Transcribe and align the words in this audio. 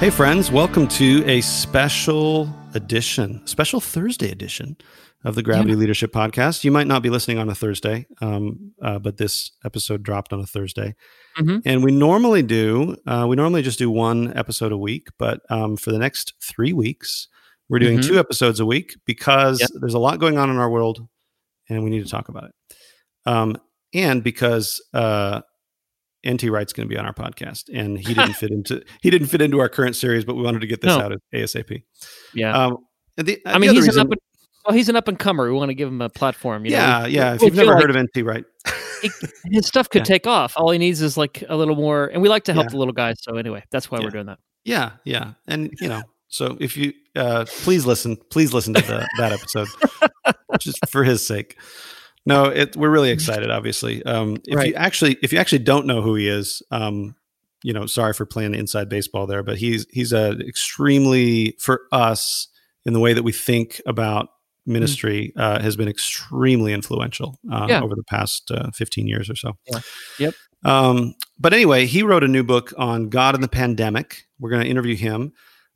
Hey, 0.00 0.10
friends, 0.10 0.52
welcome 0.52 0.86
to 0.86 1.24
a 1.26 1.40
special 1.40 2.48
edition, 2.74 3.44
special 3.48 3.80
Thursday 3.80 4.30
edition 4.30 4.76
of 5.24 5.34
the 5.34 5.42
Gravity 5.42 5.72
yeah. 5.72 5.76
Leadership 5.76 6.12
Podcast. 6.12 6.62
You 6.62 6.70
might 6.70 6.86
not 6.86 7.02
be 7.02 7.10
listening 7.10 7.38
on 7.38 7.48
a 7.48 7.54
Thursday, 7.54 8.06
um, 8.20 8.70
uh, 8.80 9.00
but 9.00 9.16
this 9.16 9.50
episode 9.64 10.04
dropped 10.04 10.32
on 10.32 10.38
a 10.38 10.46
Thursday. 10.46 10.94
Mm-hmm. 11.36 11.58
And 11.64 11.82
we 11.82 11.90
normally 11.90 12.42
do, 12.44 12.94
uh, 13.08 13.26
we 13.28 13.34
normally 13.34 13.62
just 13.62 13.80
do 13.80 13.90
one 13.90 14.32
episode 14.36 14.70
a 14.70 14.78
week, 14.78 15.08
but 15.18 15.40
um, 15.50 15.76
for 15.76 15.90
the 15.90 15.98
next 15.98 16.34
three 16.40 16.72
weeks, 16.72 17.26
we're 17.68 17.80
doing 17.80 17.98
mm-hmm. 17.98 18.08
two 18.08 18.20
episodes 18.20 18.60
a 18.60 18.66
week 18.66 18.94
because 19.04 19.58
yep. 19.60 19.70
there's 19.80 19.94
a 19.94 19.98
lot 19.98 20.20
going 20.20 20.38
on 20.38 20.48
in 20.48 20.58
our 20.58 20.70
world 20.70 21.08
and 21.68 21.82
we 21.82 21.90
need 21.90 22.04
to 22.04 22.10
talk 22.10 22.28
about 22.28 22.44
it. 22.44 22.54
Um, 23.26 23.56
and 23.92 24.22
because 24.22 24.80
uh, 24.94 25.40
NT 26.26 26.44
Wright's 26.44 26.72
going 26.72 26.88
to 26.88 26.92
be 26.92 26.98
on 26.98 27.06
our 27.06 27.14
podcast, 27.14 27.64
and 27.72 27.98
he 27.98 28.14
didn't 28.14 28.34
fit 28.34 28.50
into 28.50 28.82
he 29.02 29.10
didn't 29.10 29.28
fit 29.28 29.40
into 29.40 29.60
our 29.60 29.68
current 29.68 29.96
series, 29.96 30.24
but 30.24 30.34
we 30.34 30.42
wanted 30.42 30.60
to 30.60 30.66
get 30.66 30.80
this 30.80 30.96
no. 30.96 31.00
out 31.00 31.12
ASAP. 31.34 31.82
Yeah. 32.34 32.66
Um, 32.66 32.78
the, 33.16 33.40
I 33.46 33.58
mean, 33.58 33.74
he's 33.74 33.86
reason, 33.86 34.00
an 34.00 34.06
up 34.06 34.12
and, 34.12 34.20
well, 34.66 34.76
he's 34.76 34.88
an 34.88 34.96
up 34.96 35.08
and 35.08 35.18
comer. 35.18 35.50
We 35.50 35.56
want 35.56 35.70
to 35.70 35.74
give 35.74 35.88
him 35.88 36.02
a 36.02 36.08
platform. 36.08 36.64
You 36.64 36.72
yeah, 36.72 37.00
know? 37.00 37.06
yeah. 37.06 37.34
If 37.34 37.42
you've 37.42 37.54
never 37.54 37.72
like 37.72 37.82
heard 37.82 37.90
of 37.90 37.96
NT 37.96 38.24
Wright, 38.24 38.44
his 39.50 39.66
stuff 39.66 39.88
could 39.88 40.00
yeah. 40.00 40.04
take 40.04 40.26
off. 40.26 40.54
All 40.56 40.70
he 40.70 40.78
needs 40.78 41.00
is 41.02 41.16
like 41.16 41.42
a 41.48 41.56
little 41.56 41.76
more, 41.76 42.06
and 42.06 42.22
we 42.22 42.28
like 42.28 42.44
to 42.44 42.52
help 42.52 42.66
yeah. 42.66 42.70
the 42.70 42.78
little 42.78 42.94
guys. 42.94 43.16
So 43.20 43.36
anyway, 43.36 43.64
that's 43.70 43.90
why 43.90 43.98
yeah. 43.98 44.04
we're 44.04 44.10
doing 44.10 44.26
that. 44.26 44.38
Yeah, 44.64 44.92
yeah, 45.04 45.32
and 45.46 45.72
you 45.80 45.88
know, 45.88 46.02
so 46.28 46.56
if 46.60 46.76
you 46.76 46.92
uh, 47.16 47.46
please 47.62 47.86
listen, 47.86 48.16
please 48.30 48.52
listen 48.52 48.74
to 48.74 48.82
the, 48.82 49.08
that 49.18 49.32
episode, 49.32 49.68
just 50.60 50.78
for 50.90 51.04
his 51.04 51.26
sake. 51.26 51.56
No, 52.26 52.44
it, 52.46 52.76
we're 52.76 52.90
really 52.90 53.10
excited. 53.10 53.50
Obviously, 53.50 54.02
um, 54.04 54.36
if 54.46 54.56
right. 54.56 54.68
you 54.68 54.74
actually 54.74 55.16
if 55.22 55.32
you 55.32 55.38
actually 55.38 55.60
don't 55.60 55.86
know 55.86 56.02
who 56.02 56.14
he 56.14 56.28
is, 56.28 56.62
um, 56.70 57.14
you 57.62 57.72
know, 57.72 57.86
sorry 57.86 58.12
for 58.12 58.26
playing 58.26 58.54
inside 58.54 58.88
baseball 58.88 59.26
there, 59.26 59.42
but 59.42 59.58
he's 59.58 59.86
he's 59.90 60.12
a 60.12 60.32
extremely 60.40 61.56
for 61.58 61.82
us 61.92 62.48
in 62.84 62.92
the 62.92 63.00
way 63.00 63.12
that 63.12 63.22
we 63.22 63.32
think 63.32 63.80
about 63.86 64.26
mm-hmm. 64.26 64.72
ministry 64.72 65.32
mm. 65.36 65.40
uh, 65.40 65.60
has 65.60 65.76
been 65.76 65.88
extremely 65.88 66.72
influential 66.72 67.38
uh, 67.50 67.66
yeah. 67.68 67.82
over 67.82 67.94
the 67.94 68.04
past 68.04 68.50
uh, 68.50 68.70
15 68.72 69.06
years 69.06 69.28
or 69.30 69.36
so. 69.36 69.56
Yeah. 69.66 69.80
Yep. 70.18 70.34
Um, 70.64 71.14
but 71.38 71.52
anyway, 71.52 71.86
he 71.86 72.02
wrote 72.02 72.24
a 72.24 72.28
new 72.28 72.42
book 72.42 72.72
on 72.76 73.08
God 73.08 73.34
and 73.34 73.44
the 73.44 73.48
pandemic. 73.48 74.26
We're 74.40 74.50
going 74.50 74.64
to 74.64 74.70
interview 74.70 74.96
him. 74.96 75.32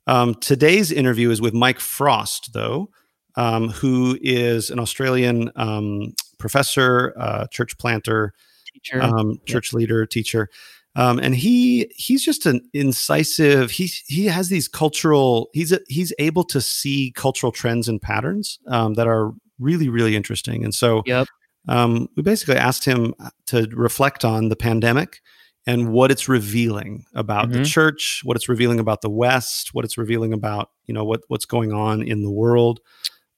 Um, 0.07 0.35
today's 0.35 0.91
interview 0.91 1.29
is 1.29 1.41
with 1.41 1.53
Mike 1.53 1.79
Frost, 1.79 2.51
though, 2.53 2.89
um, 3.35 3.69
who 3.69 4.17
is 4.21 4.69
an 4.69 4.79
Australian 4.79 5.51
um, 5.55 6.13
professor, 6.43 7.13
uh, 7.17 7.47
church 7.47 7.77
planter, 7.77 8.33
teacher, 8.73 9.01
um, 9.01 9.39
church 9.45 9.71
yep. 9.71 9.79
leader, 9.79 10.05
teacher. 10.05 10.49
Um, 10.97 11.17
and 11.19 11.33
he 11.33 11.89
he's 11.95 12.23
just 12.23 12.45
an 12.45 12.69
incisive. 12.73 13.71
He 13.71 13.89
he 14.07 14.25
has 14.25 14.49
these 14.49 14.67
cultural. 14.67 15.49
He's 15.53 15.71
a, 15.71 15.79
he's 15.87 16.11
able 16.19 16.43
to 16.43 16.59
see 16.59 17.13
cultural 17.15 17.53
trends 17.53 17.87
and 17.87 18.01
patterns 18.01 18.59
um, 18.67 18.95
that 18.95 19.07
are 19.07 19.31
really 19.57 19.87
really 19.87 20.17
interesting. 20.17 20.65
And 20.65 20.75
so, 20.75 21.01
yep. 21.05 21.27
um, 21.69 22.09
we 22.17 22.23
basically 22.23 22.57
asked 22.57 22.83
him 22.83 23.15
to 23.47 23.69
reflect 23.71 24.25
on 24.25 24.49
the 24.49 24.57
pandemic 24.57 25.21
and 25.65 25.93
what 25.93 26.11
it's 26.11 26.27
revealing 26.27 27.05
about 27.15 27.47
mm-hmm. 27.47 27.63
the 27.63 27.65
church, 27.65 28.19
what 28.25 28.35
it's 28.35 28.49
revealing 28.49 28.81
about 28.81 28.99
the 28.99 29.09
West, 29.09 29.73
what 29.73 29.85
it's 29.85 29.97
revealing 29.97 30.33
about 30.33 30.71
you 30.87 30.93
know 30.93 31.05
what 31.05 31.21
what's 31.29 31.45
going 31.45 31.71
on 31.71 32.03
in 32.03 32.21
the 32.21 32.31
world 32.31 32.81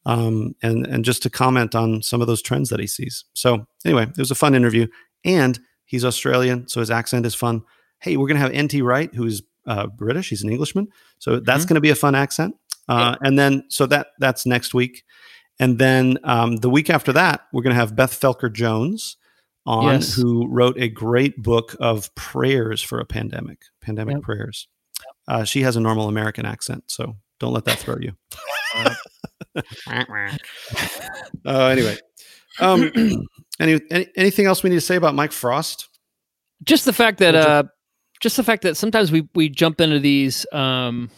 um, 0.05 0.55
and 0.61 0.85
and 0.87 1.05
just 1.05 1.23
to 1.23 1.29
comment 1.29 1.75
on 1.75 2.01
some 2.01 2.21
of 2.21 2.27
those 2.27 2.41
trends 2.41 2.69
that 2.69 2.79
he 2.79 2.87
sees. 2.87 3.25
So 3.33 3.65
anyway, 3.85 4.03
it 4.03 4.17
was 4.17 4.31
a 4.31 4.35
fun 4.35 4.55
interview, 4.55 4.87
and 5.23 5.59
he's 5.85 6.05
Australian, 6.05 6.67
so 6.67 6.79
his 6.79 6.91
accent 6.91 7.25
is 7.25 7.35
fun. 7.35 7.63
Hey, 7.99 8.17
we're 8.17 8.27
gonna 8.27 8.39
have 8.39 8.55
NT 8.55 8.81
Wright, 8.81 9.13
who's 9.13 9.41
uh, 9.67 9.87
British. 9.87 10.29
He's 10.29 10.43
an 10.43 10.49
Englishman, 10.49 10.87
so 11.19 11.39
that's 11.39 11.63
mm-hmm. 11.63 11.69
going 11.69 11.75
to 11.75 11.81
be 11.81 11.89
a 11.89 11.95
fun 11.95 12.15
accent. 12.15 12.55
Uh, 12.87 13.15
yeah. 13.19 13.27
And 13.27 13.39
then 13.39 13.63
so 13.69 13.85
that 13.87 14.07
that's 14.19 14.45
next 14.45 14.73
week, 14.73 15.03
and 15.59 15.79
then 15.79 16.17
um, 16.23 16.57
the 16.57 16.69
week 16.69 16.89
after 16.89 17.13
that, 17.13 17.41
we're 17.51 17.63
going 17.63 17.73
to 17.73 17.79
have 17.79 17.95
Beth 17.95 18.19
Felker 18.19 18.51
Jones 18.51 19.17
on, 19.65 19.95
yes. 19.95 20.13
who 20.13 20.47
wrote 20.47 20.77
a 20.77 20.87
great 20.89 21.41
book 21.41 21.75
of 21.79 22.13
prayers 22.15 22.81
for 22.81 22.99
a 22.99 23.05
pandemic, 23.05 23.63
pandemic 23.81 24.15
yep. 24.15 24.23
prayers. 24.23 24.67
Uh, 25.27 25.43
she 25.43 25.63
has 25.63 25.75
a 25.75 25.79
normal 25.79 26.07
American 26.07 26.45
accent, 26.45 26.83
so 26.87 27.15
don't 27.39 27.53
let 27.53 27.65
that 27.65 27.79
throw 27.79 27.97
you. 27.97 28.13
uh, 31.45 31.65
anyway, 31.67 31.97
um, 32.59 32.91
any, 33.59 33.79
any, 33.91 34.07
anything 34.15 34.45
else 34.45 34.63
we 34.63 34.69
need 34.69 34.77
to 34.77 34.81
say 34.81 34.95
about 34.95 35.15
Mike 35.15 35.31
Frost? 35.31 35.89
Just 36.63 36.85
the 36.85 36.93
fact 36.93 37.19
that 37.19 37.35
uh, 37.35 37.63
just 38.21 38.37
the 38.37 38.43
fact 38.43 38.63
that 38.63 38.77
sometimes 38.77 39.11
we 39.11 39.27
we 39.35 39.49
jump 39.49 39.81
into 39.81 39.99
these 39.99 40.45
um, 40.51 41.09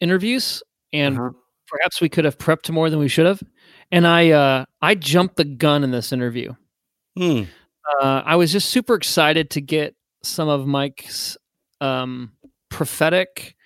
interviews 0.00 0.62
and 0.92 1.18
uh-huh. 1.18 1.30
perhaps 1.66 2.00
we 2.00 2.08
could 2.08 2.24
have 2.24 2.38
prepped 2.38 2.70
more 2.70 2.90
than 2.90 2.98
we 2.98 3.08
should 3.08 3.26
have. 3.26 3.42
And 3.90 4.06
I 4.06 4.30
uh, 4.30 4.64
I 4.82 4.94
jumped 4.94 5.36
the 5.36 5.44
gun 5.44 5.84
in 5.84 5.90
this 5.90 6.12
interview. 6.12 6.54
Hmm. 7.16 7.44
Uh, 8.00 8.22
I 8.24 8.36
was 8.36 8.52
just 8.52 8.70
super 8.70 8.94
excited 8.94 9.50
to 9.50 9.60
get 9.60 9.94
some 10.22 10.48
of 10.48 10.66
Mike's 10.66 11.36
um, 11.80 12.32
prophetic 12.68 13.56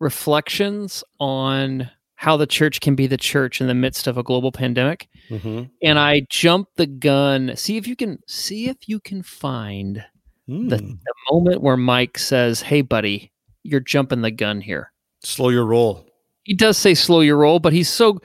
reflections 0.00 1.04
on 1.18 1.90
how 2.20 2.36
the 2.36 2.48
church 2.48 2.80
can 2.80 2.96
be 2.96 3.06
the 3.06 3.16
church 3.16 3.60
in 3.60 3.68
the 3.68 3.74
midst 3.74 4.08
of 4.08 4.18
a 4.18 4.24
global 4.24 4.50
pandemic. 4.50 5.08
Mm-hmm. 5.30 5.66
And 5.84 5.98
I 6.00 6.22
jumped 6.28 6.76
the 6.76 6.88
gun. 6.88 7.52
See 7.54 7.76
if 7.76 7.86
you 7.86 7.94
can 7.94 8.18
see 8.26 8.68
if 8.68 8.88
you 8.88 8.98
can 8.98 9.22
find 9.22 10.04
mm. 10.48 10.68
the, 10.68 10.78
the 10.78 11.14
moment 11.30 11.62
where 11.62 11.76
Mike 11.76 12.18
says, 12.18 12.60
"Hey, 12.60 12.82
buddy, 12.82 13.32
you're 13.62 13.78
jumping 13.78 14.22
the 14.22 14.32
gun 14.32 14.60
here. 14.60 14.92
Slow 15.22 15.50
your 15.50 15.64
roll." 15.64 16.06
He 16.42 16.54
does 16.54 16.76
say 16.76 16.94
slow 16.94 17.20
your 17.20 17.36
roll, 17.36 17.60
but 17.60 17.72
he's 17.72 17.88
so 17.88 18.18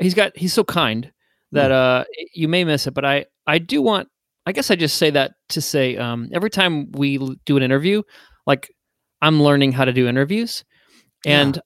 he's 0.00 0.14
got 0.14 0.36
he's 0.36 0.52
so 0.52 0.64
kind 0.64 1.12
that 1.52 1.70
mm. 1.70 1.74
uh 1.74 2.04
you 2.34 2.48
may 2.48 2.64
miss 2.64 2.88
it. 2.88 2.94
But 2.94 3.04
I 3.04 3.26
I 3.46 3.58
do 3.58 3.80
want 3.80 4.08
I 4.46 4.52
guess 4.52 4.68
I 4.72 4.74
just 4.74 4.96
say 4.96 5.10
that 5.10 5.34
to 5.50 5.60
say 5.60 5.96
um 5.96 6.28
every 6.32 6.50
time 6.50 6.90
we 6.90 7.18
do 7.44 7.56
an 7.56 7.62
interview, 7.62 8.02
like 8.48 8.68
I'm 9.22 9.40
learning 9.40 9.70
how 9.70 9.84
to 9.84 9.92
do 9.92 10.08
interviews, 10.08 10.64
and 11.24 11.54
yeah. 11.54 11.62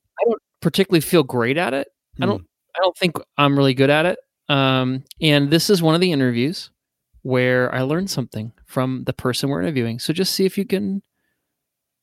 Particularly 0.63 1.03
feel 1.03 1.23
great 1.23 1.59
at 1.59 1.75
it. 1.75 1.89
I 2.21 2.27
don't. 2.27 2.47
I 2.75 2.81
don't 2.81 2.97
think 2.97 3.17
I'm 3.37 3.57
really 3.57 3.75
good 3.75 3.91
at 3.91 4.07
it. 4.07 4.19
Um, 4.49 5.05
and 5.21 5.51
this 5.51 5.69
is 5.69 5.83
one 5.83 5.95
of 5.95 6.01
the 6.01 6.13
interviews 6.13 6.71
where 7.23 7.73
I 7.75 7.83
learned 7.83 8.11
something 8.11 8.53
from 8.67 9.05
the 9.05 9.13
person 9.13 9.49
we're 9.49 9.63
interviewing. 9.63 9.99
So 9.99 10.13
just 10.13 10.35
see 10.35 10.45
if 10.45 10.59
you 10.59 10.65
can 10.65 11.03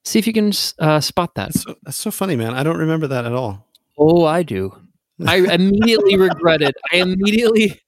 see 0.03 0.19
if 0.19 0.27
you 0.27 0.33
can 0.33 0.51
uh, 0.79 0.99
spot 0.99 1.35
that. 1.35 1.53
That's 1.53 1.61
so, 1.61 1.75
that's 1.83 1.97
so 1.97 2.11
funny, 2.11 2.35
man. 2.35 2.53
I 2.53 2.63
don't 2.63 2.77
remember 2.77 3.07
that 3.07 3.25
at 3.25 3.33
all. 3.33 3.67
Oh, 3.97 4.25
I 4.25 4.43
do. 4.43 4.75
I 5.25 5.37
immediately 5.53 6.17
regretted. 6.17 6.75
I 6.91 6.97
immediately, 6.97 7.79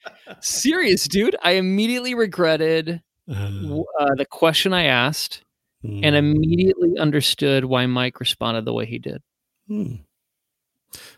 serious 0.41 1.07
dude. 1.07 1.35
I 1.41 1.51
immediately 1.51 2.13
regretted 2.13 3.01
uh, 3.29 4.15
the 4.15 4.27
question 4.29 4.73
I 4.73 4.85
asked, 4.85 5.44
mm. 5.83 6.01
and 6.03 6.15
immediately 6.15 6.97
understood 7.00 7.65
why 7.65 7.85
Mike 7.85 8.19
responded 8.19 8.65
the 8.65 8.73
way 8.73 8.85
he 8.85 9.00
did. 9.00 9.21
Hmm. 9.68 9.95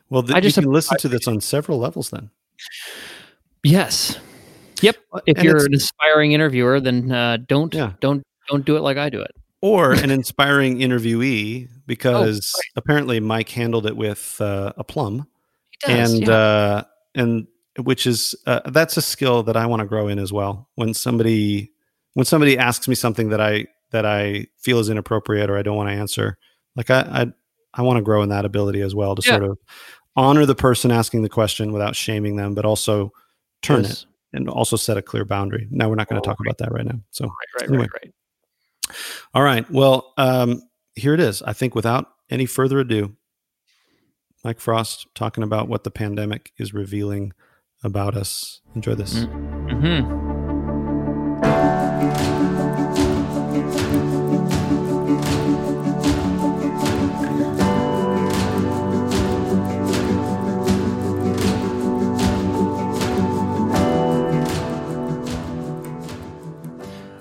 Well, 0.10 0.24
th- 0.24 0.36
I 0.36 0.40
just 0.40 0.58
you 0.58 0.64
can 0.64 0.72
listen 0.72 0.98
to 0.98 1.08
this 1.08 1.28
on 1.28 1.42
several 1.42 1.80
levels 1.80 2.10
then. 2.10 2.30
Yes. 3.64 4.18
Yep. 4.81 4.98
If 5.25 5.38
and 5.38 5.46
you're 5.46 5.66
an 5.66 5.74
inspiring 5.74 6.34
interviewer, 6.34 6.80
then 6.80 7.12
uh, 7.12 7.38
don't 7.48 7.74
yeah. 7.74 7.94
don't 8.02 8.24
don't 8.50 8.66
do 8.66 8.75
it 8.75 8.81
like 8.81 8.98
I 8.98 9.10
do 9.10 9.22
it. 9.22 9.31
Or 9.62 9.94
an 10.04 10.12
inspiring 10.12 10.80
interviewee, 10.80 11.68
oh, 11.68 11.81
because 11.88 12.54
oh, 12.56 12.62
apparently 12.75 13.20
Mike 13.20 13.50
handled 13.50 13.86
it 13.86 13.96
with 13.96 14.40
uh, 14.42 14.74
aplomb, 14.78 15.28
does, 15.81 16.14
and 16.14 16.28
yeah. 16.28 16.34
uh, 16.34 16.84
and 17.16 17.48
which 17.80 18.06
is 18.06 18.36
uh, 18.46 18.60
that's 18.66 18.98
a 18.98 19.02
skill 19.02 19.44
that 19.44 19.56
I 19.56 19.66
want 19.66 19.80
to 19.80 19.86
grow 19.86 20.10
in 20.10 20.20
as 20.20 20.34
well. 20.34 20.70
When 20.75 20.94
somebody 20.94 21.72
when 22.14 22.25
somebody 22.25 22.58
asks 22.58 22.88
me 22.88 22.96
something 22.96 23.30
that 23.30 23.40
I 23.40 23.68
that 23.92 24.06
I 24.06 24.48
feel 24.58 24.80
is 24.80 24.90
inappropriate 24.90 25.50
or 25.50 25.58
I 25.58 25.62
don't 25.62 25.78
want 25.78 25.90
to 25.90 25.96
answer, 25.96 26.38
like 26.75 26.90
I 26.90 27.00
I, 27.00 27.34
I 27.74 27.81
want 27.81 27.98
to 27.98 28.02
grow 28.02 28.22
in 28.22 28.30
that 28.30 28.46
ability 28.46 28.81
as 28.81 28.94
well 28.94 29.16
to 29.16 29.25
yeah. 29.25 29.38
sort 29.38 29.44
of 29.50 29.58
honor 30.16 30.46
the 30.46 30.56
person 30.56 30.92
asking 30.92 31.24
the 31.24 31.30
question 31.30 31.72
without 31.72 31.96
shaming 31.96 32.36
them, 32.36 32.54
but 32.54 32.66
also 32.66 33.12
turn 33.62 33.84
yes. 33.84 34.04
it 34.04 34.06
and 34.38 34.50
also 34.50 34.75
set 34.75 34.98
a 34.98 35.02
clear 35.02 35.25
boundary. 35.25 35.68
Now 35.72 35.90
we're 35.90 35.96
not 35.96 36.08
going 36.08 36.22
to 36.22 36.28
oh, 36.28 36.31
talk 36.31 36.40
right. 36.40 36.48
about 36.48 36.58
that 36.60 36.72
right 36.72 36.86
now. 36.86 37.00
So 37.12 37.25
right, 37.25 37.34
right, 37.62 37.70
anyway. 37.70 37.88
right, 37.94 38.04
right. 38.04 38.14
All 39.34 39.44
right. 39.44 39.70
Well, 39.72 40.14
um, 40.18 40.62
here 40.96 41.14
it 41.14 41.20
is. 41.20 41.42
I 41.42 41.54
think 41.54 41.75
without 41.75 42.08
any 42.30 42.46
further 42.46 42.80
ado, 42.80 43.16
Mike 44.44 44.60
Frost 44.60 45.08
talking 45.16 45.44
about 45.44 45.70
what 45.70 45.84
the 45.84 45.92
pandemic 45.92 46.52
is 46.58 46.74
revealing 46.74 47.34
about 47.84 48.16
us. 48.16 48.62
Enjoy 48.75 48.94
this. 48.94 49.16
Mm-hmm. 49.16 50.23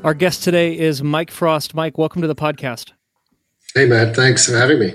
Our 0.04 0.14
guest 0.14 0.42
today 0.42 0.76
is 0.76 1.00
Mike 1.00 1.30
Frost. 1.30 1.76
Mike, 1.76 1.96
welcome 1.96 2.22
to 2.22 2.28
the 2.28 2.34
podcast. 2.34 2.90
Hey, 3.72 3.86
Matt. 3.86 4.16
Thanks 4.16 4.46
for 4.46 4.56
having 4.56 4.80
me. 4.80 4.94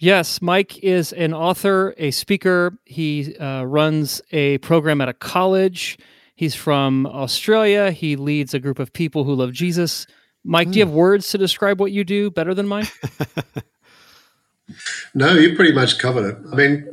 Yes, 0.00 0.42
Mike 0.42 0.80
is 0.80 1.12
an 1.12 1.32
author, 1.32 1.94
a 1.96 2.10
speaker. 2.10 2.76
He 2.84 3.36
uh, 3.36 3.62
runs 3.62 4.20
a 4.32 4.58
program 4.58 5.00
at 5.00 5.08
a 5.08 5.12
college. 5.12 5.96
He's 6.34 6.56
from 6.56 7.06
Australia. 7.06 7.92
He 7.92 8.16
leads 8.16 8.52
a 8.52 8.58
group 8.58 8.80
of 8.80 8.92
people 8.92 9.22
who 9.22 9.32
love 9.32 9.52
Jesus. 9.52 10.08
Mike, 10.42 10.66
mm. 10.66 10.72
do 10.72 10.78
you 10.80 10.84
have 10.86 10.92
words 10.92 11.28
to 11.30 11.38
describe 11.38 11.78
what 11.78 11.92
you 11.92 12.02
do 12.02 12.28
better 12.28 12.52
than 12.52 12.66
mine? 12.66 12.88
no, 15.14 15.34
you 15.34 15.54
pretty 15.54 15.72
much 15.72 16.00
covered 16.00 16.34
it. 16.34 16.38
I 16.50 16.56
mean, 16.56 16.88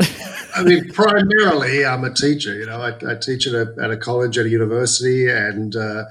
I 0.55 0.63
mean, 0.63 0.89
primarily, 0.89 1.83
I'm 1.83 2.03
a 2.03 2.13
teacher. 2.13 2.53
You 2.53 2.67
know, 2.67 2.79
I, 2.79 2.89
I 3.11 3.15
teach 3.15 3.47
at 3.47 3.55
a, 3.55 3.73
at 3.81 3.89
a 3.89 3.97
college, 3.97 4.37
at 4.37 4.45
a 4.45 4.49
university, 4.49 5.27
and 5.31 5.75
uh, 5.75 6.03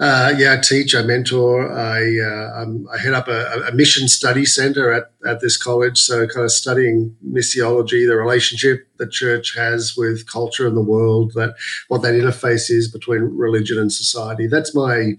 uh, 0.00 0.34
yeah, 0.36 0.54
I 0.54 0.56
teach, 0.56 0.92
I 0.92 1.02
mentor, 1.02 1.70
I, 1.72 2.18
uh, 2.18 2.64
i 2.92 2.98
head 2.98 3.14
up 3.14 3.28
a, 3.28 3.62
a, 3.68 3.72
mission 3.72 4.08
study 4.08 4.44
center 4.44 4.92
at, 4.92 5.12
at 5.24 5.40
this 5.40 5.56
college. 5.56 5.98
So, 5.98 6.26
kind 6.26 6.44
of 6.44 6.50
studying 6.50 7.14
missiology, 7.24 8.04
the 8.04 8.16
relationship 8.16 8.88
the 8.96 9.06
church 9.06 9.54
has 9.54 9.94
with 9.96 10.28
culture 10.28 10.66
and 10.66 10.76
the 10.76 10.82
world, 10.82 11.34
that 11.34 11.54
what 11.86 12.02
that 12.02 12.14
interface 12.14 12.70
is 12.70 12.90
between 12.90 13.22
religion 13.36 13.78
and 13.78 13.92
society. 13.92 14.48
That's 14.48 14.74
my 14.74 15.12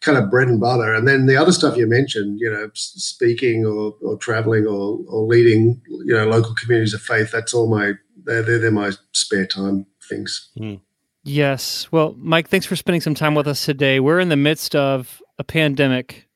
kind 0.00 0.18
of 0.18 0.28
bread 0.28 0.48
and 0.48 0.60
butter. 0.60 0.92
And 0.92 1.06
then 1.06 1.26
the 1.26 1.36
other 1.36 1.52
stuff 1.52 1.76
you 1.76 1.86
mentioned, 1.86 2.40
you 2.40 2.50
know, 2.50 2.68
speaking 2.74 3.64
or, 3.64 3.94
or 4.02 4.16
traveling 4.16 4.66
or, 4.66 4.98
or 5.06 5.24
leading, 5.24 5.80
you 5.86 6.14
know, 6.14 6.26
local 6.26 6.54
communities 6.56 6.94
of 6.94 7.00
faith, 7.00 7.30
that's 7.30 7.54
all 7.54 7.68
my, 7.68 7.92
they're, 8.24 8.42
they're, 8.42 8.58
they're 8.58 8.70
my 8.72 8.90
spare 9.12 9.46
time 9.46 9.86
things. 10.08 10.50
Mm. 10.58 10.80
Yes. 11.26 11.90
Well, 11.90 12.14
Mike, 12.18 12.48
thanks 12.48 12.66
for 12.66 12.76
spending 12.76 13.00
some 13.00 13.16
time 13.16 13.34
with 13.34 13.48
us 13.48 13.64
today. 13.64 13.98
We're 13.98 14.20
in 14.20 14.28
the 14.28 14.36
midst 14.36 14.76
of 14.76 15.20
a 15.40 15.44
pandemic, 15.44 16.28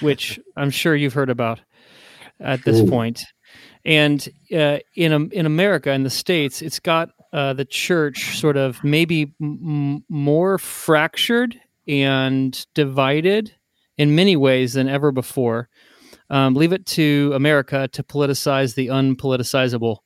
which 0.00 0.40
I'm 0.56 0.70
sure 0.70 0.96
you've 0.96 1.12
heard 1.12 1.28
about 1.28 1.60
at 2.40 2.64
this 2.64 2.80
Ooh. 2.80 2.88
point. 2.88 3.26
And 3.84 4.26
uh, 4.50 4.78
in 4.96 5.30
in 5.32 5.44
America, 5.44 5.92
in 5.92 6.02
the 6.02 6.10
states, 6.10 6.62
it's 6.62 6.80
got 6.80 7.10
uh, 7.34 7.52
the 7.52 7.66
church 7.66 8.38
sort 8.38 8.56
of 8.56 8.82
maybe 8.82 9.34
m- 9.38 10.02
more 10.08 10.56
fractured 10.56 11.60
and 11.86 12.66
divided 12.72 13.54
in 13.98 14.14
many 14.14 14.36
ways 14.36 14.72
than 14.72 14.88
ever 14.88 15.12
before. 15.12 15.68
Um, 16.30 16.54
leave 16.54 16.72
it 16.72 16.86
to 16.86 17.32
America 17.34 17.86
to 17.88 18.02
politicize 18.02 18.76
the 18.76 18.86
unpoliticizable. 18.86 19.98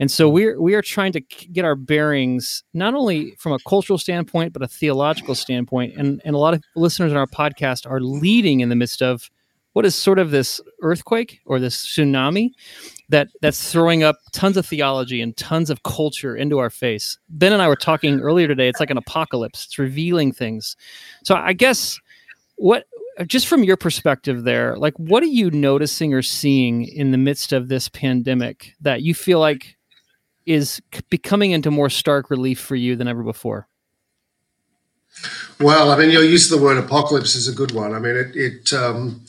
And 0.00 0.10
so 0.10 0.26
mm-hmm. 0.26 0.34
we're 0.34 0.60
we 0.60 0.74
are 0.74 0.82
trying 0.82 1.12
to 1.12 1.20
get 1.20 1.64
our 1.64 1.74
bearings 1.74 2.64
not 2.74 2.94
only 2.94 3.32
from 3.38 3.52
a 3.52 3.58
cultural 3.66 3.98
standpoint 3.98 4.52
but 4.52 4.62
a 4.62 4.68
theological 4.68 5.34
standpoint. 5.34 5.94
And 5.96 6.20
and 6.24 6.34
a 6.34 6.38
lot 6.38 6.54
of 6.54 6.62
listeners 6.76 7.10
in 7.10 7.18
our 7.18 7.26
podcast 7.26 7.90
are 7.90 8.00
leading 8.00 8.60
in 8.60 8.68
the 8.68 8.76
midst 8.76 9.02
of 9.02 9.30
what 9.72 9.86
is 9.86 9.94
sort 9.94 10.18
of 10.18 10.30
this 10.30 10.60
earthquake 10.82 11.40
or 11.46 11.58
this 11.58 11.84
tsunami 11.84 12.50
that 13.08 13.28
that's 13.40 13.72
throwing 13.72 14.02
up 14.02 14.16
tons 14.32 14.56
of 14.56 14.66
theology 14.66 15.20
and 15.20 15.36
tons 15.36 15.70
of 15.70 15.82
culture 15.82 16.36
into 16.36 16.58
our 16.58 16.70
face. 16.70 17.18
Ben 17.28 17.52
and 17.52 17.62
I 17.62 17.68
were 17.68 17.76
talking 17.76 18.20
earlier 18.20 18.48
today. 18.48 18.68
It's 18.68 18.80
like 18.80 18.90
an 18.90 18.98
apocalypse. 18.98 19.66
It's 19.66 19.78
revealing 19.78 20.32
things. 20.32 20.76
So 21.24 21.34
I 21.34 21.52
guess 21.52 21.98
what 22.56 22.86
uh, 23.18 23.24
just 23.24 23.46
from 23.46 23.64
your 23.64 23.76
perspective 23.76 24.44
there, 24.44 24.76
like 24.76 24.94
what 24.98 25.22
are 25.22 25.26
you 25.26 25.50
noticing 25.50 26.14
or 26.14 26.22
seeing 26.22 26.86
in 26.86 27.10
the 27.10 27.18
midst 27.18 27.52
of 27.52 27.68
this 27.68 27.88
pandemic 27.88 28.74
that 28.80 29.02
you 29.02 29.14
feel 29.14 29.38
like 29.38 29.76
is 30.46 30.80
becoming 31.10 31.52
into 31.52 31.70
more 31.70 31.90
stark 31.90 32.30
relief 32.30 32.60
for 32.60 32.76
you 32.76 32.96
than 32.96 33.08
ever 33.08 33.22
before? 33.22 33.68
Well, 35.60 35.90
I 35.90 35.96
mean, 35.96 36.10
your 36.10 36.24
use 36.24 36.50
of 36.50 36.58
the 36.58 36.64
word 36.64 36.78
apocalypse 36.78 37.34
is 37.34 37.46
a 37.46 37.52
good 37.52 37.72
one. 37.72 37.94
I 37.94 37.98
mean, 37.98 38.16
it, 38.16 38.34
it 38.34 38.72
um, 38.72 39.24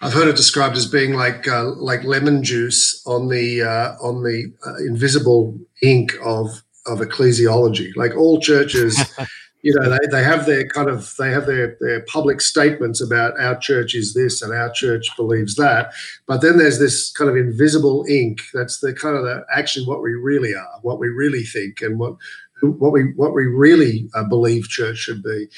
I've 0.00 0.12
heard 0.12 0.28
it 0.28 0.36
described 0.36 0.76
as 0.76 0.86
being 0.86 1.14
like 1.14 1.48
uh, 1.48 1.64
like 1.64 2.04
lemon 2.04 2.42
juice 2.42 3.02
on 3.06 3.28
the 3.28 3.62
uh, 3.62 3.92
on 4.00 4.22
the 4.22 4.52
uh, 4.66 4.76
invisible 4.76 5.58
ink 5.82 6.12
of 6.24 6.62
of 6.86 6.98
ecclesiology. 6.98 7.94
Like 7.96 8.16
all 8.16 8.40
churches 8.40 9.00
you 9.62 9.72
know 9.74 9.88
they, 9.88 10.06
they 10.10 10.22
have 10.22 10.46
their 10.46 10.66
kind 10.66 10.88
of 10.88 11.14
they 11.18 11.30
have 11.30 11.46
their, 11.46 11.76
their 11.80 12.02
public 12.02 12.40
statements 12.40 13.00
about 13.00 13.38
our 13.40 13.58
church 13.58 13.94
is 13.94 14.14
this 14.14 14.42
and 14.42 14.52
our 14.52 14.70
church 14.70 15.08
believes 15.16 15.54
that 15.54 15.92
but 16.26 16.40
then 16.40 16.58
there's 16.58 16.78
this 16.78 17.12
kind 17.12 17.30
of 17.30 17.36
invisible 17.36 18.04
ink 18.08 18.40
that's 18.52 18.80
the 18.80 18.92
kind 18.92 19.16
of 19.16 19.22
the 19.22 19.44
actually 19.54 19.86
what 19.86 20.02
we 20.02 20.12
really 20.12 20.54
are 20.54 20.78
what 20.82 20.98
we 20.98 21.08
really 21.08 21.44
think 21.44 21.80
and 21.80 21.98
what 21.98 22.14
what 22.62 22.92
we 22.92 23.12
what 23.16 23.34
we 23.34 23.44
really 23.46 24.08
uh, 24.14 24.24
believe 24.24 24.68
church 24.68 24.96
should 24.96 25.22
be 25.22 25.48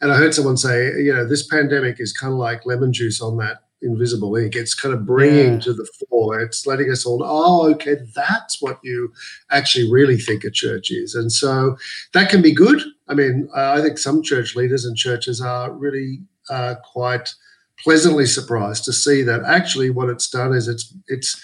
and 0.00 0.12
i 0.12 0.16
heard 0.16 0.34
someone 0.34 0.56
say 0.56 0.86
you 0.96 1.12
know 1.12 1.26
this 1.26 1.46
pandemic 1.46 1.96
is 1.98 2.12
kind 2.12 2.32
of 2.32 2.38
like 2.38 2.64
lemon 2.64 2.92
juice 2.92 3.20
on 3.20 3.36
that 3.36 3.58
invisible 3.84 4.34
ink. 4.34 4.56
It's 4.56 4.74
kind 4.74 4.94
of 4.94 5.06
bringing 5.06 5.54
yeah. 5.54 5.60
to 5.60 5.74
the 5.74 5.86
fore. 6.08 6.40
It's 6.40 6.66
letting 6.66 6.90
us 6.90 7.04
all 7.04 7.20
know, 7.20 7.26
oh, 7.28 7.70
okay, 7.72 7.96
that's 8.14 8.60
what 8.60 8.78
you 8.82 9.12
actually 9.50 9.90
really 9.90 10.16
think 10.16 10.42
a 10.42 10.50
church 10.50 10.90
is. 10.90 11.14
And 11.14 11.30
so 11.30 11.76
that 12.14 12.30
can 12.30 12.42
be 12.42 12.52
good. 12.52 12.82
I 13.08 13.14
mean, 13.14 13.48
I 13.54 13.80
think 13.82 13.98
some 13.98 14.22
church 14.22 14.56
leaders 14.56 14.84
and 14.84 14.96
churches 14.96 15.40
are 15.40 15.72
really 15.72 16.20
uh, 16.50 16.76
quite 16.92 17.34
pleasantly 17.82 18.26
surprised 18.26 18.84
to 18.84 18.92
see 18.92 19.22
that 19.22 19.42
actually 19.44 19.90
what 19.90 20.08
it's 20.08 20.28
done 20.28 20.54
is 20.54 20.68
it's 20.68 20.94
it's 21.08 21.42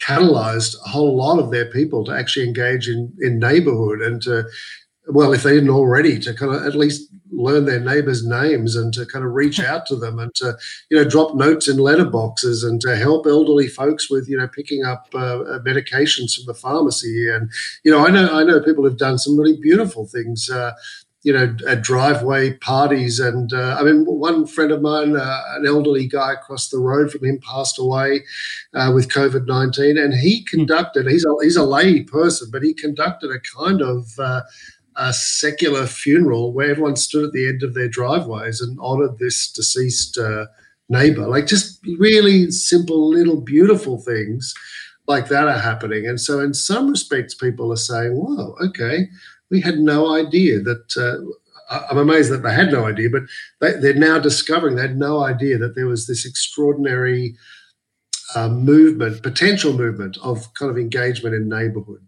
catalyzed 0.00 0.74
a 0.84 0.88
whole 0.88 1.16
lot 1.16 1.38
of 1.38 1.50
their 1.50 1.66
people 1.66 2.04
to 2.04 2.12
actually 2.12 2.46
engage 2.46 2.88
in 2.88 3.12
in 3.20 3.38
neighborhood 3.38 4.00
and 4.00 4.22
to 4.22 4.44
well, 5.08 5.32
if 5.32 5.42
they 5.42 5.54
didn't 5.54 5.70
already, 5.70 6.18
to 6.20 6.32
kind 6.32 6.54
of 6.54 6.64
at 6.64 6.76
least 6.76 7.10
learn 7.32 7.64
their 7.64 7.80
neighbors' 7.80 8.24
names 8.24 8.76
and 8.76 8.94
to 8.94 9.04
kind 9.04 9.24
of 9.24 9.32
reach 9.32 9.58
out 9.72 9.86
to 9.86 9.96
them 9.96 10.18
and 10.18 10.34
to, 10.36 10.56
you 10.90 10.96
know, 10.96 11.08
drop 11.08 11.34
notes 11.34 11.68
in 11.68 11.78
letterboxes 11.78 12.64
and 12.64 12.80
to 12.82 12.96
help 12.96 13.26
elderly 13.26 13.66
folks 13.66 14.10
with, 14.10 14.28
you 14.28 14.38
know, 14.38 14.46
picking 14.46 14.84
up 14.84 15.06
uh, 15.14 15.40
uh 15.40 15.58
medications 15.60 16.34
from 16.34 16.46
the 16.46 16.54
pharmacy. 16.54 17.28
And, 17.28 17.50
you 17.84 17.90
know, 17.90 18.06
I 18.06 18.10
know 18.10 18.28
I 18.32 18.44
know 18.44 18.60
people 18.60 18.84
have 18.84 18.96
done 18.96 19.18
some 19.18 19.36
really 19.36 19.56
beautiful 19.60 20.06
things. 20.06 20.48
Uh, 20.48 20.72
you 21.22 21.32
know, 21.32 21.54
at 21.68 21.82
driveway 21.82 22.54
parties. 22.58 23.20
And 23.20 23.52
uh, 23.52 23.76
I 23.78 23.84
mean, 23.84 24.04
one 24.04 24.46
friend 24.46 24.72
of 24.72 24.82
mine, 24.82 25.16
uh, 25.16 25.42
an 25.56 25.66
elderly 25.66 26.06
guy 26.08 26.32
across 26.32 26.68
the 26.68 26.78
road 26.78 27.12
from 27.12 27.24
him, 27.24 27.38
passed 27.38 27.78
away 27.78 28.24
uh, 28.74 28.90
with 28.94 29.08
COVID 29.08 29.46
nineteen, 29.46 29.98
and 29.98 30.14
he 30.14 30.44
conducted. 30.44 31.06
He's 31.06 31.24
a 31.24 31.34
he's 31.42 31.56
a 31.56 31.64
lay 31.64 32.02
person, 32.02 32.48
but 32.50 32.62
he 32.62 32.74
conducted 32.74 33.30
a 33.30 33.40
kind 33.56 33.80
of 33.82 34.06
uh, 34.18 34.42
a 34.96 35.12
secular 35.12 35.86
funeral 35.86 36.52
where 36.52 36.70
everyone 36.70 36.96
stood 36.96 37.24
at 37.24 37.32
the 37.32 37.48
end 37.48 37.62
of 37.62 37.74
their 37.74 37.88
driveways 37.88 38.60
and 38.60 38.78
honoured 38.80 39.18
this 39.18 39.50
deceased 39.50 40.18
uh, 40.18 40.46
neighbour. 40.88 41.26
Like 41.26 41.46
just 41.46 41.80
really 41.98 42.50
simple, 42.50 43.08
little, 43.08 43.40
beautiful 43.40 43.98
things 44.00 44.54
like 45.08 45.28
that 45.28 45.48
are 45.48 45.58
happening. 45.58 46.06
And 46.06 46.20
so, 46.20 46.40
in 46.40 46.54
some 46.54 46.90
respects, 46.90 47.34
people 47.34 47.72
are 47.72 47.76
saying, 47.76 48.14
"Wow, 48.14 48.54
okay." 48.62 49.08
We 49.52 49.60
had 49.60 49.78
no 49.78 50.12
idea 50.12 50.58
that. 50.60 50.96
Uh, 50.96 51.24
I'm 51.90 51.96
amazed 51.96 52.30
that 52.30 52.42
they 52.42 52.52
had 52.52 52.70
no 52.70 52.84
idea, 52.84 53.08
but 53.08 53.22
they, 53.60 53.88
are 53.90 53.94
now 53.94 54.18
discovering 54.18 54.74
they 54.74 54.82
had 54.82 54.98
no 54.98 55.24
idea 55.24 55.56
that 55.56 55.74
there 55.74 55.86
was 55.86 56.06
this 56.06 56.26
extraordinary 56.26 57.34
uh, 58.34 58.50
movement, 58.50 59.22
potential 59.22 59.72
movement 59.72 60.18
of 60.22 60.52
kind 60.52 60.70
of 60.70 60.76
engagement 60.76 61.34
in 61.34 61.48
neighborhood. 61.48 62.06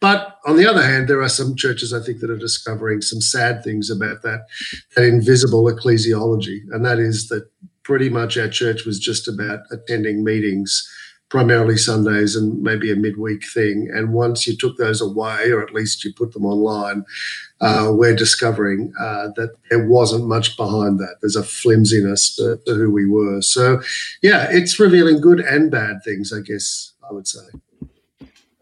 But 0.00 0.38
on 0.46 0.56
the 0.56 0.66
other 0.66 0.82
hand, 0.82 1.06
there 1.06 1.22
are 1.22 1.28
some 1.28 1.54
churches 1.54 1.92
I 1.92 2.00
think 2.00 2.20
that 2.20 2.30
are 2.30 2.36
discovering 2.36 3.02
some 3.02 3.20
sad 3.20 3.62
things 3.62 3.88
about 3.88 4.22
that, 4.22 4.46
that 4.96 5.04
invisible 5.04 5.64
ecclesiology, 5.64 6.62
and 6.72 6.84
that 6.84 6.98
is 6.98 7.28
that 7.28 7.48
pretty 7.84 8.08
much 8.08 8.36
our 8.36 8.48
church 8.48 8.84
was 8.84 8.98
just 8.98 9.28
about 9.28 9.60
attending 9.70 10.24
meetings 10.24 10.88
primarily 11.28 11.76
Sundays 11.76 12.36
and 12.36 12.62
maybe 12.62 12.92
a 12.92 12.96
midweek 12.96 13.44
thing. 13.44 13.90
And 13.92 14.12
once 14.12 14.46
you 14.46 14.56
took 14.56 14.76
those 14.76 15.00
away, 15.00 15.50
or 15.50 15.62
at 15.62 15.74
least 15.74 16.04
you 16.04 16.12
put 16.12 16.32
them 16.32 16.44
online, 16.44 17.04
uh, 17.60 17.90
we're 17.90 18.14
discovering 18.14 18.92
uh, 19.00 19.28
that 19.36 19.54
there 19.70 19.86
wasn't 19.86 20.26
much 20.26 20.56
behind 20.56 20.98
that. 21.00 21.16
There's 21.20 21.36
a 21.36 21.42
flimsiness 21.42 22.36
to, 22.36 22.60
to, 22.66 22.74
who 22.74 22.90
we 22.90 23.06
were. 23.06 23.40
So, 23.42 23.80
yeah, 24.22 24.48
it's 24.50 24.78
revealing 24.78 25.20
good 25.20 25.40
and 25.40 25.70
bad 25.70 26.04
things, 26.04 26.32
I 26.32 26.40
guess 26.40 26.92
I 27.08 27.12
would 27.12 27.26
say. 27.26 27.44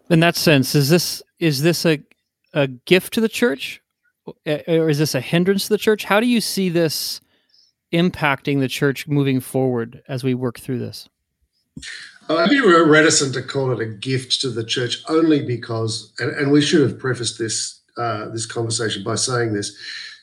In 0.09 0.21
that 0.21 0.37
sense, 0.37 0.75
is 0.75 0.89
this 0.89 1.23
is 1.39 1.63
this 1.63 1.85
a 1.87 1.99
a 2.53 2.67
gift 2.67 3.15
to 3.15 3.21
the 3.21 3.29
church, 3.29 3.81
or 4.27 4.91
is 4.91 4.99
this 4.99 5.15
a 5.15 5.21
hindrance 5.21 5.65
to 5.65 5.71
the 5.71 5.79
church? 5.79 6.05
How 6.05 6.21
do 6.21 6.27
you 6.27 6.41
see 6.41 6.69
this 6.69 7.21
impacting 7.93 8.61
the 8.61 8.69
church 8.69 9.09
moving 9.09 9.41
forward 9.41 10.03
as 10.09 10.23
we 10.23 10.35
work 10.35 10.61
through 10.61 10.79
this? 10.79 11.09
I'd 12.39 12.51
be 12.51 12.61
reticent 12.61 13.35
to 13.35 13.43
call 13.43 13.73
it 13.73 13.81
a 13.81 13.87
gift 13.87 14.41
to 14.43 14.51
the 14.51 14.65
church 14.65 15.03
only 15.09 15.45
because, 15.45 16.13
and, 16.19 16.31
and 16.33 16.53
we 16.53 16.61
should 16.61 16.83
have 16.83 16.99
prefaced 16.99 17.39
this 17.39 17.81
uh, 17.97 18.29
this 18.31 18.47
conversation 18.47 19.03
by 19.03 19.17
saying 19.17 19.53
this. 19.53 19.77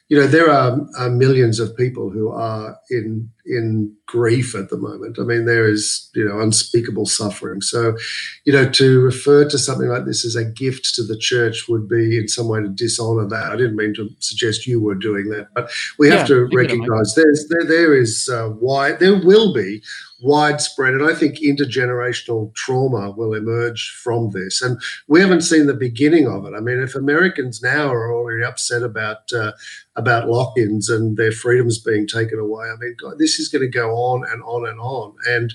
You 0.07 0.19
know, 0.19 0.25
there 0.25 0.49
are, 0.49 0.79
are, 0.97 1.09
millions 1.11 1.59
of 1.59 1.77
people 1.77 2.09
who 2.09 2.31
are 2.31 2.75
in 2.89 3.29
in 3.45 3.95
grief 4.07 4.55
at 4.55 4.69
the 4.69 4.77
moment. 4.77 5.19
I 5.19 5.21
mean, 5.21 5.45
there 5.45 5.69
is 5.69 6.09
you 6.15 6.25
know 6.25 6.39
unspeakable 6.39 7.05
suffering. 7.05 7.61
So, 7.61 7.95
you 8.43 8.51
know, 8.51 8.67
to 8.67 9.01
refer 9.01 9.47
to 9.47 9.57
something 9.59 9.87
like 9.87 10.05
this 10.05 10.25
as 10.25 10.35
a 10.35 10.45
gift 10.45 10.95
to 10.95 11.03
the 11.03 11.15
church 11.15 11.67
would 11.69 11.87
be 11.87 12.17
in 12.17 12.27
some 12.27 12.47
way 12.47 12.59
to 12.59 12.69
dishonor 12.69 13.27
that. 13.27 13.51
I 13.51 13.55
didn't 13.55 13.75
mean 13.75 13.93
to 13.95 14.09
suggest 14.17 14.65
you 14.65 14.81
were 14.81 14.95
doing 14.95 15.29
that, 15.29 15.49
but 15.53 15.69
we 15.99 16.09
have 16.09 16.21
yeah, 16.21 16.35
to 16.37 16.49
recognize 16.55 17.13
there's 17.13 17.47
there 17.49 17.65
there 17.65 17.93
is 17.93 18.27
uh, 18.33 18.49
why 18.49 18.93
there 18.93 19.19
will 19.23 19.53
be 19.53 19.83
widespread, 20.21 20.93
and 20.93 21.09
I 21.09 21.13
think 21.13 21.39
intergenerational 21.39 22.53
trauma 22.55 23.11
will 23.11 23.33
emerge 23.33 23.91
from 23.91 24.31
this. 24.31 24.61
And 24.61 24.81
we 25.07 25.21
haven't 25.21 25.41
seen 25.41 25.67
the 25.67 25.73
beginning 25.73 26.27
of 26.27 26.45
it. 26.45 26.53
I 26.55 26.59
mean, 26.59 26.81
if 26.81 26.95
Americans 26.95 27.61
now 27.61 27.87
are 27.87 28.13
already 28.13 28.43
upset 28.43 28.83
about 28.83 29.31
uh, 29.33 29.53
about 29.95 30.29
lock-ins 30.29 30.89
and 30.89 31.17
their 31.17 31.31
freedoms 31.31 31.79
being 31.79 32.07
taken 32.07 32.39
away, 32.39 32.67
I 32.67 32.75
mean, 32.79 32.95
God, 33.01 33.17
this 33.17 33.39
is 33.39 33.49
going 33.49 33.61
to 33.61 33.67
go 33.67 33.91
on 33.91 34.23
and 34.29 34.41
on 34.43 34.67
and 34.67 34.79
on. 34.79 35.15
And 35.27 35.53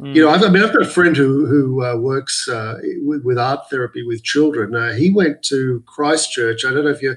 mm. 0.00 0.14
you 0.14 0.22
know, 0.22 0.30
I've, 0.30 0.42
I 0.42 0.48
mean, 0.48 0.62
I've 0.62 0.72
got 0.72 0.82
a 0.82 0.90
friend 0.90 1.16
who 1.16 1.46
who 1.46 1.84
uh, 1.84 1.96
works 1.96 2.48
uh, 2.48 2.78
with, 3.02 3.24
with, 3.24 3.38
art 3.38 3.70
therapy 3.70 4.02
with 4.02 4.24
children. 4.24 4.74
Uh, 4.74 4.92
he 4.92 5.10
went 5.10 5.42
to 5.44 5.82
Christchurch. 5.86 6.64
I 6.64 6.72
don't 6.72 6.84
know 6.84 6.90
if 6.90 7.02
you 7.02 7.16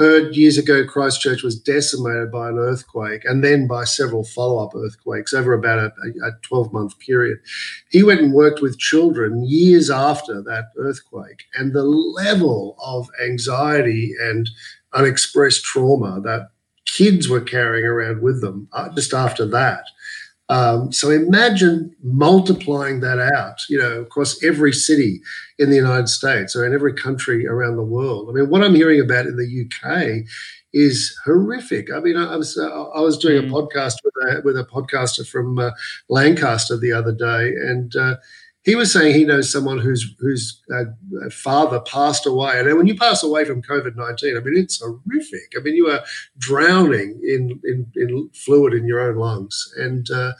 heard 0.00 0.34
years 0.34 0.56
ago 0.56 0.82
Christchurch 0.86 1.42
was 1.42 1.60
decimated 1.60 2.32
by 2.32 2.48
an 2.48 2.56
earthquake 2.56 3.22
and 3.26 3.44
then 3.44 3.66
by 3.66 3.84
several 3.84 4.24
follow 4.24 4.64
up 4.64 4.74
earthquakes 4.74 5.34
over 5.34 5.52
about 5.52 5.78
a, 5.78 5.92
a 6.24 6.30
12 6.40 6.72
month 6.72 6.98
period. 7.00 7.38
He 7.90 8.02
went 8.02 8.22
and 8.22 8.32
worked 8.32 8.62
with 8.62 8.78
children 8.78 9.44
years 9.44 9.90
after 9.90 10.42
that 10.42 10.68
earthquake, 10.78 11.44
and 11.54 11.74
the 11.74 11.82
level 11.82 12.76
of 12.82 13.10
anxiety 13.22 14.14
and 14.18 14.48
unexpressed 14.94 15.64
trauma 15.64 16.18
that 16.22 16.48
kids 16.86 17.28
were 17.28 17.42
carrying 17.42 17.84
around 17.84 18.22
with 18.22 18.40
them 18.40 18.68
uh, 18.72 18.88
just 18.94 19.12
after 19.12 19.44
that 19.44 19.84
um, 20.50 20.90
so 20.90 21.10
imagine 21.10 21.94
multiplying 22.02 23.00
that 23.00 23.20
out, 23.20 23.60
you 23.68 23.78
know, 23.78 24.00
across 24.00 24.42
every 24.42 24.72
city 24.72 25.20
in 25.60 25.70
the 25.70 25.76
United 25.76 26.08
States 26.08 26.56
or 26.56 26.66
in 26.66 26.74
every 26.74 26.92
country 26.92 27.46
around 27.46 27.76
the 27.76 27.84
world. 27.84 28.28
I 28.28 28.32
mean, 28.32 28.50
what 28.50 28.64
I'm 28.64 28.74
hearing 28.74 29.00
about 29.00 29.26
in 29.26 29.36
the 29.36 29.64
UK 29.64 30.26
is 30.72 31.16
horrific. 31.24 31.92
I 31.92 32.00
mean, 32.00 32.16
I, 32.16 32.34
was 32.34 32.58
uh, 32.58 32.88
I 32.90 33.00
was 33.00 33.16
doing 33.16 33.38
a 33.38 33.46
mm. 33.46 33.50
podcast 33.52 33.94
with 34.04 34.14
a 34.24 34.42
with 34.42 34.58
a 34.58 34.64
podcaster 34.64 35.26
from 35.26 35.60
uh, 35.60 35.70
Lancaster 36.08 36.76
the 36.76 36.92
other 36.92 37.12
day, 37.12 37.54
and 37.54 37.94
uh, 37.94 38.16
he 38.62 38.74
was 38.74 38.92
saying 38.92 39.14
he 39.14 39.24
knows 39.24 39.50
someone 39.50 39.78
whose 39.78 40.14
whose 40.18 40.62
uh, 40.74 40.84
father 41.30 41.80
passed 41.80 42.26
away, 42.26 42.58
and 42.58 42.76
when 42.76 42.86
you 42.86 42.94
pass 42.94 43.22
away 43.22 43.44
from 43.44 43.62
COVID 43.62 43.96
nineteen, 43.96 44.36
I 44.36 44.40
mean 44.40 44.56
it's 44.56 44.80
horrific. 44.80 45.52
I 45.56 45.60
mean 45.60 45.76
you 45.76 45.88
are 45.88 46.02
drowning 46.38 47.18
in 47.22 47.60
in, 47.64 47.90
in 47.96 48.30
fluid 48.34 48.74
in 48.74 48.86
your 48.86 49.00
own 49.00 49.16
lungs, 49.16 49.72
and 49.78 50.10
uh, 50.10 50.32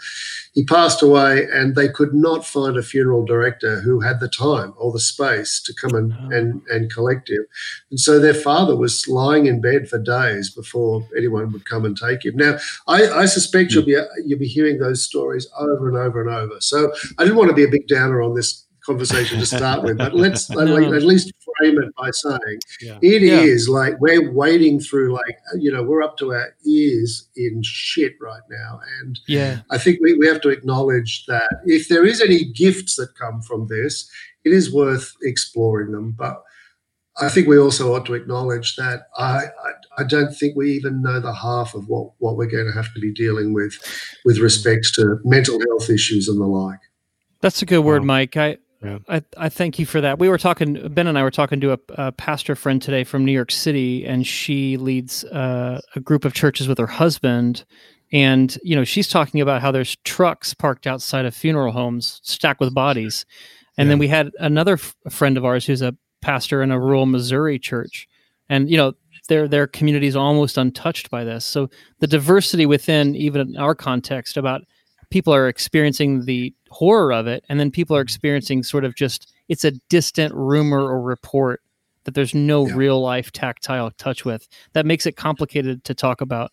he 0.52 0.64
passed 0.64 1.02
away, 1.02 1.46
and 1.52 1.74
they 1.74 1.88
could 1.88 2.12
not 2.12 2.44
find 2.44 2.76
a 2.76 2.82
funeral 2.82 3.24
director 3.24 3.80
who 3.80 4.00
had 4.00 4.20
the 4.20 4.28
time 4.28 4.74
or 4.76 4.92
the 4.92 5.00
space 5.00 5.62
to 5.62 5.74
come 5.74 5.94
and 5.94 6.12
oh. 6.12 6.36
and 6.36 6.62
and 6.68 6.92
collect 6.92 7.30
him, 7.30 7.46
and 7.90 8.00
so 8.00 8.18
their 8.18 8.34
father 8.34 8.76
was 8.76 9.06
lying 9.08 9.46
in 9.46 9.60
bed 9.60 9.88
for 9.88 9.98
days 9.98 10.50
before 10.50 11.06
anyone 11.16 11.52
would 11.52 11.64
come 11.64 11.84
and 11.84 11.96
take 11.96 12.24
him. 12.24 12.36
Now 12.36 12.58
I, 12.88 13.08
I 13.08 13.26
suspect 13.26 13.72
you'll 13.72 13.84
be 13.84 13.96
you'll 14.24 14.38
be 14.38 14.46
hearing 14.48 14.78
those 14.78 15.04
stories 15.04 15.48
over 15.58 15.88
and 15.88 15.96
over 15.96 16.20
and 16.20 16.30
over. 16.30 16.60
So 16.60 16.92
I 17.18 17.24
didn't 17.24 17.38
want 17.38 17.50
to 17.50 17.56
be 17.56 17.64
a 17.64 17.68
big 17.68 17.86
down 17.86 18.10
on 18.10 18.34
this 18.34 18.64
conversation 18.84 19.38
to 19.38 19.46
start 19.46 19.82
with, 19.82 19.98
but 19.98 20.14
let's 20.14 20.50
at 20.56 20.66
least 20.66 21.32
frame 21.58 21.78
it 21.82 21.94
by 21.96 22.10
saying 22.10 22.58
yeah. 22.80 22.98
it 23.02 23.22
yeah. 23.22 23.40
is 23.40 23.68
like 23.68 24.00
we're 24.00 24.30
wading 24.32 24.80
through 24.80 25.12
like 25.12 25.38
you 25.58 25.70
know 25.70 25.82
we're 25.82 26.02
up 26.02 26.16
to 26.18 26.32
our 26.32 26.54
ears 26.66 27.28
in 27.36 27.62
shit 27.62 28.14
right 28.20 28.42
now, 28.50 28.80
and 29.00 29.18
yeah, 29.28 29.60
I 29.70 29.78
think 29.78 30.00
we, 30.02 30.14
we 30.14 30.26
have 30.26 30.40
to 30.42 30.50
acknowledge 30.50 31.26
that 31.26 31.60
if 31.64 31.88
there 31.88 32.04
is 32.04 32.20
any 32.20 32.44
gifts 32.44 32.96
that 32.96 33.14
come 33.18 33.42
from 33.42 33.68
this, 33.68 34.10
it 34.44 34.52
is 34.52 34.72
worth 34.72 35.14
exploring 35.22 35.92
them, 35.92 36.14
but. 36.16 36.42
I 37.20 37.28
think 37.28 37.48
we 37.48 37.58
also 37.58 37.94
ought 37.94 38.06
to 38.06 38.14
acknowledge 38.14 38.76
that 38.76 39.08
I, 39.18 39.42
I, 39.42 39.72
I 39.98 40.04
don't 40.04 40.32
think 40.32 40.56
we 40.56 40.72
even 40.72 41.02
know 41.02 41.20
the 41.20 41.34
half 41.34 41.74
of 41.74 41.86
what, 41.86 42.12
what 42.16 42.36
we're 42.36 42.46
going 42.46 42.66
to 42.66 42.72
have 42.72 42.94
to 42.94 43.00
be 43.00 43.12
dealing 43.12 43.52
with 43.52 43.74
with 44.24 44.38
respect 44.38 44.94
to 44.94 45.18
mental 45.24 45.58
health 45.60 45.90
issues 45.90 46.28
and 46.28 46.40
the 46.40 46.46
like. 46.46 46.78
That's 47.40 47.62
a 47.62 47.66
good 47.66 47.80
word, 47.80 48.04
Mike. 48.04 48.36
I, 48.36 48.58
yeah. 48.82 48.98
I 49.08 49.22
I 49.36 49.48
thank 49.48 49.78
you 49.78 49.84
for 49.84 50.00
that. 50.00 50.18
We 50.18 50.28
were 50.28 50.38
talking. 50.38 50.88
Ben 50.88 51.06
and 51.06 51.18
I 51.18 51.22
were 51.22 51.30
talking 51.30 51.60
to 51.60 51.72
a, 51.72 51.78
a 51.90 52.12
pastor 52.12 52.54
friend 52.54 52.80
today 52.80 53.04
from 53.04 53.24
New 53.24 53.32
York 53.32 53.50
City, 53.50 54.06
and 54.06 54.26
she 54.26 54.76
leads 54.78 55.24
uh, 55.24 55.80
a 55.94 56.00
group 56.00 56.24
of 56.24 56.32
churches 56.32 56.66
with 56.66 56.78
her 56.78 56.86
husband. 56.86 57.64
And 58.12 58.56
you 58.62 58.74
know, 58.74 58.84
she's 58.84 59.08
talking 59.08 59.40
about 59.40 59.60
how 59.60 59.70
there's 59.70 59.96
trucks 60.04 60.54
parked 60.54 60.86
outside 60.86 61.26
of 61.26 61.34
funeral 61.34 61.72
homes, 61.72 62.20
stacked 62.24 62.60
with 62.60 62.74
bodies. 62.74 63.26
And 63.76 63.86
yeah. 63.86 63.92
then 63.92 63.98
we 63.98 64.08
had 64.08 64.32
another 64.38 64.74
f- 64.74 64.96
friend 65.10 65.36
of 65.36 65.44
ours 65.44 65.66
who's 65.66 65.82
a 65.82 65.94
pastor 66.22 66.62
in 66.62 66.70
a 66.70 66.80
rural 66.80 67.06
Missouri 67.06 67.58
church, 67.58 68.08
and 68.48 68.70
you 68.70 68.78
know, 68.78 68.94
their 69.28 69.46
their 69.46 69.66
community 69.66 70.06
is 70.06 70.16
almost 70.16 70.56
untouched 70.56 71.10
by 71.10 71.22
this. 71.24 71.44
So 71.44 71.68
the 71.98 72.06
diversity 72.06 72.64
within 72.64 73.14
even 73.14 73.56
our 73.58 73.74
context 73.74 74.38
about 74.38 74.62
people 75.10 75.34
are 75.34 75.48
experiencing 75.48 76.24
the 76.24 76.54
horror 76.70 77.12
of 77.12 77.26
it, 77.26 77.44
and 77.48 77.58
then 77.60 77.70
people 77.70 77.96
are 77.96 78.00
experiencing 78.00 78.62
sort 78.62 78.84
of 78.84 78.94
just 78.94 79.32
it's 79.48 79.64
a 79.64 79.72
distant 79.88 80.34
rumor 80.34 80.80
or 80.80 81.00
report 81.00 81.60
that 82.04 82.14
there's 82.14 82.34
no 82.34 82.66
yeah. 82.66 82.74
real 82.74 83.00
life 83.00 83.30
tactile 83.32 83.90
touch 83.92 84.24
with. 84.24 84.48
That 84.72 84.86
makes 84.86 85.06
it 85.06 85.16
complicated 85.16 85.84
to 85.84 85.94
talk 85.94 86.20
about 86.20 86.52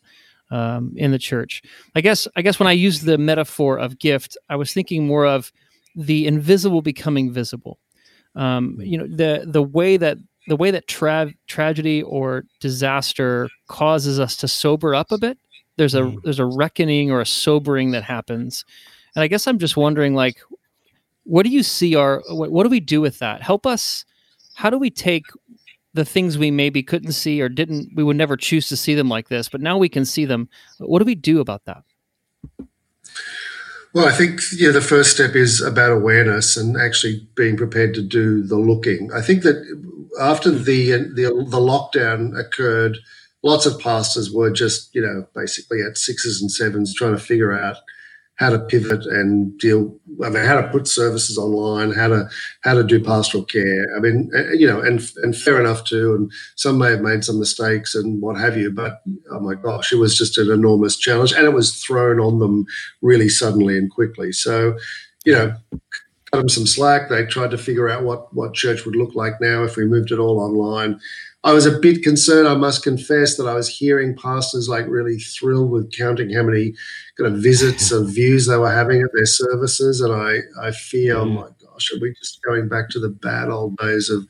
um, 0.52 0.94
in 0.96 1.12
the 1.12 1.20
church. 1.20 1.62
I 1.96 2.02
guess 2.02 2.28
I 2.36 2.42
guess 2.42 2.60
when 2.60 2.68
I 2.68 2.74
use 2.74 3.02
the 3.02 3.18
metaphor 3.18 3.78
of 3.78 4.00
gift, 4.00 4.38
I 4.50 4.56
was 4.56 4.74
thinking 4.74 5.08
more 5.08 5.26
of 5.26 5.52
the 5.96 6.28
invisible 6.28 6.82
becoming 6.82 7.32
visible. 7.32 7.80
Um, 8.36 8.78
you 8.80 8.98
know, 8.98 9.08
the 9.08 9.46
the 9.48 9.64
way 9.64 9.98
that 9.98 10.18
the 10.48 10.56
way 10.56 10.72
that 10.72 10.88
tra- 10.88 11.34
tragedy 11.48 12.02
or 12.02 12.46
disaster 12.62 13.50
causes 13.68 14.20
us 14.20 14.38
to 14.38 14.48
sober 14.48 14.96
up 14.96 15.12
a 15.12 15.18
bit 15.18 15.38
there's 15.78 15.96
a 15.96 16.02
mm. 16.02 16.22
there's 16.24 16.40
a 16.40 16.46
reckoning 16.46 17.12
or 17.12 17.22
a 17.22 17.26
sobering 17.26 17.92
that 17.92 18.04
happens. 18.04 18.66
And 19.16 19.24
i 19.24 19.28
guess 19.28 19.48
i'm 19.48 19.58
just 19.58 19.78
wondering 19.78 20.14
like 20.14 20.38
what 21.24 21.44
do 21.44 21.50
you 21.50 21.62
see 21.62 21.96
our 21.96 22.24
what, 22.30 22.52
what 22.52 22.64
do 22.64 22.70
we 22.70 22.80
do 22.80 23.02
with 23.02 23.20
that? 23.20 23.42
Help 23.42 23.66
us 23.66 24.06
how 24.56 24.70
do 24.70 24.78
we 24.78 24.90
take 24.90 25.26
the 25.94 26.06
things 26.06 26.38
we 26.38 26.52
maybe 26.52 26.82
couldn't 26.82 27.12
see 27.12 27.42
or 27.42 27.50
didn't 27.50 27.90
we 27.96 28.04
would 28.04 28.16
never 28.16 28.38
choose 28.38 28.70
to 28.70 28.78
see 28.78 28.96
them 28.96 29.10
like 29.10 29.28
this 29.28 29.50
but 29.50 29.62
now 29.62 29.78
we 29.78 29.90
can 29.90 30.06
see 30.06 30.26
them. 30.26 30.50
What 30.80 31.00
do 31.00 31.06
we 31.06 31.16
do 31.16 31.40
about 31.40 31.66
that? 31.66 31.84
Well 33.94 34.08
i 34.08 34.12
think 34.12 34.42
yeah 34.54 34.72
the 34.72 34.82
first 34.82 35.12
step 35.12 35.36
is 35.36 35.62
about 35.62 35.92
awareness 35.92 36.56
and 36.56 36.78
actually 36.78 37.28
being 37.36 37.58
prepared 37.58 37.94
to 37.96 38.02
do 38.02 38.44
the 38.44 38.58
looking. 38.58 39.12
I 39.14 39.22
think 39.22 39.44
that 39.44 39.58
after 40.20 40.50
the 40.52 40.92
the, 40.92 41.46
the 41.50 41.60
lockdown 41.60 42.38
occurred 42.40 43.00
lots 43.44 43.66
of 43.66 43.80
pastors 43.80 44.32
were 44.32 44.52
just 44.52 44.94
you 44.94 45.02
know 45.02 45.28
basically 45.36 45.82
at 45.82 45.98
sixes 45.98 46.42
and 46.42 46.52
sevens 46.52 46.94
trying 46.94 47.16
to 47.16 47.22
figure 47.22 47.58
out 47.58 47.78
how 48.38 48.52
to 48.52 48.60
pivot 48.60 49.06
and 49.06 49.58
deal. 49.58 50.00
I 50.24 50.30
mean, 50.30 50.46
how 50.46 50.62
to 50.62 50.68
put 50.70 50.88
services 50.88 51.38
online, 51.38 51.92
how 51.92 52.08
to 52.08 52.30
how 52.62 52.76
to 52.76 52.84
do 52.84 53.04
pastoral 53.04 53.44
care. 53.44 53.86
I 53.96 54.00
mean, 54.00 54.30
uh, 54.36 54.52
you 54.52 54.68
know, 54.68 54.80
and 54.80 55.02
and 55.24 55.36
fair 55.36 55.60
enough 55.60 55.84
too. 55.84 56.16
And 56.16 56.32
some 56.56 56.78
may 56.78 56.92
have 56.92 57.02
made 57.02 57.24
some 57.24 57.40
mistakes 57.40 57.96
and 57.96 58.22
what 58.22 58.40
have 58.40 58.56
you. 58.56 58.72
But 58.72 59.02
oh 59.32 59.40
my 59.40 59.56
gosh, 59.56 59.92
it 59.92 59.98
was 59.98 60.18
just 60.18 60.38
an 60.38 60.52
enormous 60.52 60.98
challenge, 60.98 61.34
and 61.34 61.46
it 61.46 61.54
was 61.54 61.84
thrown 61.84 62.20
on 62.20 62.40
them 62.40 62.66
really 63.02 63.30
suddenly 63.30 63.78
and 63.78 63.92
quickly. 63.92 64.32
So, 64.32 64.78
you 65.26 65.34
know. 65.34 65.56
Cut 66.34 66.40
them 66.40 66.50
some 66.50 66.68
slack. 66.68 67.08
They 67.08 67.26
tried 67.26 67.52
to 67.52 67.58
figure 67.58 67.88
out 67.88 68.04
what 68.04 68.34
what 68.36 68.54
church 68.54 68.86
would 68.86 68.98
look 68.98 69.16
like 69.16 69.40
now 69.40 69.64
if 69.64 69.78
we 69.78 69.86
moved 69.86 70.12
it 70.12 70.20
all 70.20 70.42
online. 70.42 71.00
I 71.44 71.54
was 71.54 71.66
a 71.66 71.80
bit 71.80 72.04
concerned, 72.04 72.48
I 72.48 72.56
must 72.56 72.84
confess, 72.84 73.38
that 73.38 73.48
I 73.48 73.54
was 73.54 73.70
hearing 73.70 74.18
pastors 74.18 74.68
like 74.68 74.88
really 74.88 75.18
thrilled 75.18 75.72
with 75.72 75.96
counting 75.96 76.34
how 76.34 76.44
many 76.44 76.74
kind 77.18 77.34
of 77.34 77.42
visits 77.42 77.92
and 77.92 78.10
views 78.10 78.48
they 78.48 78.58
were 78.58 78.72
having 78.72 79.02
at 79.02 79.10
their 79.14 79.26
services. 79.26 80.02
And 80.02 80.14
I, 80.14 80.40
I 80.62 80.72
fear, 80.72 81.16
oh 81.16 81.26
mm. 81.26 81.36
my 81.36 81.48
gosh, 81.64 81.92
are 81.94 82.00
we 82.02 82.14
just 82.16 82.42
going 82.42 82.68
back 82.68 82.90
to 82.90 83.00
the 83.00 83.10
bad 83.10 83.50
old 83.50 83.78
days 83.78 84.10
of 84.10 84.28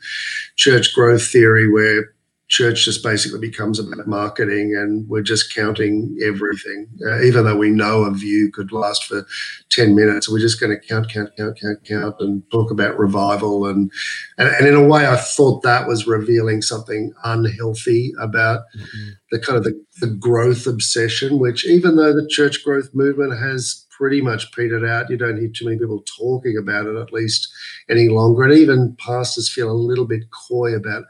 church 0.58 0.94
growth 0.94 1.26
theory 1.26 1.72
where 1.72 2.14
church 2.48 2.86
just 2.86 3.04
basically 3.04 3.40
becomes 3.40 3.80
about 3.80 4.08
marketing 4.08 4.76
and 4.76 5.08
we're 5.10 5.22
just 5.22 5.54
counting 5.54 6.18
everything. 6.24 6.88
Uh, 7.06 7.22
even 7.22 7.44
though 7.44 7.58
we 7.58 7.70
know 7.70 8.04
a 8.04 8.14
view 8.14 8.50
could 8.52 8.72
last 8.72 9.06
for 9.06 9.26
10 9.70 9.96
minutes, 9.96 10.30
we're 10.30 10.40
just 10.40 10.60
going 10.60 10.72
to 10.72 10.88
count, 10.88 11.12
count, 11.12 11.30
count, 11.38 11.60
count, 11.60 11.84
count 11.84 12.16
and 12.20 12.44
talk 12.52 12.72
about 12.72 12.98
revival. 12.98 13.66
And, 13.66 13.92
and, 14.38 14.48
and 14.48 14.68
in 14.68 14.76
a 14.76 14.88
way, 14.88 15.08
I 15.08 15.18
thought 15.18 15.64
that 15.64 15.88
was 15.88 16.08
revealing 16.08 16.62
something 16.62 17.14
unhealthy 17.26 18.14
about 18.20 18.62
mm-hmm. 18.78 19.10
the 19.32 19.40
kind 19.40 19.58
of 19.58 19.66
the, 19.66 19.86
the 20.00 20.08
growth 20.08 20.68
obsession, 20.68 21.40
which 21.40 21.66
even 21.66 21.98
though 21.98 22.14
the 22.14 22.28
church 22.30 22.64
growth 22.64 22.90
movement 22.94 23.38
has 23.38 23.86
pretty 23.98 24.22
much 24.22 24.52
petered 24.52 24.86
out. 24.86 25.10
You 25.10 25.18
don't 25.18 25.40
hear 25.40 25.50
too 25.50 25.66
many 25.66 25.80
people 25.80 26.04
talking 26.20 26.56
about 26.56 26.86
it, 26.86 26.96
at 26.96 27.12
least 27.12 27.52
any 27.90 28.10
longer. 28.10 28.44
And 28.44 28.54
even 28.54 28.96
pastors 29.00 29.52
feel 29.52 29.72
a 29.72 29.74
little 29.74 30.06
bit 30.06 30.30
coy 30.30 30.76
about 30.76 31.06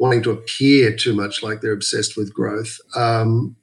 wanting 0.00 0.22
to 0.22 0.30
appear 0.30 0.96
too 0.96 1.14
much 1.14 1.42
like 1.42 1.60
they're 1.60 1.72
obsessed 1.72 2.16
with 2.16 2.34
growth. 2.34 2.78
Um, 2.96 3.54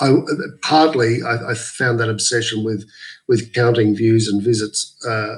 I, 0.00 0.12
partly, 0.60 1.22
I, 1.22 1.52
I, 1.52 1.54
found 1.54 2.00
that 2.00 2.10
obsession 2.10 2.64
with 2.64 2.84
with 3.28 3.54
counting 3.54 3.94
views 3.94 4.26
and 4.26 4.42
visits 4.42 4.96
uh, 5.06 5.36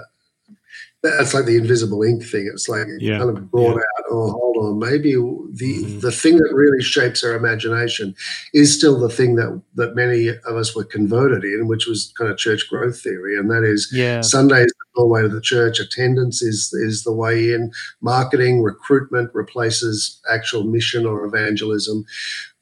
that's 1.02 1.34
like 1.34 1.44
the 1.44 1.56
invisible 1.56 2.02
ink 2.02 2.24
thing. 2.24 2.48
It's 2.52 2.68
like 2.68 2.86
yeah. 2.98 3.18
kind 3.18 3.36
of 3.36 3.50
brought 3.50 3.76
yeah. 3.76 3.98
out. 3.98 4.04
Oh, 4.10 4.30
hold 4.30 4.56
on, 4.58 4.78
maybe 4.78 5.12
the 5.12 5.18
mm-hmm. 5.18 6.00
the 6.00 6.12
thing 6.12 6.36
that 6.36 6.54
really 6.54 6.82
shapes 6.82 7.22
our 7.22 7.34
imagination 7.34 8.14
is 8.54 8.76
still 8.76 8.98
the 8.98 9.08
thing 9.08 9.36
that 9.36 9.60
that 9.74 9.94
many 9.94 10.28
of 10.28 10.56
us 10.56 10.74
were 10.74 10.84
converted 10.84 11.44
in, 11.44 11.68
which 11.68 11.86
was 11.86 12.12
kind 12.16 12.30
of 12.30 12.38
church 12.38 12.68
growth 12.68 13.00
theory, 13.00 13.38
and 13.38 13.50
that 13.50 13.64
is 13.64 13.90
yeah. 13.92 14.20
Sunday 14.20 14.62
is 14.62 14.72
the 14.94 15.06
way 15.06 15.22
to 15.22 15.28
the 15.28 15.40
church. 15.40 15.78
Attendance 15.78 16.42
is 16.42 16.72
is 16.72 17.04
the 17.04 17.12
way 17.12 17.52
in. 17.52 17.72
Marketing, 18.00 18.62
recruitment 18.62 19.30
replaces 19.34 20.20
actual 20.30 20.64
mission 20.64 21.06
or 21.06 21.24
evangelism. 21.24 22.04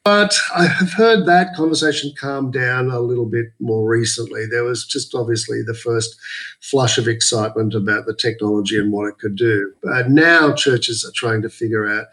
But 0.05 0.37
I 0.55 0.67
have 0.67 0.93
heard 0.93 1.25
that 1.25 1.55
conversation 1.57 2.13
calm 2.21 2.51
down 2.51 2.91
a 2.91 3.01
little 3.01 3.25
bit 3.25 3.47
more 3.59 3.89
recently. 3.89 4.45
There 4.45 4.63
was 4.63 4.85
just 4.85 5.15
obviously 5.15 5.63
the 5.63 5.73
first 5.73 6.15
flush 6.61 6.99
of 6.99 7.09
excitement 7.09 7.75
about 7.75 8.05
the 8.05 8.15
technology 8.15 8.79
and 8.79 8.93
what 8.93 9.09
it 9.09 9.19
could 9.19 9.35
do. 9.35 9.73
But 9.83 10.11
now 10.11 10.53
churches 10.53 11.07
are 11.07 11.13
trying 11.15 11.41
to 11.41 11.49
figure 11.49 11.87
out 11.87 12.09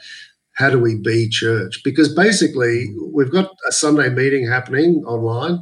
how 0.53 0.69
do 0.69 0.79
we 0.79 0.95
be 0.95 1.27
church? 1.27 1.81
Because 1.83 2.13
basically, 2.13 2.95
we've 3.12 3.31
got 3.31 3.51
a 3.67 3.74
Sunday 3.74 4.07
meeting 4.07 4.47
happening 4.47 5.04
online. 5.06 5.60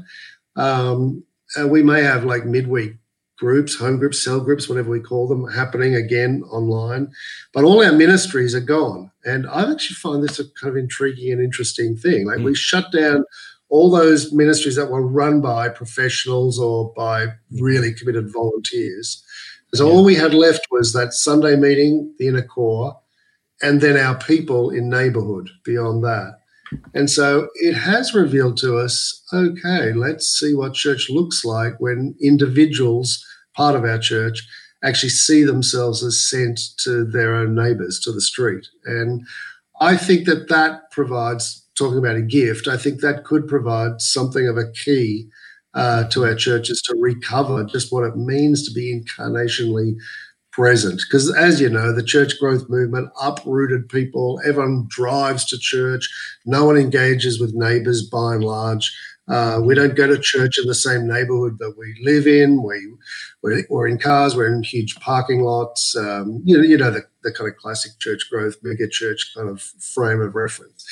Um, 0.55 1.23
we 1.65 1.81
may 1.81 2.03
have 2.03 2.25
like 2.25 2.45
midweek 2.45 2.93
groups, 3.39 3.75
home 3.75 3.97
groups, 3.97 4.23
cell 4.23 4.41
groups, 4.41 4.67
whatever 4.67 4.89
we 4.89 4.99
call 4.99 5.27
them, 5.27 5.47
happening 5.47 5.95
again 5.95 6.43
online. 6.51 7.11
But 7.53 7.63
all 7.63 7.83
our 7.83 7.93
ministries 7.93 8.53
are 8.53 8.59
gone. 8.59 9.11
And 9.25 9.47
I 9.47 9.71
actually 9.71 9.95
find 9.95 10.23
this 10.23 10.39
a 10.39 10.43
kind 10.59 10.71
of 10.71 10.77
intriguing 10.77 11.31
and 11.31 11.41
interesting 11.41 11.95
thing. 11.95 12.27
Like 12.27 12.39
mm. 12.39 12.45
we 12.45 12.55
shut 12.55 12.91
down 12.91 13.23
all 13.69 13.89
those 13.89 14.33
ministries 14.33 14.75
that 14.75 14.91
were 14.91 15.05
run 15.05 15.41
by 15.41 15.69
professionals 15.69 16.59
or 16.59 16.93
by 16.95 17.27
really 17.51 17.93
committed 17.93 18.31
volunteers. 18.31 19.23
So 19.73 19.87
yeah. 19.87 19.93
all 19.93 20.03
we 20.03 20.15
had 20.15 20.33
left 20.33 20.67
was 20.71 20.93
that 20.93 21.13
Sunday 21.13 21.55
meeting, 21.55 22.13
the 22.17 22.27
inner 22.27 22.41
core, 22.41 22.99
and 23.61 23.79
then 23.81 23.97
our 23.97 24.17
people 24.17 24.69
in 24.71 24.89
neighborhood 24.89 25.49
beyond 25.63 26.03
that. 26.03 26.39
And 26.93 27.09
so 27.09 27.49
it 27.55 27.73
has 27.73 28.13
revealed 28.13 28.57
to 28.57 28.77
us 28.77 29.23
okay, 29.33 29.93
let's 29.93 30.27
see 30.27 30.53
what 30.53 30.73
church 30.73 31.09
looks 31.09 31.43
like 31.43 31.79
when 31.79 32.15
individuals 32.21 33.25
part 33.59 33.75
of 33.75 33.83
our 33.83 33.99
church 33.99 34.37
actually 34.81 35.09
see 35.09 35.43
themselves 35.43 36.01
as 36.03 36.29
sent 36.31 36.57
to 36.83 37.03
their 37.03 37.31
own 37.35 37.53
neighbors 37.63 37.99
to 37.99 38.11
the 38.13 38.21
street. 38.21 38.65
And 38.85 39.27
I 39.81 39.97
think 39.97 40.25
that 40.27 40.47
that 40.47 40.89
provides, 40.91 41.43
talking 41.77 41.97
about 41.97 42.15
a 42.15 42.21
gift, 42.39 42.67
I 42.75 42.77
think 42.77 43.01
that 43.01 43.25
could 43.29 43.45
provide 43.55 43.99
something 43.99 44.47
of 44.47 44.57
a 44.57 44.71
key 44.83 45.27
uh, 45.73 46.03
to 46.11 46.23
our 46.23 46.35
churches 46.35 46.81
to 46.83 46.95
recover 47.09 47.65
just 47.65 47.91
what 47.91 48.07
it 48.09 48.15
means 48.15 48.57
to 48.63 48.73
be 48.73 48.87
incarnationally 48.97 49.95
present. 50.51 51.01
Because 51.05 51.33
as 51.35 51.59
you 51.61 51.69
know, 51.69 51.93
the 51.93 52.11
church 52.15 52.39
growth 52.39 52.65
movement 52.69 53.09
uprooted 53.21 53.87
people. 53.89 54.41
Everyone 54.45 54.87
drives 54.89 55.45
to 55.47 55.57
church. 55.59 56.09
No 56.45 56.65
one 56.65 56.77
engages 56.77 57.39
with 57.39 57.53
neighbors 57.53 58.01
by 58.17 58.35
and 58.35 58.43
large. 58.43 58.85
Uh, 59.29 59.61
we 59.63 59.75
don't 59.75 59.95
go 59.95 60.07
to 60.07 60.17
church 60.33 60.57
in 60.59 60.67
the 60.67 60.73
same 60.87 61.07
neighborhood 61.07 61.57
that 61.59 61.75
we 61.77 61.87
live 62.03 62.25
in. 62.25 62.63
We, 62.63 62.75
we're, 63.41 63.63
we're 63.69 63.87
in 63.87 63.97
cars, 63.97 64.35
we're 64.35 64.53
in 64.53 64.63
huge 64.63 64.99
parking 64.99 65.41
lots. 65.41 65.95
Um, 65.95 66.41
you 66.43 66.57
know, 66.57 66.63
you 66.63 66.77
know 66.77 66.91
the, 66.91 67.05
the 67.23 67.31
kind 67.31 67.49
of 67.49 67.57
classic 67.57 67.93
church 67.99 68.29
growth, 68.29 68.57
mega 68.63 68.87
church 68.87 69.31
kind 69.35 69.49
of 69.49 69.61
frame 69.61 70.21
of 70.21 70.35
reference. 70.35 70.85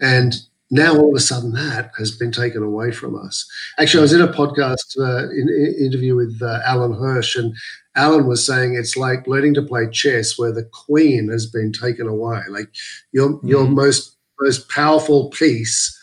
And 0.00 0.34
now 0.70 0.96
all 0.96 1.10
of 1.10 1.16
a 1.16 1.20
sudden 1.20 1.52
that 1.52 1.92
has 1.98 2.16
been 2.16 2.32
taken 2.32 2.62
away 2.62 2.92
from 2.92 3.14
us. 3.14 3.46
Actually, 3.78 4.00
I 4.00 4.02
was 4.02 4.12
in 4.14 4.22
a 4.22 4.28
podcast 4.28 4.98
uh, 4.98 5.30
in, 5.30 5.48
in, 5.48 5.76
interview 5.84 6.16
with 6.16 6.40
uh, 6.42 6.60
Alan 6.64 6.94
Hirsch, 6.94 7.36
and 7.36 7.54
Alan 7.94 8.26
was 8.26 8.44
saying 8.44 8.74
it's 8.74 8.96
like 8.96 9.26
learning 9.26 9.54
to 9.54 9.62
play 9.62 9.88
chess, 9.90 10.38
where 10.38 10.52
the 10.52 10.68
queen 10.72 11.28
has 11.28 11.46
been 11.46 11.72
taken 11.72 12.08
away. 12.08 12.40
Like 12.48 12.70
your 13.12 13.30
mm-hmm. 13.30 13.48
your 13.48 13.66
most 13.66 14.16
most 14.40 14.68
powerful 14.70 15.30
piece 15.30 15.96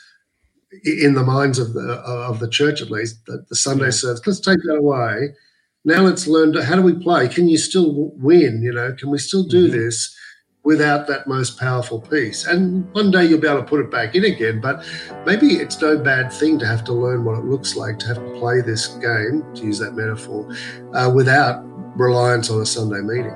in 0.83 1.13
the 1.15 1.23
minds 1.23 1.59
of 1.59 1.73
the 1.73 1.93
of 2.05 2.39
the 2.39 2.47
church 2.47 2.81
at 2.81 2.91
least 2.91 3.25
the, 3.25 3.43
the 3.49 3.55
sunday 3.55 3.85
yeah. 3.85 3.91
service 3.91 4.25
let's 4.25 4.39
take 4.39 4.59
that 4.63 4.77
away 4.77 5.33
now 5.89 6.01
let's 6.01 6.27
learn 6.27 6.53
how 6.53 6.75
do 6.75 6.81
we 6.81 6.93
play? 6.93 7.27
Can 7.27 7.47
you 7.47 7.57
still 7.57 8.11
win 8.15 8.61
you 8.61 8.73
know? 8.73 8.93
Can 8.93 9.09
we 9.09 9.17
still 9.17 9.43
do 9.43 9.67
mm-hmm. 9.67 9.77
this 9.77 10.15
without 10.63 11.07
that 11.07 11.27
most 11.27 11.59
powerful 11.59 11.99
piece? 12.01 12.45
And 12.45 12.91
one 12.93 13.11
day 13.11 13.25
you'll 13.25 13.39
be 13.39 13.47
able 13.47 13.61
to 13.61 13.65
put 13.65 13.79
it 13.79 13.91
back 13.91 14.15
in 14.15 14.23
again 14.25 14.61
but 14.61 14.85
maybe 15.25 15.47
it's 15.55 15.81
no 15.81 15.97
bad 15.97 16.31
thing 16.31 16.59
to 16.59 16.65
have 16.65 16.83
to 16.85 16.93
learn 16.93 17.23
what 17.23 17.37
it 17.37 17.45
looks 17.45 17.75
like 17.75 17.99
to 17.99 18.07
have 18.07 18.17
to 18.17 18.39
play 18.39 18.61
this 18.61 18.87
game 18.87 19.43
to 19.55 19.63
use 19.63 19.79
that 19.79 19.93
metaphor 19.93 20.49
uh, 20.93 21.11
without 21.13 21.63
reliance 21.97 22.49
on 22.49 22.61
a 22.61 22.65
sunday 22.65 23.01
meeting 23.01 23.35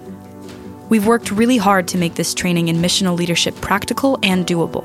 We've 0.91 1.07
worked 1.07 1.31
really 1.31 1.55
hard 1.55 1.87
to 1.87 1.97
make 1.97 2.15
this 2.15 2.33
training 2.33 2.67
in 2.67 2.75
missional 2.75 3.17
leadership 3.17 3.55
practical 3.61 4.19
and 4.21 4.45
doable. 4.45 4.83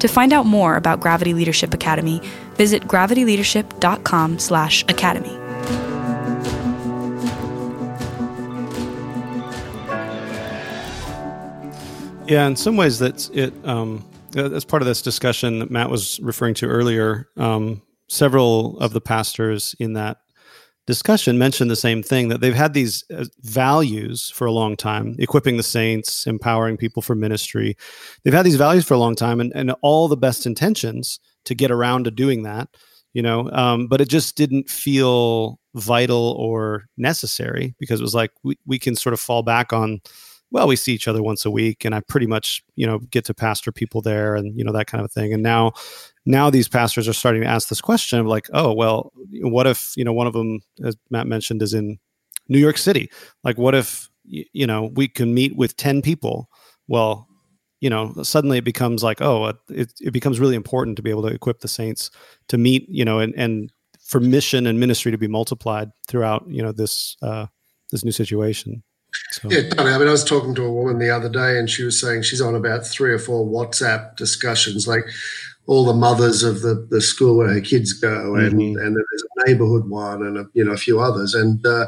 To 0.00 0.08
find 0.08 0.32
out 0.32 0.46
more 0.46 0.74
about 0.74 0.98
Gravity 0.98 1.32
Leadership 1.32 1.72
Academy, 1.72 2.20
visit 2.56 2.88
gravityleadership.com/academy. 2.88 5.38
Yeah, 12.26 12.48
in 12.48 12.56
some 12.56 12.76
ways, 12.76 12.98
that's 12.98 13.28
it. 13.28 13.54
Um, 13.64 14.04
as 14.34 14.64
part 14.64 14.82
of 14.82 14.88
this 14.88 15.02
discussion 15.02 15.60
that 15.60 15.70
Matt 15.70 15.88
was 15.88 16.18
referring 16.18 16.54
to 16.54 16.66
earlier, 16.66 17.28
um, 17.36 17.80
several 18.08 18.76
of 18.80 18.92
the 18.92 19.00
pastors 19.00 19.76
in 19.78 19.92
that 19.92 20.18
discussion 20.88 21.36
mentioned 21.36 21.70
the 21.70 21.76
same 21.76 22.02
thing 22.02 22.28
that 22.28 22.40
they've 22.40 22.54
had 22.54 22.72
these 22.72 23.04
uh, 23.14 23.26
values 23.42 24.30
for 24.30 24.46
a 24.46 24.52
long 24.52 24.74
time 24.74 25.14
equipping 25.18 25.58
the 25.58 25.62
saints 25.62 26.26
empowering 26.26 26.78
people 26.78 27.02
for 27.02 27.14
ministry. 27.14 27.76
They've 28.24 28.32
had 28.32 28.46
these 28.46 28.56
values 28.56 28.86
for 28.86 28.94
a 28.94 28.98
long 28.98 29.14
time 29.14 29.38
and, 29.38 29.52
and 29.54 29.74
all 29.82 30.08
the 30.08 30.16
best 30.16 30.46
intentions 30.46 31.20
to 31.44 31.54
get 31.54 31.70
around 31.70 32.04
to 32.04 32.10
doing 32.10 32.42
that 32.44 32.70
you 33.12 33.22
know 33.22 33.50
um, 33.52 33.86
but 33.86 34.00
it 34.00 34.08
just 34.08 34.34
didn't 34.34 34.70
feel 34.70 35.58
vital 35.74 36.34
or 36.38 36.88
necessary 36.96 37.74
because 37.78 38.00
it 38.00 38.02
was 38.02 38.14
like 38.14 38.30
we, 38.42 38.58
we 38.66 38.78
can 38.78 38.96
sort 38.96 39.12
of 39.12 39.20
fall 39.20 39.42
back 39.42 39.72
on 39.72 40.00
well 40.50 40.66
we 40.66 40.76
see 40.76 40.92
each 40.92 41.08
other 41.08 41.22
once 41.22 41.44
a 41.44 41.50
week 41.50 41.84
and 41.84 41.94
i 41.94 42.00
pretty 42.00 42.26
much 42.26 42.62
you 42.76 42.86
know 42.86 42.98
get 43.10 43.24
to 43.24 43.34
pastor 43.34 43.72
people 43.72 44.00
there 44.00 44.34
and 44.34 44.56
you 44.58 44.64
know 44.64 44.72
that 44.72 44.86
kind 44.86 45.04
of 45.04 45.12
thing 45.12 45.32
and 45.32 45.42
now 45.42 45.72
now 46.28 46.50
these 46.50 46.68
pastors 46.68 47.08
are 47.08 47.14
starting 47.14 47.40
to 47.40 47.48
ask 47.48 47.70
this 47.70 47.80
question 47.80 48.18
of 48.18 48.26
like, 48.26 48.48
oh, 48.52 48.72
well, 48.74 49.12
what 49.40 49.66
if, 49.66 49.94
you 49.96 50.04
know, 50.04 50.12
one 50.12 50.26
of 50.26 50.34
them, 50.34 50.60
as 50.84 50.94
Matt 51.10 51.26
mentioned, 51.26 51.62
is 51.62 51.72
in 51.72 51.98
New 52.48 52.58
York 52.58 52.76
City? 52.76 53.10
Like, 53.44 53.56
what 53.56 53.74
if, 53.74 54.10
you 54.24 54.66
know, 54.66 54.90
we 54.94 55.08
can 55.08 55.32
meet 55.32 55.56
with 55.56 55.74
10 55.78 56.02
people? 56.02 56.50
Well, 56.86 57.26
you 57.80 57.88
know, 57.88 58.12
suddenly 58.22 58.58
it 58.58 58.64
becomes 58.64 59.02
like, 59.02 59.22
oh, 59.22 59.54
it, 59.70 59.90
it 60.00 60.12
becomes 60.12 60.38
really 60.38 60.54
important 60.54 60.96
to 60.96 61.02
be 61.02 61.08
able 61.08 61.22
to 61.22 61.34
equip 61.34 61.60
the 61.60 61.68
saints 61.68 62.10
to 62.48 62.58
meet, 62.58 62.86
you 62.90 63.06
know, 63.06 63.20
and, 63.20 63.34
and 63.34 63.72
for 64.04 64.20
mission 64.20 64.66
and 64.66 64.78
ministry 64.78 65.10
to 65.10 65.18
be 65.18 65.28
multiplied 65.28 65.90
throughout, 66.08 66.44
you 66.46 66.62
know, 66.62 66.72
this, 66.72 67.16
uh, 67.22 67.46
this 67.90 68.04
new 68.04 68.12
situation. 68.12 68.82
So. 69.32 69.50
Yeah, 69.50 69.62
totally. 69.68 69.92
I 69.92 69.98
mean, 69.98 70.08
I 70.08 70.12
was 70.12 70.24
talking 70.24 70.54
to 70.54 70.64
a 70.64 70.72
woman 70.72 70.98
the 70.98 71.10
other 71.10 71.28
day, 71.28 71.58
and 71.58 71.68
she 71.68 71.84
was 71.84 72.00
saying 72.00 72.22
she's 72.22 72.40
on 72.40 72.54
about 72.54 72.86
three 72.86 73.12
or 73.12 73.18
four 73.18 73.46
WhatsApp 73.46 74.16
discussions. 74.16 74.86
Like, 74.86 75.04
all 75.68 75.84
the 75.84 75.94
mothers 75.94 76.42
of 76.42 76.62
the, 76.62 76.86
the 76.90 77.00
school 77.00 77.36
where 77.36 77.52
her 77.52 77.60
kids 77.60 77.92
go, 77.92 78.34
and 78.34 78.54
mm-hmm. 78.54 78.78
and 78.78 78.96
there's 78.96 79.22
a 79.22 79.46
neighborhood 79.46 79.88
one, 79.88 80.22
and 80.22 80.38
a, 80.38 80.46
you 80.54 80.64
know 80.64 80.72
a 80.72 80.78
few 80.78 80.98
others, 80.98 81.34
and 81.34 81.64
uh, 81.64 81.86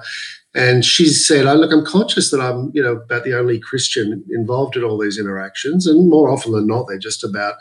and 0.55 0.85
she 0.85 1.07
said, 1.07 1.47
"I 1.47 1.55
look, 1.55 1.73
I'm 1.73 1.85
conscious 1.85 2.31
that 2.31 2.41
I'm 2.41 2.71
you 2.75 2.83
know 2.83 2.97
about 2.97 3.25
the 3.25 3.37
only 3.37 3.59
Christian 3.59 4.23
involved 4.31 4.77
in 4.77 4.85
all 4.85 4.99
these 4.99 5.19
interactions, 5.19 5.87
and 5.87 6.11
more 6.11 6.31
often 6.31 6.53
than 6.53 6.67
not, 6.69 6.87
they're 6.87 6.99
just 6.99 7.25
about." 7.25 7.55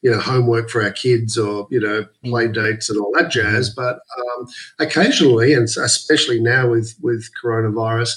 You 0.00 0.12
know, 0.12 0.20
homework 0.20 0.70
for 0.70 0.80
our 0.80 0.92
kids, 0.92 1.36
or 1.36 1.66
you 1.72 1.80
know, 1.80 2.06
play 2.24 2.44
mm-hmm. 2.44 2.52
dates 2.52 2.88
and 2.88 3.00
all 3.00 3.10
that 3.16 3.32
jazz. 3.32 3.68
Mm-hmm. 3.68 3.82
But 3.82 3.98
um, 4.20 4.46
occasionally, 4.78 5.52
and 5.52 5.64
especially 5.64 6.38
now 6.38 6.70
with 6.70 6.94
with 7.02 7.28
coronavirus, 7.42 8.12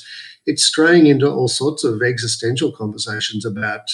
it's 0.45 0.63
straying 0.63 1.07
into 1.07 1.29
all 1.29 1.47
sorts 1.47 1.83
of 1.83 2.01
existential 2.01 2.71
conversations 2.71 3.45
about 3.45 3.89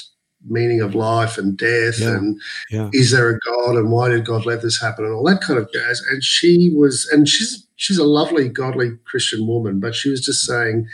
meaning 0.46 0.82
of 0.82 0.96
life 0.96 1.38
and 1.38 1.58
death 1.58 2.00
yeah. 2.00 2.10
and 2.10 2.40
yeah. 2.70 2.90
is 2.94 3.12
there 3.12 3.30
a 3.30 3.40
God 3.40 3.76
and 3.76 3.92
why 3.92 4.10
did 4.10 4.26
God 4.26 4.46
let 4.46 4.62
this 4.62 4.80
happen 4.80 5.04
and 5.04 5.14
all 5.14 5.24
that 5.26 5.42
kind 5.42 5.60
of 5.60 5.72
jazz. 5.72 6.02
And 6.10 6.24
she 6.24 6.72
was, 6.76 7.08
and 7.12 7.28
she's 7.28 7.68
she's 7.76 7.98
a 7.98 8.04
lovely, 8.04 8.50
godly 8.50 8.92
Christian 9.06 9.48
woman, 9.48 9.80
but 9.80 9.96
she 9.96 10.10
was 10.10 10.22
just 10.22 10.46
saying, 10.46 10.88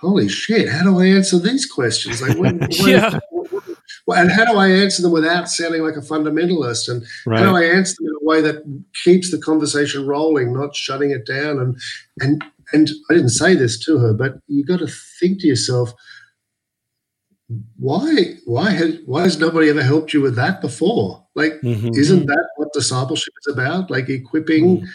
"Holy 0.00 0.28
shit, 0.28 0.68
how 0.68 0.82
do 0.82 0.98
I 0.98 1.06
answer 1.06 1.38
these 1.38 1.66
questions? 1.66 2.20
Like, 2.20 2.36
when, 2.38 2.58
when, 2.80 2.88
yeah." 2.88 3.18
and 4.08 4.30
how 4.30 4.44
do 4.44 4.58
I 4.58 4.68
answer 4.68 5.02
them 5.02 5.12
without 5.12 5.48
sounding 5.48 5.82
like 5.82 5.96
a 5.96 6.00
fundamentalist? 6.00 6.88
And 6.88 7.06
right. 7.26 7.40
how 7.40 7.50
do 7.50 7.56
I 7.56 7.64
answer 7.64 7.94
them 7.98 8.08
in 8.08 8.16
a 8.20 8.24
way 8.24 8.40
that 8.42 8.84
keeps 9.02 9.30
the 9.30 9.38
conversation 9.38 10.06
rolling, 10.06 10.52
not 10.52 10.74
shutting 10.74 11.10
it 11.10 11.26
down? 11.26 11.58
And 11.58 11.80
and 12.20 12.44
and 12.72 12.88
I 13.10 13.14
didn't 13.14 13.30
say 13.30 13.54
this 13.54 13.78
to 13.84 13.98
her, 13.98 14.14
but 14.14 14.38
you 14.46 14.64
got 14.64 14.80
to 14.80 14.88
think 15.20 15.40
to 15.40 15.46
yourself, 15.46 15.94
why 17.76 18.34
why 18.46 18.70
has 18.70 18.98
why 19.04 19.22
has 19.22 19.38
nobody 19.38 19.68
ever 19.68 19.82
helped 19.82 20.14
you 20.14 20.20
with 20.20 20.34
that 20.34 20.60
before 20.60 21.24
like 21.34 21.52
mm-hmm. 21.62 21.90
isn't 21.94 22.26
that 22.26 22.48
what 22.56 22.72
discipleship 22.72 23.34
is 23.46 23.52
about 23.52 23.90
like 23.90 24.08
equipping 24.08 24.80
mm. 24.80 24.86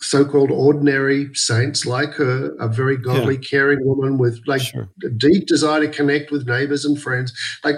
so-called 0.00 0.50
ordinary 0.50 1.32
saints 1.34 1.84
like 1.84 2.14
her 2.14 2.54
a 2.60 2.68
very 2.68 2.96
godly 2.96 3.34
yeah. 3.34 3.40
caring 3.40 3.84
woman 3.84 4.16
with 4.16 4.40
like 4.46 4.62
sure. 4.62 4.88
a 5.04 5.10
deep 5.10 5.46
desire 5.46 5.80
to 5.80 5.88
connect 5.88 6.30
with 6.30 6.48
neighbors 6.48 6.84
and 6.84 7.00
friends 7.00 7.32
like 7.62 7.76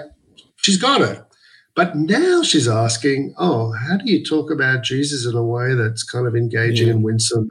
she's 0.55 0.77
got 0.77 1.01
it 1.01 1.21
but 1.75 1.95
now 1.97 2.41
she's 2.41 2.69
asking 2.69 3.33
oh 3.37 3.73
how 3.73 3.97
do 3.97 4.09
you 4.09 4.23
talk 4.23 4.49
about 4.49 4.83
jesus 4.83 5.25
in 5.25 5.35
a 5.35 5.43
way 5.43 5.73
that's 5.75 6.03
kind 6.03 6.25
of 6.25 6.37
engaging 6.37 6.87
yeah. 6.87 6.93
and 6.93 7.03
winsome 7.03 7.49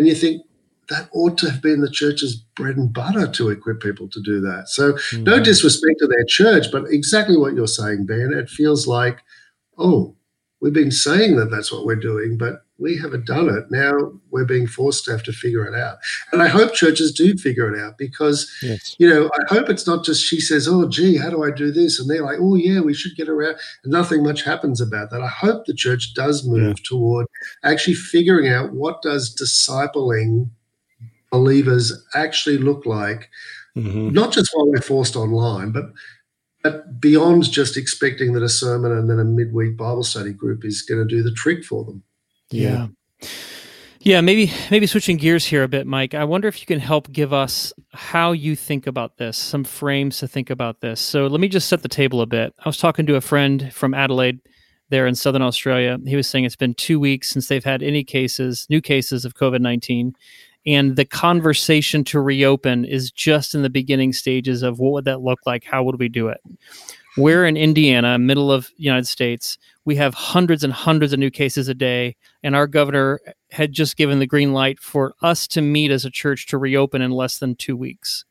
and 0.00 0.08
you 0.08 0.16
think 0.16 0.42
that 0.90 1.08
ought 1.12 1.38
to 1.38 1.50
have 1.50 1.62
been 1.62 1.80
the 1.80 1.90
church's 1.90 2.36
bread 2.36 2.76
and 2.76 2.92
butter 2.92 3.26
to 3.26 3.48
equip 3.48 3.80
people 3.80 4.08
to 4.08 4.20
do 4.20 4.40
that. 4.42 4.68
So, 4.68 4.92
mm-hmm. 4.92 5.24
no 5.24 5.42
disrespect 5.42 6.00
to 6.00 6.06
their 6.06 6.24
church, 6.24 6.66
but 6.70 6.84
exactly 6.90 7.36
what 7.36 7.54
you're 7.54 7.66
saying, 7.66 8.06
Ben. 8.06 8.32
It 8.34 8.50
feels 8.50 8.86
like, 8.86 9.20
oh, 9.78 10.16
we've 10.60 10.72
been 10.72 10.90
saying 10.90 11.36
that 11.36 11.50
that's 11.50 11.72
what 11.72 11.86
we're 11.86 11.96
doing, 11.96 12.36
but 12.36 12.64
we 12.78 12.96
haven't 12.96 13.26
done 13.26 13.48
it. 13.48 13.70
Now 13.70 14.12
we're 14.30 14.46
being 14.46 14.66
forced 14.66 15.04
to 15.04 15.10
have 15.12 15.22
to 15.24 15.32
figure 15.32 15.66
it 15.66 15.78
out. 15.78 15.98
And 16.32 16.42
I 16.42 16.48
hope 16.48 16.72
churches 16.72 17.12
do 17.12 17.36
figure 17.36 17.72
it 17.72 17.78
out 17.78 17.98
because, 17.98 18.50
yes. 18.62 18.96
you 18.98 19.08
know, 19.08 19.30
I 19.34 19.54
hope 19.54 19.68
it's 19.68 19.86
not 19.86 20.04
just 20.04 20.24
she 20.24 20.40
says, 20.40 20.66
oh, 20.66 20.88
gee, 20.88 21.18
how 21.18 21.30
do 21.30 21.44
I 21.44 21.50
do 21.50 21.70
this? 21.70 22.00
And 22.00 22.08
they're 22.08 22.24
like, 22.24 22.38
oh, 22.40 22.54
yeah, 22.54 22.80
we 22.80 22.94
should 22.94 23.16
get 23.16 23.28
around. 23.28 23.56
And 23.84 23.92
nothing 23.92 24.22
much 24.22 24.42
happens 24.42 24.80
about 24.80 25.10
that. 25.10 25.22
I 25.22 25.28
hope 25.28 25.66
the 25.66 25.74
church 25.74 26.14
does 26.14 26.46
move 26.46 26.78
yeah. 26.78 26.84
toward 26.84 27.26
actually 27.62 27.94
figuring 27.94 28.48
out 28.48 28.72
what 28.72 29.02
does 29.02 29.34
discipling 29.34 30.50
believers 31.30 31.92
actually 32.14 32.58
look 32.58 32.86
like, 32.86 33.28
mm-hmm. 33.76 34.10
not 34.10 34.32
just 34.32 34.50
while 34.52 34.68
we're 34.68 34.80
forced 34.80 35.16
online, 35.16 35.72
but 35.72 35.84
but 36.62 37.00
beyond 37.00 37.50
just 37.50 37.76
expecting 37.76 38.34
that 38.34 38.42
a 38.42 38.48
sermon 38.48 38.92
and 38.92 39.08
then 39.08 39.18
a 39.18 39.24
midweek 39.24 39.78
Bible 39.78 40.02
study 40.02 40.32
group 40.32 40.64
is 40.64 40.82
going 40.82 41.00
to 41.00 41.06
do 41.06 41.22
the 41.22 41.32
trick 41.32 41.64
for 41.64 41.84
them. 41.84 42.02
Yeah. 42.50 42.88
Yeah, 44.02 44.22
maybe 44.22 44.50
maybe 44.70 44.86
switching 44.86 45.18
gears 45.18 45.44
here 45.44 45.62
a 45.62 45.68
bit, 45.68 45.86
Mike. 45.86 46.14
I 46.14 46.24
wonder 46.24 46.48
if 46.48 46.60
you 46.60 46.66
can 46.66 46.80
help 46.80 47.12
give 47.12 47.34
us 47.34 47.70
how 47.92 48.32
you 48.32 48.56
think 48.56 48.86
about 48.86 49.18
this, 49.18 49.36
some 49.36 49.62
frames 49.62 50.18
to 50.18 50.28
think 50.28 50.48
about 50.48 50.80
this. 50.80 51.00
So 51.02 51.26
let 51.26 51.38
me 51.38 51.48
just 51.48 51.68
set 51.68 51.82
the 51.82 51.88
table 51.88 52.22
a 52.22 52.26
bit. 52.26 52.54
I 52.64 52.68
was 52.68 52.78
talking 52.78 53.04
to 53.06 53.16
a 53.16 53.20
friend 53.20 53.70
from 53.74 53.92
Adelaide 53.92 54.40
there 54.88 55.06
in 55.06 55.14
southern 55.14 55.42
Australia. 55.42 55.98
He 56.06 56.16
was 56.16 56.26
saying 56.26 56.46
it's 56.46 56.56
been 56.56 56.72
two 56.72 56.98
weeks 56.98 57.28
since 57.28 57.48
they've 57.48 57.62
had 57.62 57.82
any 57.82 58.02
cases, 58.02 58.66
new 58.70 58.80
cases 58.80 59.26
of 59.26 59.34
COVID 59.34 59.60
19 59.60 60.14
and 60.66 60.96
the 60.96 61.04
conversation 61.04 62.04
to 62.04 62.20
reopen 62.20 62.84
is 62.84 63.10
just 63.10 63.54
in 63.54 63.62
the 63.62 63.70
beginning 63.70 64.12
stages 64.12 64.62
of 64.62 64.78
what 64.78 64.92
would 64.92 65.04
that 65.06 65.22
look 65.22 65.40
like? 65.46 65.64
How 65.64 65.82
would 65.82 65.98
we 65.98 66.08
do 66.08 66.28
it? 66.28 66.40
We're 67.16 67.44
in 67.44 67.56
indiana 67.56 68.18
middle 68.18 68.52
of 68.52 68.70
united 68.76 69.06
states. 69.06 69.58
We 69.84 69.96
have 69.96 70.14
hundreds 70.14 70.62
and 70.62 70.72
hundreds 70.72 71.12
of 71.12 71.18
new 71.18 71.30
cases 71.30 71.68
a 71.68 71.74
day. 71.74 72.16
And 72.42 72.54
our 72.54 72.66
governor 72.66 73.20
had 73.50 73.72
just 73.72 73.96
given 73.96 74.20
the 74.20 74.26
green 74.26 74.52
light 74.52 74.78
for 74.78 75.14
us 75.22 75.48
to 75.48 75.60
meet 75.60 75.90
as 75.90 76.04
a 76.04 76.10
church 76.10 76.46
to 76.48 76.58
reopen 76.58 77.02
in 77.02 77.10
less 77.10 77.38
than 77.38 77.56
two 77.56 77.76
weeks. 77.76 78.24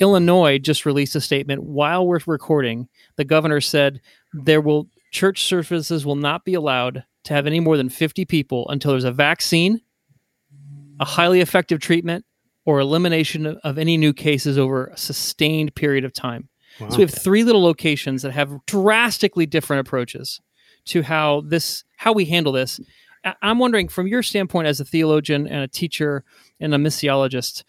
Illinois 0.00 0.58
just 0.58 0.86
released 0.86 1.14
a 1.14 1.20
statement 1.20 1.62
while 1.62 2.06
we're 2.06 2.20
recording. 2.26 2.88
The 3.16 3.24
governor 3.24 3.60
said 3.60 4.00
there 4.32 4.60
will 4.60 4.88
church 5.12 5.44
services 5.44 6.06
will 6.06 6.16
not 6.16 6.44
be 6.44 6.54
allowed 6.54 7.04
to 7.24 7.34
have 7.34 7.46
any 7.46 7.60
more 7.60 7.76
than 7.76 7.88
50 7.88 8.24
people 8.24 8.68
until 8.68 8.92
there's 8.92 9.04
a 9.04 9.12
vaccine 9.12 9.80
a 11.00 11.04
highly 11.04 11.40
effective 11.40 11.80
treatment, 11.80 12.24
or 12.64 12.78
elimination 12.78 13.46
of 13.46 13.78
any 13.78 13.96
new 13.96 14.12
cases 14.12 14.58
over 14.58 14.86
a 14.86 14.96
sustained 14.96 15.74
period 15.74 16.04
of 16.04 16.12
time. 16.12 16.48
Wow. 16.78 16.90
So 16.90 16.96
we 16.98 17.02
have 17.02 17.12
three 17.12 17.42
little 17.42 17.62
locations 17.62 18.22
that 18.22 18.32
have 18.32 18.64
drastically 18.66 19.46
different 19.46 19.86
approaches 19.86 20.40
to 20.86 21.02
how 21.02 21.42
this 21.42 21.84
how 21.96 22.12
we 22.12 22.26
handle 22.26 22.52
this. 22.52 22.80
I'm 23.42 23.58
wondering 23.58 23.88
from 23.88 24.06
your 24.06 24.22
standpoint 24.22 24.66
as 24.68 24.80
a 24.80 24.84
theologian 24.84 25.46
and 25.46 25.62
a 25.62 25.68
teacher 25.68 26.24
and 26.58 26.74
a 26.74 26.78
missiologist, 26.78 27.64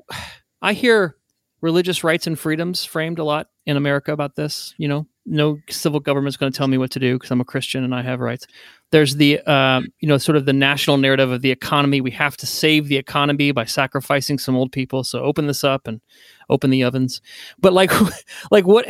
I 0.62 0.72
hear 0.72 1.16
religious 1.60 2.04
rights 2.04 2.26
and 2.26 2.38
freedoms 2.38 2.84
framed 2.84 3.18
a 3.18 3.24
lot 3.24 3.48
in 3.66 3.76
America 3.76 4.12
about 4.12 4.36
this. 4.36 4.74
You 4.78 4.88
know, 4.88 5.06
no 5.28 5.60
civil 5.68 6.00
government's 6.00 6.36
going 6.36 6.50
to 6.50 6.56
tell 6.56 6.68
me 6.68 6.78
what 6.78 6.90
to 6.92 6.98
do 6.98 7.14
because 7.14 7.30
I'm 7.30 7.40
a 7.40 7.44
Christian 7.44 7.84
and 7.84 7.94
I 7.94 8.02
have 8.02 8.20
rights. 8.20 8.46
There's 8.90 9.16
the, 9.16 9.40
uh, 9.46 9.82
you 10.00 10.08
know, 10.08 10.18
sort 10.18 10.36
of 10.36 10.46
the 10.46 10.52
national 10.52 10.96
narrative 10.96 11.30
of 11.30 11.42
the 11.42 11.50
economy. 11.50 12.00
We 12.00 12.10
have 12.12 12.36
to 12.38 12.46
save 12.46 12.88
the 12.88 12.96
economy 12.96 13.52
by 13.52 13.64
sacrificing 13.64 14.38
some 14.38 14.56
old 14.56 14.72
people. 14.72 15.04
So 15.04 15.20
open 15.20 15.46
this 15.46 15.62
up 15.62 15.86
and 15.86 16.00
open 16.48 16.70
the 16.70 16.82
ovens. 16.82 17.20
But 17.58 17.72
like, 17.72 17.92
like 18.50 18.66
what? 18.66 18.86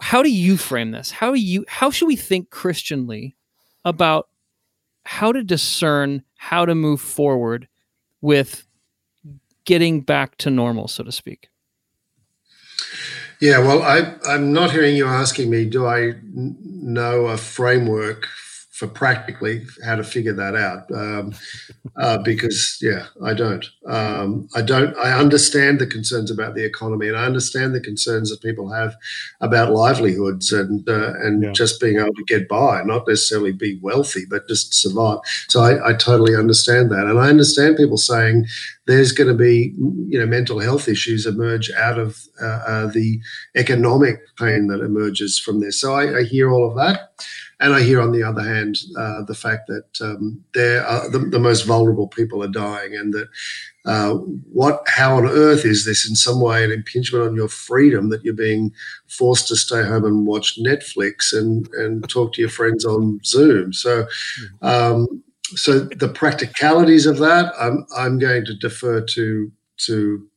How 0.00 0.22
do 0.22 0.30
you 0.30 0.56
frame 0.56 0.90
this? 0.90 1.10
How 1.10 1.32
do 1.32 1.40
you? 1.40 1.64
How 1.68 1.90
should 1.90 2.06
we 2.06 2.16
think 2.16 2.50
Christianly 2.50 3.36
about 3.84 4.28
how 5.04 5.32
to 5.32 5.42
discern 5.42 6.22
how 6.36 6.66
to 6.66 6.74
move 6.74 7.00
forward 7.00 7.68
with 8.20 8.66
getting 9.64 10.00
back 10.00 10.36
to 10.38 10.50
normal, 10.50 10.88
so 10.88 11.04
to 11.04 11.12
speak? 11.12 11.48
Yeah, 13.40 13.58
well, 13.58 13.82
I, 13.82 14.14
I'm 14.26 14.52
not 14.52 14.70
hearing 14.70 14.96
you 14.96 15.06
asking 15.06 15.50
me, 15.50 15.66
do 15.66 15.86
I 15.86 16.14
know 16.24 17.26
a 17.26 17.36
framework 17.36 18.28
for 18.76 18.86
practically 18.86 19.64
how 19.86 19.96
to 19.96 20.04
figure 20.04 20.34
that 20.34 20.54
out 20.54 20.90
um, 20.92 21.32
uh, 21.96 22.18
because 22.18 22.78
yeah 22.82 23.06
i 23.24 23.32
don't 23.32 23.70
um, 23.86 24.46
i 24.54 24.60
don't 24.60 24.96
i 24.98 25.18
understand 25.18 25.78
the 25.78 25.86
concerns 25.86 26.30
about 26.30 26.54
the 26.54 26.64
economy 26.64 27.08
and 27.08 27.16
i 27.16 27.24
understand 27.24 27.74
the 27.74 27.80
concerns 27.80 28.30
that 28.30 28.42
people 28.42 28.70
have 28.70 28.94
about 29.40 29.72
livelihoods 29.72 30.52
and 30.52 30.86
uh, 30.88 31.14
and 31.20 31.42
yeah. 31.42 31.52
just 31.52 31.80
being 31.80 31.98
able 31.98 32.12
to 32.14 32.24
get 32.24 32.48
by 32.48 32.82
not 32.82 33.08
necessarily 33.08 33.52
be 33.52 33.78
wealthy 33.82 34.24
but 34.28 34.46
just 34.48 34.74
survive. 34.74 35.18
So 35.48 35.60
I, 35.62 35.90
I 35.90 35.92
totally 35.94 36.36
understand 36.36 36.90
that. 36.90 37.06
And 37.06 37.18
i 37.18 37.28
understand 37.28 37.76
people 37.76 37.96
saying 37.96 38.46
there's 38.86 39.12
going 39.12 39.28
to 39.28 39.34
be 39.34 39.74
you 40.08 40.18
know 40.18 40.26
mental 40.26 40.60
health 40.60 40.88
issues 40.88 41.26
emerge 41.26 41.70
out 41.72 41.98
of 41.98 42.18
uh, 42.40 42.62
uh 42.66 42.86
the 42.88 43.20
economic 43.56 44.20
pain 44.36 44.66
that 44.68 44.80
emerges 44.80 45.38
from 45.38 45.60
this. 45.60 45.80
So 45.80 45.94
I, 45.94 46.18
I 46.18 46.22
hear 46.24 46.50
all 46.50 46.68
of 46.68 46.76
that 46.76 47.12
and 47.58 47.74
I 47.74 47.82
hear, 47.82 48.02
on 48.02 48.12
the 48.12 48.22
other 48.22 48.42
hand, 48.42 48.76
uh, 48.98 49.22
the 49.22 49.34
fact 49.34 49.68
that 49.68 50.00
um, 50.02 50.44
are 50.56 51.10
the, 51.10 51.18
the, 51.18 51.38
most 51.38 51.62
vulnerable 51.62 52.06
people 52.06 52.42
are 52.42 52.48
dying, 52.48 52.94
and 52.94 53.14
that 53.14 53.28
uh, 53.86 54.14
what, 54.52 54.82
how 54.86 55.16
on 55.16 55.26
earth 55.26 55.64
is 55.64 55.86
this 55.86 56.06
in 56.06 56.16
some 56.16 56.40
way 56.40 56.64
an 56.64 56.70
impingement 56.70 57.24
on 57.24 57.34
your 57.34 57.48
freedom 57.48 58.10
that 58.10 58.24
you're 58.24 58.34
being 58.34 58.72
forced 59.08 59.48
to 59.48 59.56
stay 59.56 59.82
home 59.82 60.04
and 60.04 60.26
watch 60.26 60.58
Netflix 60.58 61.32
and 61.32 61.66
and 61.74 62.06
talk 62.10 62.34
to 62.34 62.42
your 62.42 62.50
friends 62.50 62.84
on 62.84 63.20
Zoom? 63.24 63.72
So. 63.72 64.06
Um, 64.62 65.22
so 65.54 65.78
the 65.78 66.08
practicalities 66.08 67.06
of 67.06 67.18
that, 67.18 67.52
I'm 67.60 67.86
I'm 67.96 68.18
going 68.18 68.44
to 68.46 68.54
defer 68.54 69.00
to 69.00 69.52
to 69.76 70.28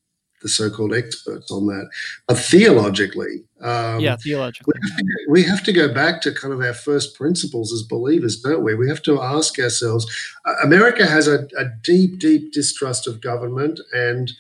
the 0.41 0.49
so-called 0.49 0.93
experts 0.93 1.51
on 1.51 1.67
that. 1.67 1.89
But 2.27 2.37
theologically, 2.37 3.43
um, 3.61 3.99
yeah, 3.99 4.15
theologically, 4.15 4.73
we 4.75 4.89
have, 4.89 4.97
to, 4.97 5.05
we 5.29 5.43
have, 5.43 5.63
to, 5.63 5.73
go 5.73 5.93
back 5.93 6.21
to 6.21 6.33
kind 6.33 6.53
of 6.53 6.61
our 6.61 6.73
first 6.73 7.15
principles 7.15 7.73
as 7.73 7.83
believers, 7.83 8.39
don't 8.41 8.63
we? 8.63 8.75
We 8.75 8.87
have 8.87 9.01
to 9.03 9.21
ask 9.21 9.59
ourselves. 9.59 10.05
Uh, 10.45 10.53
America 10.63 11.05
has 11.05 11.27
a, 11.27 11.47
a 11.57 11.65
deep, 11.83 12.19
deep 12.19 12.53
distrust 12.53 13.07
of 13.07 13.21
government 13.21 13.79
and 13.93 14.31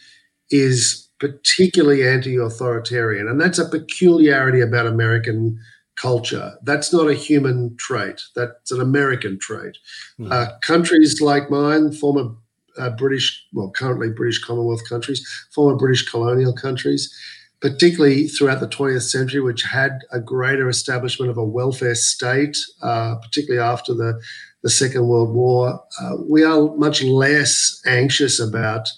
is 0.49 1.09
particularly 1.19 2.07
anti-authoritarian, 2.07 3.27
and 3.27 3.39
that's 3.39 3.59
a 3.59 3.67
peculiarity 3.67 4.61
about 4.61 4.87
American 4.87 5.59
culture. 5.99 6.53
That's 6.63 6.93
not 6.93 7.09
a 7.09 7.13
human 7.13 7.75
trait. 7.77 8.21
That's 8.35 8.71
an 8.71 8.79
American 8.79 9.37
trait. 9.37 9.77
Mm. 10.17 10.31
Uh, 10.31 10.57
countries 10.61 11.19
like 11.19 11.49
mine, 11.49 11.91
former 11.91 12.35
uh, 12.79 12.89
British, 12.91 13.45
well, 13.53 13.71
currently 13.71 14.09
British 14.09 14.43
Commonwealth 14.43 14.87
countries, 14.87 15.25
former 15.53 15.77
British 15.77 16.09
colonial 16.09 16.53
countries, 16.53 17.13
particularly 17.61 18.27
throughout 18.27 18.59
the 18.59 18.67
20th 18.67 19.09
century, 19.09 19.41
which 19.41 19.63
had 19.63 19.99
a 20.11 20.19
greater 20.19 20.69
establishment 20.69 21.29
of 21.29 21.37
a 21.37 21.43
welfare 21.43 21.95
state, 21.95 22.57
uh, 22.81 23.15
particularly 23.15 23.61
after 23.61 23.93
the, 23.93 24.19
the 24.63 24.69
Second 24.69 25.07
World 25.07 25.33
War. 25.33 25.81
Uh, 26.01 26.15
we 26.27 26.43
are 26.43 26.75
much 26.75 27.03
less 27.03 27.81
anxious 27.85 28.39
about 28.39 28.89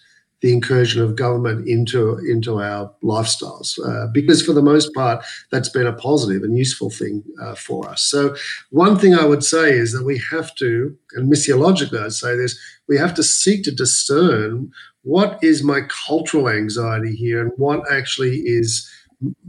the 0.42 0.52
incursion 0.52 1.02
of 1.02 1.16
government 1.16 1.68
into 1.68 2.18
into 2.20 2.62
our 2.62 2.92
lifestyles 3.04 3.80
uh, 3.86 4.08
because 4.12 4.44
for 4.44 4.54
the 4.54 4.62
most 4.62 4.94
part 4.94 5.24
that's 5.52 5.70
been 5.70 5.88
a 5.88 5.94
positive 5.94 6.44
and 6.44 6.58
useful 6.58 6.90
thing 6.90 7.24
uh, 7.42 7.56
for 7.56 7.88
us. 7.88 8.02
So 8.02 8.36
one 8.70 8.98
thing 8.98 9.14
i 9.14 9.26
would 9.26 9.44
say 9.44 9.72
is 9.72 9.94
that 9.94 10.04
we 10.04 10.22
have 10.32 10.54
to 10.56 10.96
and 11.14 11.32
missiologically 11.32 12.04
i'd 12.04 12.14
say 12.14 12.36
this 12.36 12.60
we 12.88 12.98
have 12.98 13.14
to 13.14 13.24
seek 13.24 13.64
to 13.64 13.72
discern 13.72 14.72
what 15.04 15.40
is 15.44 15.64
my 15.64 15.82
cultural 16.08 16.50
anxiety 16.50 17.16
here 17.16 17.42
and 17.42 17.52
what 17.58 17.82
actually 17.92 18.38
is 18.46 18.88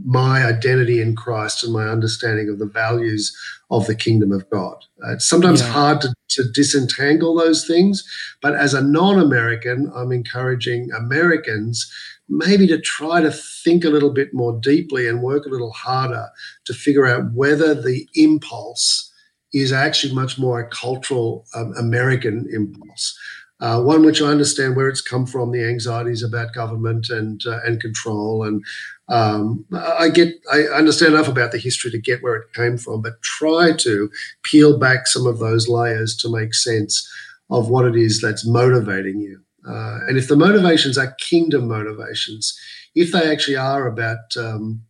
my 0.05 0.45
identity 0.45 1.01
in 1.01 1.15
Christ 1.15 1.63
and 1.63 1.73
my 1.73 1.87
understanding 1.87 2.49
of 2.49 2.59
the 2.59 2.65
values 2.65 3.35
of 3.71 3.87
the 3.87 3.95
kingdom 3.95 4.31
of 4.31 4.49
God. 4.49 4.75
Uh, 5.03 5.13
it's 5.13 5.27
sometimes 5.27 5.61
yeah. 5.61 5.67
hard 5.67 6.01
to, 6.01 6.13
to 6.29 6.43
disentangle 6.53 7.35
those 7.35 7.65
things, 7.65 8.03
but 8.41 8.55
as 8.55 8.73
a 8.73 8.81
non 8.81 9.19
American, 9.19 9.91
I'm 9.95 10.11
encouraging 10.11 10.89
Americans 10.91 11.91
maybe 12.29 12.67
to 12.67 12.79
try 12.79 13.21
to 13.21 13.31
think 13.31 13.83
a 13.83 13.89
little 13.89 14.11
bit 14.11 14.33
more 14.33 14.59
deeply 14.61 15.07
and 15.07 15.21
work 15.21 15.45
a 15.45 15.49
little 15.49 15.71
harder 15.71 16.27
to 16.65 16.73
figure 16.73 17.07
out 17.07 17.33
whether 17.33 17.73
the 17.73 18.07
impulse 18.15 19.11
is 19.53 19.71
actually 19.71 20.13
much 20.13 20.39
more 20.39 20.59
a 20.59 20.69
cultural 20.69 21.45
um, 21.53 21.73
American 21.77 22.47
impulse 22.51 23.17
uh, 23.63 23.81
one 23.81 24.03
which 24.03 24.21
I 24.21 24.25
understand 24.25 24.75
where 24.75 24.89
it's 24.89 24.99
come 24.99 25.25
from, 25.25 25.51
the 25.51 25.63
anxieties 25.63 26.21
about 26.21 26.53
government 26.53 27.09
and 27.09 27.41
uh, 27.47 27.61
and 27.65 27.79
control, 27.79 28.43
and 28.43 28.61
um, 29.07 29.65
I 29.71 30.09
get 30.09 30.33
I 30.51 30.63
understand 30.63 31.13
enough 31.13 31.29
about 31.29 31.53
the 31.53 31.57
history 31.57 31.89
to 31.91 31.97
get 31.97 32.21
where 32.21 32.35
it 32.35 32.51
came 32.53 32.77
from, 32.77 33.01
but 33.01 33.21
try 33.21 33.71
to 33.77 34.11
peel 34.43 34.77
back 34.77 35.07
some 35.07 35.25
of 35.25 35.39
those 35.39 35.69
layers 35.69 36.13
to 36.17 36.29
make 36.29 36.53
sense 36.53 37.09
of 37.49 37.69
what 37.69 37.85
it 37.85 37.95
is 37.95 38.19
that's 38.19 38.45
motivating 38.45 39.21
you. 39.21 39.39
Uh, 39.65 39.99
and 40.09 40.17
if 40.17 40.27
the 40.27 40.35
motivations 40.35 40.97
are 40.97 41.15
kingdom 41.21 41.69
motivations, 41.69 42.59
if 42.95 43.13
they 43.13 43.31
actually 43.31 43.55
are 43.55 43.87
about 43.87 44.35
um, 44.35 44.83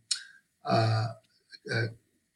uh, 0.64 1.06
uh, 1.72 1.86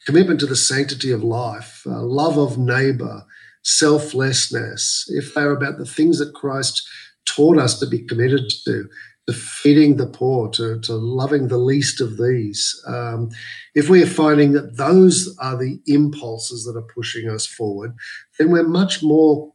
commitment 0.07 0.38
to 0.38 0.46
the 0.46 0.55
sanctity 0.55 1.11
of 1.11 1.24
life, 1.24 1.83
uh, 1.85 2.01
love 2.01 2.38
of 2.38 2.59
neighbor, 2.59 3.24
selflessness, 3.62 5.05
if 5.09 5.35
they're 5.35 5.53
about 5.53 5.79
the 5.79 5.87
things 5.87 6.18
that 6.18 6.35
Christ 6.35 6.87
taught 7.27 7.59
us 7.59 7.79
to 7.81 7.87
be 7.87 8.01
committed 8.01 8.51
to, 8.64 8.88
to 9.27 9.33
feeding 9.33 9.97
the 9.97 10.07
poor, 10.07 10.49
to, 10.51 10.81
to 10.81 10.94
loving 10.94 11.49
the 11.49 11.59
least 11.59 12.01
of 12.01 12.16
these, 12.16 12.75
um, 12.87 13.31
if 13.75 13.88
we 13.88 14.03
are 14.03 14.07
finding 14.07 14.53
that 14.53 14.77
those 14.77 15.37
are 15.40 15.57
the 15.57 15.81
impulses 15.87 16.64
that 16.64 16.79
are 16.79 16.94
pushing 16.94 17.29
us 17.29 17.47
forward, 17.47 17.94
then 18.38 18.51
we're 18.51 18.66
much 18.66 19.03
more 19.03 19.53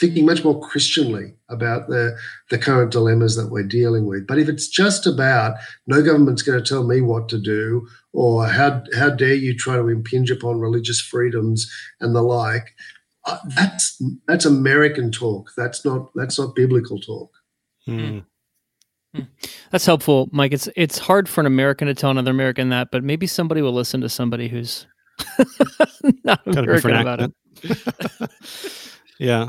thinking 0.00 0.24
much 0.24 0.42
more 0.42 0.58
Christianly 0.60 1.34
about 1.48 1.88
the, 1.88 2.16
the 2.50 2.58
current 2.58 2.90
dilemmas 2.92 3.36
that 3.36 3.50
we're 3.50 3.62
dealing 3.62 4.06
with. 4.06 4.26
But 4.26 4.38
if 4.38 4.48
it's 4.48 4.68
just 4.68 5.06
about 5.06 5.56
no 5.86 6.02
government's 6.02 6.42
going 6.42 6.62
to 6.62 6.66
tell 6.66 6.84
me 6.84 7.00
what 7.00 7.28
to 7.28 7.38
do, 7.38 7.86
or 8.12 8.46
how, 8.46 8.82
how 8.96 9.10
dare 9.10 9.34
you 9.34 9.56
try 9.56 9.76
to 9.76 9.88
impinge 9.88 10.30
upon 10.30 10.60
religious 10.60 11.00
freedoms 11.00 11.70
and 12.00 12.14
the 12.14 12.22
like, 12.22 12.74
uh, 13.24 13.38
that's 13.56 14.02
that's 14.26 14.44
American 14.44 15.10
talk. 15.12 15.50
That's 15.56 15.84
not 15.84 16.10
that's 16.14 16.38
not 16.38 16.54
biblical 16.54 16.98
talk. 16.98 17.30
Mm. 17.88 18.24
That's 19.70 19.84
helpful, 19.84 20.28
Mike. 20.32 20.52
It's 20.52 20.68
it's 20.74 20.98
hard 20.98 21.28
for 21.28 21.40
an 21.40 21.46
American 21.46 21.86
to 21.86 21.94
tell 21.94 22.10
another 22.10 22.30
American 22.30 22.70
that, 22.70 22.90
but 22.90 23.04
maybe 23.04 23.26
somebody 23.26 23.60
will 23.60 23.72
listen 23.72 24.00
to 24.00 24.08
somebody 24.08 24.48
who's 24.48 24.86
not 26.24 26.40
American 26.46 26.96
about 26.96 27.20
it. 27.20 28.30
yeah, 29.18 29.48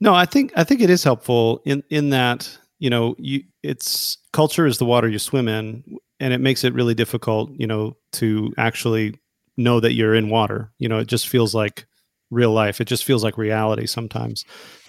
no, 0.00 0.14
I 0.14 0.26
think 0.26 0.52
I 0.54 0.64
think 0.64 0.82
it 0.82 0.90
is 0.90 1.02
helpful 1.02 1.62
in 1.64 1.82
in 1.88 2.10
that 2.10 2.58
you 2.78 2.90
know 2.90 3.14
you 3.18 3.42
it's 3.62 4.18
culture 4.32 4.66
is 4.66 4.78
the 4.78 4.84
water 4.84 5.08
you 5.08 5.18
swim 5.18 5.48
in, 5.48 5.82
and 6.20 6.34
it 6.34 6.40
makes 6.40 6.62
it 6.62 6.74
really 6.74 6.94
difficult, 6.94 7.50
you 7.52 7.66
know, 7.66 7.96
to 8.12 8.52
actually 8.58 9.18
know 9.56 9.80
that 9.80 9.94
you're 9.94 10.14
in 10.14 10.28
water. 10.28 10.72
You 10.78 10.88
know, 10.88 10.98
it 10.98 11.06
just 11.06 11.28
feels 11.28 11.54
like 11.54 11.86
real 12.30 12.52
life. 12.52 12.80
It 12.80 12.86
just 12.86 13.04
feels 13.04 13.22
like 13.24 13.36
reality 13.36 13.86
sometimes. 13.86 14.44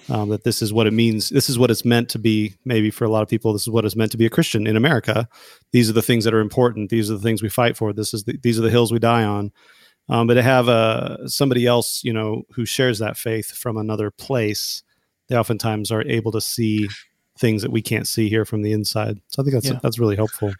Um, 0.10 0.30
that 0.30 0.44
this 0.44 0.62
is 0.62 0.74
what 0.74 0.88
it 0.88 0.94
means. 0.94 1.30
This 1.30 1.48
is 1.48 1.60
what 1.60 1.72
it's 1.72 1.86
meant 1.86 2.10
to 2.10 2.20
be. 2.20 2.56
Maybe 2.66 2.90
for 2.90 3.06
a 3.06 3.10
lot 3.10 3.22
of 3.22 3.30
people, 3.30 3.54
this 3.54 3.62
is 3.62 3.70
what 3.70 3.86
it's 3.86 3.96
meant 3.96 4.12
to 4.12 4.18
be 4.18 4.26
a 4.26 4.32
Christian 4.32 4.66
in 4.66 4.76
America. 4.76 5.30
These 5.72 5.90
are 5.90 5.94
the 5.94 6.02
things 6.02 6.26
that 6.26 6.34
are 6.34 6.40
important. 6.40 6.90
These 6.90 7.10
are 7.10 7.14
the 7.14 7.22
things 7.22 7.44
we 7.44 7.50
fight 7.50 7.78
for. 7.78 7.94
This 7.94 8.14
is 8.14 8.24
the, 8.24 8.38
these 8.42 8.58
are 8.58 8.64
the 8.64 8.72
hills 8.72 8.92
we 8.92 9.00
die 9.00 9.24
on. 9.24 9.52
Um, 10.10 10.28
but 10.28 10.34
to 10.34 10.42
have 10.42 10.68
uh, 10.68 11.28
somebody 11.28 11.68
else, 11.68 12.04
you 12.04 12.12
know, 12.12 12.44
who 12.52 12.66
shares 12.66 13.00
that 13.00 13.16
faith 13.16 13.52
from 13.52 13.78
another 13.78 14.10
place, 14.12 14.82
they 15.30 15.38
oftentimes 15.38 15.92
are 15.92 16.02
able 16.02 16.32
to 16.32 16.42
see 16.42 16.90
things 17.38 17.62
that 17.62 17.72
we 17.72 17.82
can't 17.82 18.08
see 18.08 18.28
here 18.28 18.44
from 18.44 18.64
the 18.64 18.74
inside. 18.74 19.22
So 19.28 19.42
I 19.42 19.46
think 19.46 19.54
that's 19.54 19.68
yeah. 19.68 19.80
that's 19.82 20.00
really 20.00 20.16
helpful. 20.16 20.52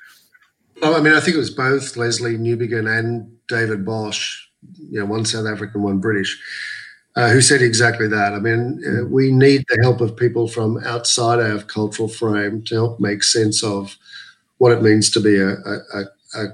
Well, 0.82 0.96
I 0.96 1.02
mean, 1.02 1.14
I 1.14 1.20
think 1.20 1.36
it 1.36 1.40
was 1.40 1.50
both 1.50 1.96
Lesslie 1.96 2.40
Newbigin 2.40 2.88
and 2.88 3.36
David 3.48 3.86
Bosch 3.86 4.52
you 4.90 5.00
know, 5.00 5.06
one 5.06 5.26
South 5.26 5.48
African, 5.48 5.82
one 5.82 6.00
British, 6.00 6.40
uh, 7.16 7.30
who 7.30 7.42
said 7.42 7.62
exactly 7.62 8.08
that. 8.08 8.34
I 8.34 8.40
mean, 8.40 8.82
uh, 8.86 9.06
we 9.08 9.32
need 9.32 9.66
the 9.68 9.80
help 9.82 10.02
of 10.02 10.16
people 10.16 10.48
from 10.48 10.78
outside 10.86 11.40
our 11.40 11.62
cultural 11.64 12.08
frame 12.08 12.64
to 12.66 12.76
help 12.76 13.00
make 13.00 13.24
sense 13.24 13.64
of 13.64 13.98
what 14.58 14.72
it 14.72 14.82
means 14.82 15.10
to 15.12 15.20
be 15.20 15.38
a, 15.38 15.50
a, 15.50 16.04
a 16.36 16.46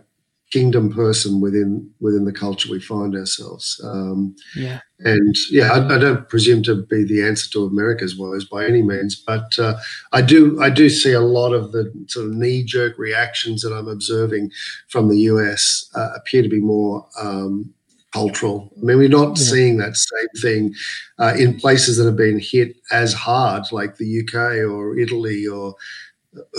kingdom 0.51 0.91
person 0.91 1.41
within 1.41 1.91
within 1.99 2.23
the 2.23 2.31
culture 2.31 2.71
we 2.71 2.79
find 2.79 3.15
ourselves. 3.15 3.81
Um, 3.83 4.35
yeah, 4.55 4.79
and 4.99 5.35
yeah, 5.51 5.71
I, 5.73 5.95
I, 5.95 5.97
don't 5.99 6.27
presume 6.29 6.63
to 6.63 6.83
be 6.83 7.03
the 7.03 7.21
answer 7.23 7.49
to 7.51 7.65
America's 7.65 8.17
woes 8.17 8.45
by 8.45 8.65
any 8.65 8.81
means, 8.81 9.15
but 9.15 9.59
uh, 9.59 9.75
I 10.13 10.21
do 10.21 10.61
I 10.61 10.69
do 10.69 10.89
see 10.89 11.11
a 11.11 11.19
lot 11.19 11.53
of 11.53 11.71
the 11.73 11.91
sort 12.07 12.27
of 12.27 12.33
knee 12.33 12.63
jerk 12.63 12.97
reactions 12.97 13.61
that 13.61 13.73
I'm 13.73 13.89
observing 13.89 14.51
from 14.87 15.09
the 15.09 15.19
US 15.31 15.89
uh, 15.95 16.09
appear 16.15 16.41
to 16.43 16.49
be 16.49 16.61
more 16.61 17.05
um, 17.19 17.73
cultural. 18.13 18.71
I 18.77 18.85
mean, 18.85 18.97
we're 18.97 19.09
not 19.09 19.37
yeah. 19.37 19.43
seeing 19.43 19.77
that 19.77 19.95
same 19.97 20.41
thing 20.41 20.73
uh, 21.19 21.33
in 21.37 21.59
places 21.59 21.97
that 21.97 22.05
have 22.05 22.15
been 22.15 22.39
hit 22.39 22.75
as 22.91 23.13
hard, 23.13 23.63
like 23.71 23.97
the 23.97 24.21
UK 24.21 24.35
or 24.69 24.97
Italy 24.97 25.45
or 25.47 25.75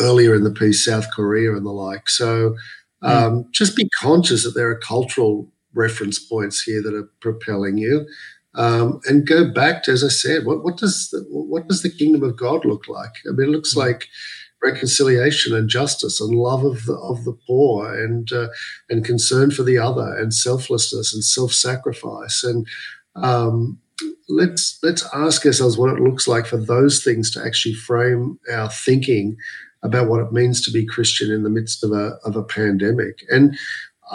earlier 0.00 0.34
in 0.34 0.44
the 0.44 0.50
piece, 0.50 0.84
South 0.84 1.11
Korea 1.12 1.54
and 1.54 1.64
the 1.64 1.70
like. 1.70 2.08
So 2.08 2.56
um, 3.02 3.44
mm. 3.44 3.50
just 3.52 3.76
be 3.76 3.88
conscious 4.00 4.44
that 4.44 4.54
there 4.54 4.68
are 4.70 4.78
cultural 4.78 5.48
reference 5.74 6.18
points 6.18 6.62
here 6.62 6.82
that 6.82 6.94
are 6.94 7.11
propelling 7.20 7.78
you. 7.78 8.06
um, 8.54 9.00
and 9.06 9.26
go 9.26 9.48
back 9.52 9.84
to, 9.84 9.92
as 9.92 10.02
I 10.02 10.08
said, 10.08 10.44
what, 10.44 10.64
what 10.64 10.76
does 10.78 11.11
the, 11.11 11.24
what 11.30 11.68
does 11.68 11.82
the 11.82 11.90
kingdom 11.90 12.24
of 12.24 12.37
God 12.37 12.64
look 12.64 12.88
like? 12.88 13.12
I 13.28 13.32
mean, 13.32 13.48
it 13.48 13.52
looks 13.52 13.74
mm. 13.74 13.78
like 13.78 14.08
reconciliation 14.62 15.54
and 15.54 15.68
justice 15.68 16.20
and 16.20 16.34
love 16.34 16.64
of 16.64 16.84
the 16.86 16.94
of 16.94 17.24
the 17.24 17.36
poor 17.46 17.94
and 17.94 18.32
uh, 18.32 18.48
and 18.88 19.04
concern 19.04 19.50
for 19.50 19.62
the 19.62 19.78
other 19.78 20.16
and 20.16 20.34
selflessness 20.34 21.14
and 21.14 21.24
self 21.24 21.52
sacrifice 21.52 22.42
and 22.42 22.66
um, 23.14 23.78
let's 24.28 24.78
let's 24.82 25.06
ask 25.14 25.44
ourselves 25.44 25.76
what 25.76 25.90
it 25.90 26.02
looks 26.02 26.28
like 26.28 26.46
for 26.46 26.56
those 26.56 27.02
things 27.02 27.30
to 27.30 27.44
actually 27.44 27.74
frame 27.74 28.38
our 28.52 28.68
thinking 28.68 29.36
about 29.82 30.08
what 30.08 30.20
it 30.20 30.32
means 30.32 30.64
to 30.64 30.70
be 30.70 30.84
Christian 30.84 31.30
in 31.30 31.42
the 31.42 31.50
midst 31.50 31.84
of 31.84 31.92
a 31.92 32.18
of 32.24 32.36
a 32.36 32.42
pandemic. 32.42 33.24
And 33.30 33.56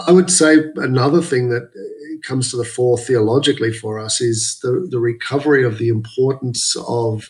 I 0.07 0.11
would 0.11 0.31
say 0.31 0.57
another 0.75 1.21
thing 1.21 1.49
that 1.49 1.69
comes 2.23 2.49
to 2.49 2.57
the 2.57 2.65
fore 2.65 2.97
theologically 2.97 3.73
for 3.73 3.99
us 3.99 4.21
is 4.21 4.59
the, 4.63 4.87
the 4.89 4.99
recovery 4.99 5.63
of 5.63 5.77
the 5.77 5.89
importance 5.89 6.75
of 6.87 7.29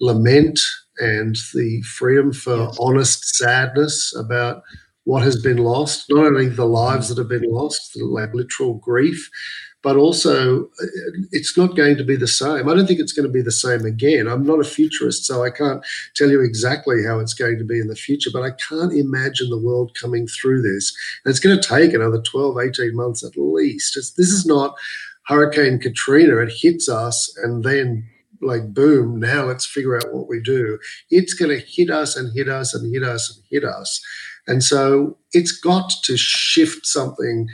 lament 0.00 0.58
and 1.02 1.36
the 1.54 1.82
freedom 1.82 2.32
for 2.32 2.70
honest 2.78 3.34
sadness 3.36 4.14
about 4.16 4.62
what 5.04 5.22
has 5.22 5.40
been 5.42 5.58
lost, 5.58 6.06
not 6.08 6.26
only 6.26 6.48
the 6.48 6.64
lives 6.64 7.08
that 7.08 7.18
have 7.18 7.28
been 7.28 7.50
lost, 7.50 8.00
like 8.00 8.32
literal 8.32 8.74
grief, 8.74 9.28
but 9.82 9.96
also 9.96 10.64
uh, 10.64 10.86
it's 11.32 11.58
not 11.58 11.76
going 11.76 11.96
to 11.96 12.04
be 12.04 12.14
the 12.14 12.28
same. 12.28 12.68
I 12.68 12.74
don't 12.74 12.86
think 12.86 13.00
it's 13.00 13.12
going 13.12 13.26
to 13.26 13.32
be 13.32 13.42
the 13.42 13.50
same 13.50 13.84
again. 13.84 14.28
I'm 14.28 14.44
not 14.44 14.60
a 14.60 14.64
futurist, 14.64 15.24
so 15.24 15.42
I 15.42 15.50
can't 15.50 15.84
tell 16.14 16.30
you 16.30 16.40
exactly 16.40 17.04
how 17.04 17.18
it's 17.18 17.34
going 17.34 17.58
to 17.58 17.64
be 17.64 17.80
in 17.80 17.88
the 17.88 17.96
future, 17.96 18.30
but 18.32 18.44
I 18.44 18.52
can't 18.68 18.92
imagine 18.92 19.50
the 19.50 19.58
world 19.58 19.96
coming 20.00 20.28
through 20.28 20.62
this. 20.62 20.96
And 21.24 21.30
it's 21.30 21.40
going 21.40 21.60
to 21.60 21.68
take 21.68 21.92
another 21.92 22.22
12, 22.22 22.58
18 22.58 22.94
months 22.94 23.24
at 23.24 23.36
least. 23.36 23.96
It's, 23.96 24.12
this 24.12 24.28
is 24.28 24.46
not 24.46 24.76
Hurricane 25.26 25.80
Katrina. 25.80 26.36
It 26.38 26.52
hits 26.56 26.88
us 26.88 27.36
and 27.42 27.64
then 27.64 28.08
like 28.42 28.74
boom 28.74 29.18
now 29.18 29.44
let's 29.44 29.66
figure 29.66 29.96
out 29.96 30.12
what 30.12 30.28
we 30.28 30.40
do 30.40 30.78
it's 31.10 31.34
going 31.34 31.50
to 31.50 31.64
hit 31.66 31.90
us 31.90 32.16
and 32.16 32.34
hit 32.34 32.48
us 32.48 32.74
and 32.74 32.92
hit 32.92 33.02
us 33.02 33.34
and 33.34 33.44
hit 33.50 33.64
us 33.64 34.04
and 34.46 34.62
so 34.62 35.16
it's 35.32 35.52
got 35.52 35.92
to 36.04 36.16
shift 36.16 36.86
something 36.86 37.48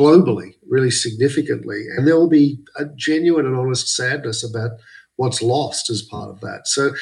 globally 0.00 0.54
really 0.66 0.90
significantly. 0.90 1.84
And 1.94 2.06
there 2.06 2.16
will 2.16 2.28
be 2.28 2.58
a 2.78 2.86
genuine 2.96 3.46
and 3.46 3.56
honest 3.56 3.94
sadness 3.94 4.42
about 4.42 4.72
what's 5.16 5.42
lost 5.42 5.90
as 5.90 6.00
part 6.00 6.30
of 6.30 6.40
that. 6.40 6.66
So, 6.66 6.92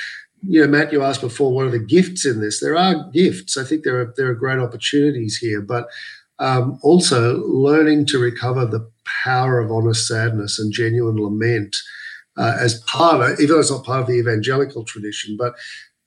you 0.43 0.61
know, 0.61 0.67
Matt, 0.67 0.93
you 0.93 1.03
asked 1.03 1.21
before, 1.21 1.53
what 1.53 1.67
are 1.67 1.71
the 1.71 1.79
gifts 1.79 2.27
in 2.27 2.41
this? 2.41 2.61
There 2.61 2.77
are 2.77 3.09
gifts. 3.13 3.57
I 3.57 3.65
think 3.65 3.85
there 3.85 4.01
are 4.01 4.15
there 4.17 4.29
are 4.29 4.35
great 4.35 4.59
opportunities 4.59 5.37
here, 5.37 5.61
but 5.61 5.89
um, 6.41 6.79
also 6.83 7.39
learning 7.47 8.07
to 8.07 8.19
recover 8.19 8.65
the 8.65 8.89
power 9.25 9.59
of 9.61 9.71
honest 9.71 10.07
sadness 10.07 10.59
and 10.59 10.73
genuine 10.73 11.17
lament 11.17 11.77
uh, 12.39 12.57
as 12.61 12.81
part 12.83 13.21
of, 13.21 13.41
even 13.41 13.55
though 13.55 13.61
it's 13.61 13.71
not 13.71 13.85
part 13.85 14.01
of 14.03 14.07
the 14.07 14.15
evangelical 14.19 14.85
tradition, 14.85 15.37
but 15.37 15.55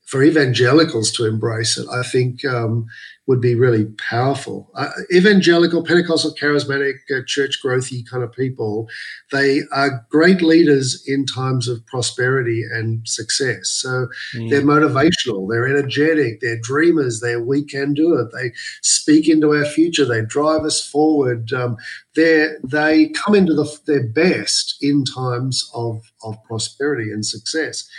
for 0.06 0.24
evangelicals 0.24 1.12
to 1.12 1.26
embrace 1.26 1.78
it, 1.78 1.88
I 1.90 2.04
think 2.04 2.44
um, 2.46 2.86
would 3.32 3.40
be 3.40 3.56
really 3.56 3.86
powerful. 4.10 4.70
Uh, 4.76 4.90
evangelical, 5.16 5.86
Pentecostal, 5.86 6.36
charismatic, 6.36 6.96
uh, 7.10 7.22
church 7.26 7.60
growthy 7.64 8.06
kind 8.06 8.26
of 8.26 8.32
people, 8.34 8.90
they 9.32 9.62
are 9.72 10.06
great 10.10 10.42
leaders 10.42 11.02
in 11.08 11.26
times 11.26 11.70
of 11.70 11.86
prosperity 11.86 12.62
and 12.70 13.08
success. 13.08 13.70
So 13.70 14.10
mm. 14.36 14.50
they're 14.50 14.64
motivational, 14.64 15.50
they're 15.50 15.66
energetic, 15.66 16.42
they're 16.42 16.60
dreamers, 16.62 17.22
they're 17.22 17.42
we 17.42 17.64
can 17.64 17.94
do 17.94 18.16
it. 18.16 18.28
They 18.34 18.52
speak 18.82 19.30
into 19.30 19.54
our 19.56 19.64
future, 19.64 20.04
they 20.04 20.26
drive 20.26 20.66
us 20.66 20.86
forward. 20.86 21.54
Um, 21.54 21.78
they 22.18 22.50
they 22.66 23.12
come 23.12 23.34
into 23.34 23.54
the, 23.54 23.80
their 23.86 24.10
best 24.10 24.76
in 24.82 25.06
times 25.06 25.72
of, 25.74 26.02
of 26.26 26.36
prosperity 26.44 27.14
and 27.14 27.26
success. 27.26 27.90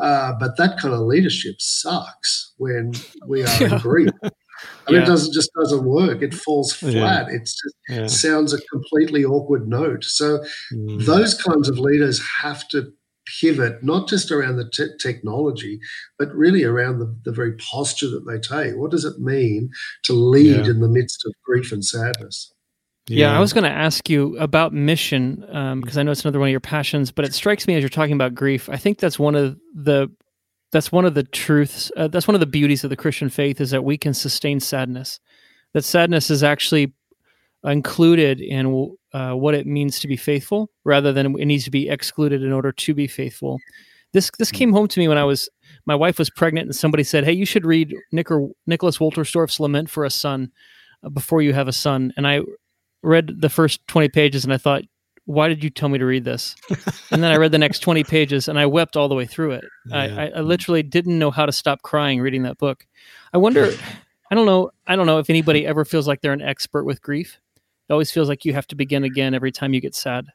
Uh, 0.00 0.32
but 0.40 0.56
that 0.56 0.76
kind 0.78 0.92
of 0.92 1.02
leadership 1.02 1.60
sucks 1.60 2.52
when 2.56 2.92
we 3.28 3.44
are 3.44 3.56
yeah. 3.60 3.74
in 3.74 3.78
grief. 3.78 4.10
I 4.86 4.90
mean, 4.90 5.00
yeah. 5.00 5.06
it 5.06 5.06
doesn't 5.06 5.32
just 5.32 5.50
doesn't 5.58 5.84
work. 5.84 6.22
It 6.22 6.34
falls 6.34 6.72
flat. 6.72 7.26
Yeah. 7.28 7.34
It 7.34 7.40
just 7.42 7.76
yeah. 7.88 8.06
sounds 8.06 8.52
a 8.52 8.60
completely 8.62 9.24
awkward 9.24 9.68
note. 9.68 10.04
So 10.04 10.44
mm. 10.72 11.04
those 11.04 11.40
kinds 11.40 11.68
of 11.68 11.78
leaders 11.78 12.20
have 12.42 12.66
to 12.68 12.92
pivot 13.40 13.82
not 13.82 14.08
just 14.08 14.30
around 14.30 14.56
the 14.56 14.68
te- 14.70 14.96
technology, 15.00 15.80
but 16.18 16.34
really 16.34 16.64
around 16.64 16.98
the, 16.98 17.16
the 17.24 17.32
very 17.32 17.52
posture 17.56 18.08
that 18.10 18.26
they 18.26 18.38
take. 18.38 18.76
What 18.76 18.90
does 18.90 19.04
it 19.04 19.20
mean 19.20 19.70
to 20.04 20.12
lead 20.12 20.66
in 20.66 20.80
the 20.80 20.88
midst 20.88 21.24
of 21.24 21.32
grief 21.44 21.72
and 21.72 21.84
sadness? 21.84 22.52
Yeah, 23.08 23.36
I 23.36 23.40
was 23.40 23.52
going 23.52 23.64
to 23.64 23.70
ask 23.70 24.08
you 24.08 24.38
about 24.38 24.72
mission 24.72 25.36
because 25.36 25.96
um, 25.96 26.00
I 26.00 26.02
know 26.02 26.12
it's 26.12 26.24
another 26.24 26.38
one 26.38 26.48
of 26.48 26.52
your 26.52 26.60
passions. 26.60 27.10
But 27.10 27.24
it 27.24 27.34
strikes 27.34 27.66
me 27.66 27.74
as 27.74 27.82
you're 27.82 27.88
talking 27.88 28.14
about 28.14 28.34
grief. 28.34 28.68
I 28.68 28.76
think 28.76 28.98
that's 28.98 29.18
one 29.18 29.34
of 29.34 29.58
the 29.74 30.08
that's 30.72 30.90
one 30.90 31.04
of 31.04 31.14
the 31.14 31.22
truths. 31.22 31.92
Uh, 31.96 32.08
that's 32.08 32.26
one 32.26 32.34
of 32.34 32.40
the 32.40 32.46
beauties 32.46 32.84
of 32.84 32.90
the 32.90 32.96
Christian 32.96 33.28
faith 33.28 33.60
is 33.60 33.70
that 33.70 33.84
we 33.84 33.96
can 33.96 34.14
sustain 34.14 34.60
sadness. 34.60 35.20
That 35.74 35.84
sadness 35.84 36.30
is 36.30 36.42
actually 36.42 36.92
included 37.64 38.40
in 38.40 38.96
uh, 39.12 39.34
what 39.34 39.54
it 39.54 39.66
means 39.66 40.00
to 40.00 40.08
be 40.08 40.16
faithful, 40.16 40.70
rather 40.84 41.12
than 41.12 41.38
it 41.38 41.46
needs 41.46 41.64
to 41.64 41.70
be 41.70 41.88
excluded 41.88 42.42
in 42.42 42.52
order 42.52 42.72
to 42.72 42.94
be 42.94 43.06
faithful. 43.06 43.58
This 44.12 44.30
this 44.38 44.50
hmm. 44.50 44.56
came 44.56 44.72
home 44.72 44.88
to 44.88 45.00
me 45.00 45.08
when 45.08 45.18
I 45.18 45.24
was 45.24 45.48
my 45.86 45.94
wife 45.94 46.18
was 46.18 46.30
pregnant, 46.30 46.66
and 46.66 46.76
somebody 46.76 47.04
said, 47.04 47.24
"Hey, 47.24 47.32
you 47.32 47.46
should 47.46 47.64
read 47.64 47.94
Nicholas 48.10 48.98
Wolterstorff's 48.98 49.60
Lament 49.60 49.90
for 49.90 50.04
a 50.04 50.10
Son." 50.10 50.50
Uh, 51.04 51.08
before 51.08 51.42
you 51.42 51.52
have 51.52 51.66
a 51.66 51.72
son 51.72 52.12
and 52.16 52.28
i 52.28 52.40
read 53.02 53.40
the 53.40 53.48
first 53.48 53.86
20 53.88 54.08
pages 54.08 54.44
and 54.44 54.52
I 54.52 54.58
thought, 54.58 54.82
why 55.24 55.48
did 55.48 55.62
you 55.62 55.70
tell 55.70 55.88
me 55.88 55.98
to 55.98 56.04
read 56.04 56.24
this? 56.24 56.56
and 57.10 57.22
then 57.22 57.30
I 57.30 57.36
read 57.36 57.52
the 57.52 57.58
next 57.58 57.78
20 57.80 58.04
pages 58.04 58.48
and 58.48 58.58
I 58.58 58.66
wept 58.66 58.96
all 58.96 59.08
the 59.08 59.14
way 59.14 59.26
through 59.26 59.52
it. 59.52 59.64
Yeah. 59.86 59.96
I, 59.96 60.26
I, 60.38 60.40
literally 60.40 60.82
didn't 60.82 61.18
know 61.18 61.30
how 61.30 61.46
to 61.46 61.52
stop 61.52 61.82
crying 61.82 62.20
reading 62.20 62.42
that 62.42 62.58
book. 62.58 62.86
I 63.32 63.38
wonder, 63.38 63.72
I 64.30 64.34
don't 64.34 64.46
know, 64.46 64.70
I 64.86 64.96
don't 64.96 65.06
know 65.06 65.18
if 65.18 65.30
anybody 65.30 65.66
ever 65.66 65.84
feels 65.84 66.08
like 66.08 66.20
they're 66.20 66.32
an 66.32 66.42
expert 66.42 66.84
with 66.84 67.02
grief. 67.02 67.38
It 67.88 67.92
always 67.92 68.10
feels 68.10 68.28
like 68.28 68.44
you 68.44 68.54
have 68.54 68.66
to 68.68 68.76
begin 68.76 69.04
again 69.04 69.34
every 69.34 69.52
time 69.52 69.74
you 69.74 69.80
get 69.80 69.94
sad. 69.94 70.26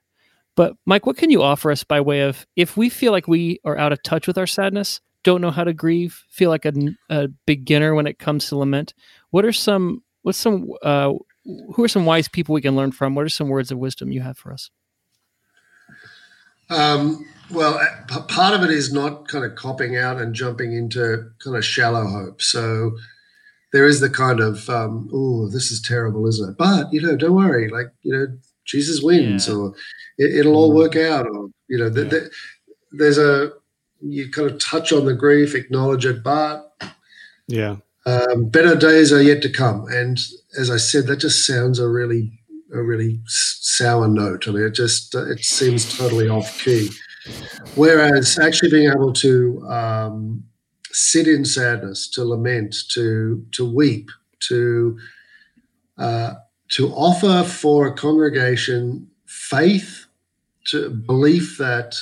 But 0.55 0.73
Mike, 0.85 1.05
what 1.05 1.17
can 1.17 1.29
you 1.29 1.43
offer 1.43 1.69
us 1.69 1.83
by 1.83 2.01
way 2.01 2.21
of 2.21 2.45
if 2.55 2.75
we 2.75 2.89
feel 2.89 3.11
like 3.11 3.27
we 3.27 3.59
are 3.63 3.77
out 3.77 3.93
of 3.93 4.01
touch 4.03 4.25
with 4.25 4.37
our 4.37 4.47
sadness, 4.47 4.99
don't 5.23 5.41
know 5.41 5.51
how 5.51 5.63
to 5.63 5.73
grieve, 5.73 6.23
feel 6.29 6.49
like 6.49 6.65
a, 6.65 6.73
a 7.09 7.27
beginner 7.45 7.93
when 7.93 8.07
it 8.07 8.17
comes 8.17 8.47
to 8.47 8.57
lament? 8.57 8.93
What 9.29 9.45
are 9.45 9.53
some 9.53 10.03
what's 10.23 10.37
some 10.37 10.71
uh, 10.81 11.13
who 11.73 11.83
are 11.83 11.87
some 11.87 12.05
wise 12.05 12.27
people 12.27 12.53
we 12.53 12.61
can 12.61 12.75
learn 12.75 12.91
from? 12.91 13.13
What 13.13 13.25
are 13.25 13.29
some 13.29 13.49
words 13.49 13.71
of 13.71 13.77
wisdom 13.77 14.11
you 14.11 14.21
have 14.21 14.37
for 14.37 14.51
us? 14.51 14.69
Um, 16.69 17.25
well, 17.49 17.79
part 18.27 18.53
of 18.53 18.63
it 18.63 18.71
is 18.71 18.91
not 18.91 19.27
kind 19.27 19.45
of 19.45 19.55
copping 19.55 19.95
out 19.95 20.19
and 20.19 20.35
jumping 20.35 20.73
into 20.73 21.29
kind 21.43 21.55
of 21.55 21.63
shallow 21.63 22.05
hope. 22.05 22.41
So 22.41 22.97
there 23.71 23.85
is 23.85 23.99
the 23.99 24.09
kind 24.09 24.39
of, 24.39 24.69
um, 24.69 25.09
oh, 25.13 25.49
this 25.49 25.71
is 25.71 25.81
terrible, 25.81 26.27
isn't 26.27 26.49
it? 26.49 26.57
But, 26.57 26.91
you 26.91 27.01
know, 27.01 27.15
don't 27.15 27.35
worry. 27.35 27.69
Like, 27.69 27.87
you 28.03 28.13
know, 28.13 28.27
Jesus 28.65 29.01
wins 29.01 29.47
yeah. 29.47 29.55
or 29.55 29.73
it, 30.17 30.45
will 30.45 30.55
all 30.55 30.69
mm-hmm. 30.69 30.77
work 30.77 30.95
out. 30.97 31.27
Or, 31.27 31.49
you 31.69 31.77
know, 31.77 31.89
the, 31.89 32.03
yeah. 32.03 32.09
the, 32.09 32.31
there's 32.91 33.17
a, 33.17 33.51
you 34.01 34.29
kind 34.29 34.49
of 34.49 34.59
touch 34.59 34.91
on 34.93 35.05
the 35.05 35.13
grief, 35.13 35.55
acknowledge 35.55 36.05
it, 36.05 36.23
but 36.23 36.71
yeah, 37.47 37.77
um, 38.05 38.49
better 38.49 38.75
days 38.75 39.11
are 39.11 39.21
yet 39.21 39.41
to 39.41 39.49
come. 39.49 39.87
And 39.89 40.19
as 40.59 40.69
I 40.69 40.77
said, 40.77 41.07
that 41.07 41.17
just 41.17 41.45
sounds 41.45 41.79
a 41.79 41.87
really 41.87 42.39
a 42.73 42.81
really 42.81 43.19
sour 43.25 44.07
note. 44.07 44.47
I 44.47 44.51
mean, 44.51 44.63
it 44.63 44.73
just 44.73 45.15
it 45.15 45.43
seems 45.43 45.97
totally 45.97 46.29
off 46.29 46.61
key. 46.63 46.89
Whereas 47.75 48.39
actually 48.39 48.71
being 48.71 48.89
able 48.89 49.13
to 49.13 49.65
um, 49.67 50.43
sit 50.91 51.27
in 51.27 51.45
sadness, 51.45 52.09
to 52.11 52.23
lament, 52.23 52.75
to 52.91 53.45
to 53.51 53.69
weep, 53.69 54.09
to 54.47 54.97
uh, 55.97 56.33
to 56.69 56.89
offer 56.89 57.47
for 57.47 57.87
a 57.87 57.93
congregation 57.93 59.07
faith, 59.25 60.05
to 60.67 60.89
belief 60.89 61.57
that 61.57 61.95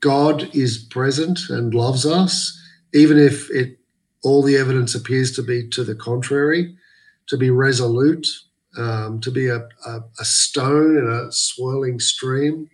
God 0.00 0.54
is 0.54 0.78
present 0.78 1.40
and 1.48 1.74
loves 1.74 2.06
us, 2.06 2.58
even 2.94 3.18
if 3.18 3.50
it 3.50 3.78
all 4.22 4.42
the 4.42 4.56
evidence 4.56 4.94
appears 4.94 5.32
to 5.32 5.42
be 5.42 5.68
to 5.68 5.84
the 5.84 5.94
contrary, 5.94 6.76
to 7.28 7.36
be 7.36 7.50
resolute, 7.50 8.26
um, 8.78 9.20
to 9.20 9.30
be 9.30 9.48
a, 9.48 9.66
a, 9.86 10.00
a, 10.20 10.24
stone 10.24 10.96
in 10.96 11.08
a 11.08 11.30
swirling 11.32 12.00
stream, 12.00 12.70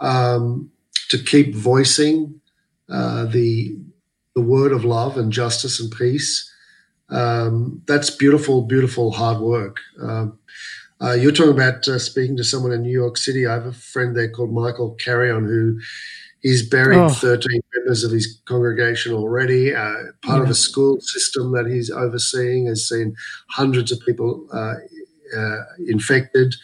um, 0.00 0.70
to 1.08 1.18
keep 1.18 1.54
voicing 1.54 2.40
uh, 2.90 3.24
the, 3.26 3.76
the 4.34 4.42
word 4.42 4.72
of 4.72 4.84
love 4.84 5.16
and 5.16 5.32
justice 5.32 5.80
and 5.80 5.92
peace. 5.92 6.52
Um, 7.10 7.82
that's 7.86 8.10
beautiful, 8.10 8.62
beautiful 8.62 9.12
hard 9.12 9.38
work. 9.38 9.78
Um, 10.02 10.38
uh, 11.00 11.12
you're 11.12 11.32
talking 11.32 11.52
about 11.52 11.86
uh, 11.86 11.98
speaking 11.98 12.36
to 12.36 12.44
someone 12.44 12.72
in 12.72 12.82
New 12.82 12.92
York 12.92 13.16
City. 13.16 13.46
I 13.46 13.54
have 13.54 13.66
a 13.66 13.72
friend 13.72 14.16
there 14.16 14.28
called 14.28 14.52
Michael 14.52 14.94
Carrion 14.96 15.44
who 15.44 15.78
He's 16.40 16.68
buried 16.68 16.98
oh. 16.98 17.08
13 17.08 17.60
members 17.74 18.04
of 18.04 18.12
his 18.12 18.40
congregation 18.44 19.12
already. 19.12 19.74
Uh, 19.74 19.92
part 20.22 20.38
yeah. 20.38 20.42
of 20.42 20.50
a 20.50 20.54
school 20.54 21.00
system 21.00 21.52
that 21.52 21.66
he's 21.66 21.90
overseeing 21.90 22.66
has 22.66 22.88
seen 22.88 23.16
hundreds 23.50 23.90
of 23.90 23.98
people 24.06 24.46
uh, 24.52 24.56
uh, 24.56 24.76
infected. 25.86 26.54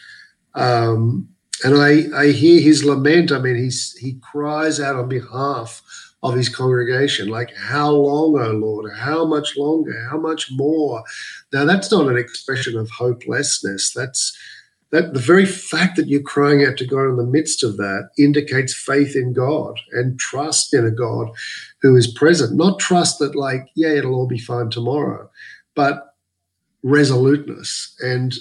Um, 0.53 1.29
and 1.63 1.77
I, 1.77 2.05
I 2.15 2.31
hear 2.31 2.61
his 2.61 2.83
lament. 2.83 3.31
I 3.31 3.39
mean, 3.39 3.55
he's 3.55 3.95
he 3.97 4.19
cries 4.21 4.79
out 4.79 4.95
on 4.95 5.07
behalf 5.07 5.81
of 6.21 6.35
his 6.35 6.49
congregation, 6.49 7.27
like, 7.29 7.53
"How 7.55 7.91
long, 7.91 8.39
O 8.39 8.51
Lord? 8.51 8.91
How 8.93 9.25
much 9.25 9.55
longer? 9.57 10.07
How 10.09 10.17
much 10.17 10.49
more?" 10.51 11.03
Now, 11.53 11.65
that's 11.65 11.91
not 11.91 12.07
an 12.07 12.17
expression 12.17 12.77
of 12.77 12.89
hopelessness. 12.89 13.93
That's 13.93 14.37
that 14.91 15.13
the 15.13 15.19
very 15.19 15.45
fact 15.45 15.95
that 15.97 16.07
you're 16.07 16.21
crying 16.21 16.63
out 16.63 16.77
to 16.77 16.85
God 16.85 17.09
in 17.09 17.17
the 17.17 17.25
midst 17.25 17.63
of 17.63 17.77
that 17.77 18.09
indicates 18.17 18.73
faith 18.73 19.15
in 19.15 19.33
God 19.33 19.79
and 19.91 20.19
trust 20.19 20.73
in 20.73 20.85
a 20.85 20.91
God 20.91 21.29
who 21.81 21.95
is 21.95 22.07
present. 22.07 22.55
Not 22.55 22.79
trust 22.79 23.19
that, 23.19 23.35
like, 23.35 23.67
yeah, 23.75 23.89
it'll 23.89 24.15
all 24.15 24.27
be 24.27 24.39
fine 24.39 24.69
tomorrow, 24.69 25.29
but 25.75 26.15
resoluteness 26.83 27.95
and 28.01 28.35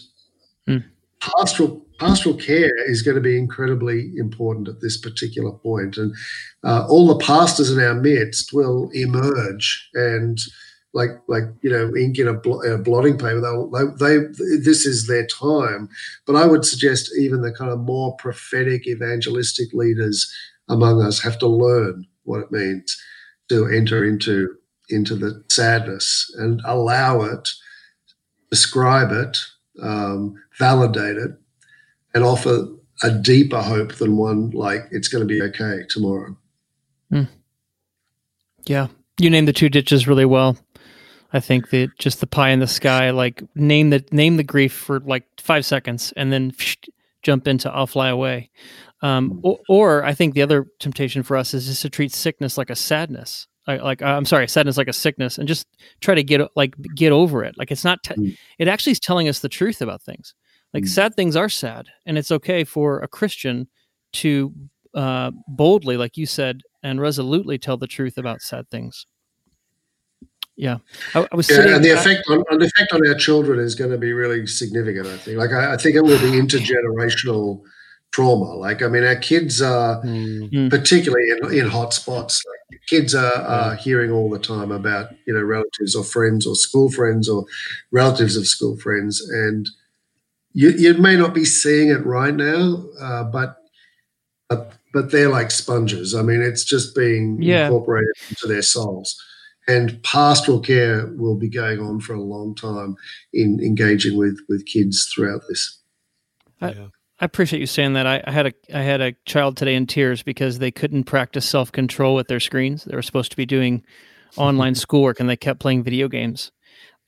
mm. 0.69 0.85
pastoral 1.21 1.85
pastoral 1.99 2.35
care 2.37 2.91
is 2.91 3.03
going 3.03 3.15
to 3.15 3.21
be 3.21 3.39
incredibly 3.39 4.11
important 4.17 4.67
at 4.69 4.81
this 4.81 4.97
particular 4.97 5.53
point 5.53 5.97
and 5.97 6.13
uh, 6.65 6.85
all 6.89 7.07
the 7.07 7.25
pastors 7.25 7.71
in 7.71 7.81
our 7.81 7.95
midst 7.95 8.53
will 8.53 8.91
emerge 8.93 9.89
and 9.95 10.39
like 10.93 11.11
like 11.29 11.45
you 11.63 11.71
know 11.71 11.95
ink 11.97 12.19
in 12.19 12.27
a, 12.27 12.35
bl- 12.35 12.63
a 12.63 12.79
blotting 12.79 13.17
paper 13.17 13.41
they, 14.01 14.19
they 14.19 14.25
this 14.59 14.85
is 14.87 15.07
their 15.07 15.27
time 15.27 15.89
but 16.27 16.35
i 16.35 16.47
would 16.47 16.65
suggest 16.65 17.11
even 17.19 17.43
the 17.43 17.53
kind 17.53 17.71
of 17.71 17.79
more 17.79 18.17
prophetic 18.17 18.87
evangelistic 18.89 19.73
leaders 19.73 20.33
among 20.69 21.01
us 21.01 21.23
have 21.23 21.39
to 21.39 21.47
learn 21.47 22.05
what 22.25 22.41
it 22.41 22.51
means 22.51 23.01
to 23.49 23.67
enter 23.67 24.05
into 24.05 24.49
into 24.91 25.15
the 25.15 25.43
sadness 25.49 26.33
and 26.39 26.61
allow 26.65 27.23
it 27.23 27.49
describe 28.55 29.11
it, 29.11 29.37
um, 29.83 30.41
validate 30.59 31.17
it, 31.17 31.33
and 32.15 32.25
offer 32.25 32.69
a 33.03 33.11
deeper 33.11 33.61
hope 33.61 33.95
than 33.97 34.17
one 34.17 34.51
like 34.51 34.87
it's 34.91 35.09
going 35.09 35.27
to 35.27 35.27
be 35.27 35.43
okay 35.43 35.85
tomorrow. 35.89 36.37
Mm. 37.13 37.29
Yeah, 38.67 38.89
you 39.19 39.31
named 39.31 39.49
the 39.49 39.53
two 39.53 39.69
ditches 39.69 40.07
really 40.07 40.25
well. 40.25 40.57
I 41.33 41.41
think 41.41 41.71
that 41.71 41.99
just 41.99 42.21
the 42.21 42.27
pie 42.27 42.51
in 42.51 42.61
the 42.61 42.67
sky, 42.67 43.11
like 43.11 43.43
name 43.55 43.91
the 43.91 44.05
name 44.13 44.37
the 44.37 44.45
grief 44.45 44.73
for 44.73 45.01
like 45.01 45.25
five 45.41 45.67
seconds, 45.67 46.13
and 46.17 46.33
then 46.33 46.53
jump 47.23 47.49
into 47.49 47.71
"I'll 47.71 47.87
fly 47.87 48.09
away." 48.09 48.51
Um, 49.03 49.41
or, 49.43 49.59
or, 49.69 50.05
I 50.05 50.15
think 50.15 50.33
the 50.33 50.41
other 50.41 50.67
temptation 50.81 51.23
for 51.23 51.37
us 51.37 51.53
is 51.53 51.67
just 51.67 51.83
to 51.83 51.91
treat 51.91 52.11
sickness 52.11 52.57
like 52.57 52.71
a 52.71 52.77
sadness 52.77 53.49
like 53.67 54.03
I'm 54.03 54.25
sorry, 54.25 54.47
sadness 54.49 54.77
like 54.77 54.89
a 54.89 54.93
sickness, 54.93 55.39
and 55.39 55.49
just 55.49 55.67
try 56.01 56.15
to 56.15 56.23
get 56.23 56.41
like 56.55 56.75
get 56.95 57.13
over 57.13 57.45
it. 57.45 57.57
Like 57.57 57.71
it's 57.71 57.85
not. 57.85 58.03
Te- 58.03 58.15
mm. 58.15 58.37
It 58.59 58.69
actually 58.69 58.93
is 58.93 59.01
telling 59.01 59.29
us 59.29 59.41
the 59.41 59.49
truth 59.49 59.81
about 59.81 60.03
things. 60.03 60.35
Like 60.75 60.85
mm. 60.85 60.89
sad 60.89 61.15
things 61.15 61.37
are 61.37 61.49
sad, 61.49 61.87
and 62.05 62.19
it's 62.19 62.33
okay 62.33 62.65
for 62.65 62.99
a 63.01 63.09
Christian 63.09 63.69
to 64.15 64.53
uh, 64.95 65.31
boldly, 65.47 65.97
like 65.97 66.17
you 66.17 66.27
said, 66.27 66.63
and 66.83 67.01
resolutely 67.01 67.59
tell 67.59 67.77
the 67.77 67.87
truth 67.87 68.19
about 68.19 68.43
sad 68.43 68.69
things. 68.71 69.07
Yeah, 70.57 70.79
I, 71.15 71.27
I 71.33 71.37
was. 71.37 71.49
Yeah, 71.49 71.77
and 71.77 71.85
the 71.85 71.91
effect 71.91 72.25
on, 72.29 72.59
the 72.59 72.67
effect 72.67 72.93
on 72.93 73.07
our 73.07 73.15
children 73.15 73.61
is 73.61 73.75
going 73.75 73.91
to 73.91 73.99
be 73.99 74.13
really 74.13 74.47
significant. 74.47 75.07
I 75.07 75.17
think. 75.17 75.39
Like 75.39 75.53
I, 75.53 75.75
I 75.75 75.77
think 75.77 75.95
it 75.97 76.03
will 76.03 76.19
be 76.19 76.39
intergenerational 76.39 77.63
trauma. 78.15 78.55
Like, 78.55 78.81
I 78.81 78.87
mean, 78.87 79.05
our 79.05 79.17
kids 79.17 79.61
are, 79.61 80.01
mm. 80.03 80.71
particularly 80.71 81.31
in, 81.31 81.59
in 81.59 81.69
hot 81.69 81.93
spots, 81.93 82.45
like 82.47 82.81
kids 82.87 83.13
are, 83.13 83.35
are, 83.35 83.75
hearing 83.75 84.13
all 84.13 84.31
the 84.31 84.39
time 84.39 84.71
about, 84.71 85.11
you 85.27 85.35
know, 85.35 85.43
relatives 85.43 85.97
or 85.97 86.05
friends 86.05 86.47
or 86.47 86.55
school 86.55 86.93
friends 86.93 87.29
or 87.29 87.45
relatives 87.91 88.37
of 88.37 88.47
school 88.47 88.77
friends. 88.77 89.21
And 89.21 89.69
you, 90.55 90.71
you 90.71 90.95
may 90.95 91.17
not 91.17 91.35
be 91.35 91.45
seeing 91.45 91.91
it 91.91 92.07
right 92.07 92.35
now, 92.35 92.85
uh, 93.01 93.25
but, 93.25 93.57
but, 94.49 94.73
but 94.93 95.11
they're 95.11 95.29
like 95.29 95.51
sponges. 95.51 96.15
I 96.15 96.23
mean, 96.23 96.41
it's 96.41 96.65
just 96.65 96.95
being 96.95 97.43
yeah. 97.43 97.67
incorporated 97.67 98.15
into 98.31 98.47
their 98.47 98.63
souls. 98.63 99.21
And 99.67 100.03
pastoral 100.03 100.61
care 100.61 101.07
will 101.17 101.37
be 101.37 101.49
going 101.49 101.81
on 101.81 102.01
for 102.01 102.15
a 102.15 102.23
long 102.23 102.55
time 102.55 102.97
in 103.33 103.61
engaging 103.61 104.17
with, 104.17 104.39
with 104.49 104.65
kids 104.67 105.11
throughout 105.13 105.43
this. 105.49 105.81
yeah. 106.61 106.87
I 107.21 107.25
appreciate 107.25 107.61
you 107.61 107.67
saying 107.67 107.93
that. 107.95 108.07
I, 108.07 108.23
I, 108.27 108.31
had 108.33 108.47
a 108.47 108.53
I 108.75 108.83
had 108.83 109.01
a 109.01 109.13
child 109.25 109.57
today 109.57 109.77
in 109.77 109.87
tears 109.87 110.23
because 110.23 110.59
they 110.59 110.73
couldn't 110.73 111.05
practice 111.05 111.49
self 111.49 111.71
control 111.71 112.17
with 112.17 112.27
their 112.27 112.41
screens. 112.41 112.85
They 112.85 112.97
were 112.97 113.03
supposed 113.03 113.31
to 113.31 113.37
be 113.37 113.47
doing 113.47 113.85
online 114.37 114.75
schoolwork 114.75 115.21
and 115.21 115.29
they 115.29 115.37
kept 115.37 115.61
playing 115.61 115.85
video 115.85 116.09
games. 116.09 116.51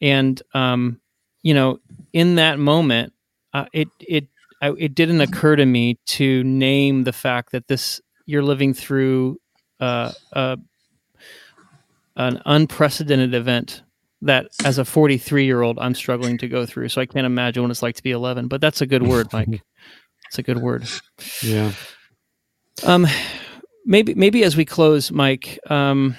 And 0.01 0.41
um, 0.55 1.01
you 1.43 1.55
know, 1.55 1.81
in 2.13 2.37
that 2.37 2.59
moment, 2.59 3.13
uh, 3.53 3.67
it 3.73 3.89
it 4.01 4.29
I, 4.61 4.73
it 4.79 4.95
didn't 4.95 5.21
occur 5.21 5.57
to 5.57 5.67
me 5.67 5.99
to 6.07 6.43
name 6.45 7.05
the 7.05 7.13
fact 7.13 7.53
that 7.53 7.69
this 7.69 8.01
you're 8.27 8.43
living 8.43 8.75
through 8.75 9.39
uh, 9.81 10.13
uh, 10.33 10.57
an 12.17 12.43
unprecedented 12.47 13.35
event 13.35 13.83
that 14.23 14.47
as 14.65 14.79
a 14.79 14.85
43 14.85 15.45
year 15.45 15.63
old 15.63 15.79
I'm 15.79 15.95
struggling 15.95 16.39
to 16.39 16.49
go 16.49 16.67
through. 16.67 16.89
So 16.89 17.01
I 17.01 17.07
can't 17.07 17.27
imagine 17.27 17.63
what 17.63 17.71
it's 17.71 17.83
like 17.83 17.97
to 17.97 18.03
be 18.03 18.11
11. 18.11 18.49
But 18.49 18.61
that's 18.61 18.81
a 18.81 18.87
good 18.87 19.03
word, 19.03 19.33
Mike. 19.33 19.63
It's 20.29 20.41
a 20.41 20.43
good 20.43 20.59
word. 20.59 20.85
Yeah. 21.41 21.71
Um, 22.83 23.07
maybe 23.85 24.13
maybe 24.17 24.43
as 24.43 24.57
we 24.57 24.65
close, 24.65 25.13
Mike, 25.13 25.61
um, 25.71 26.17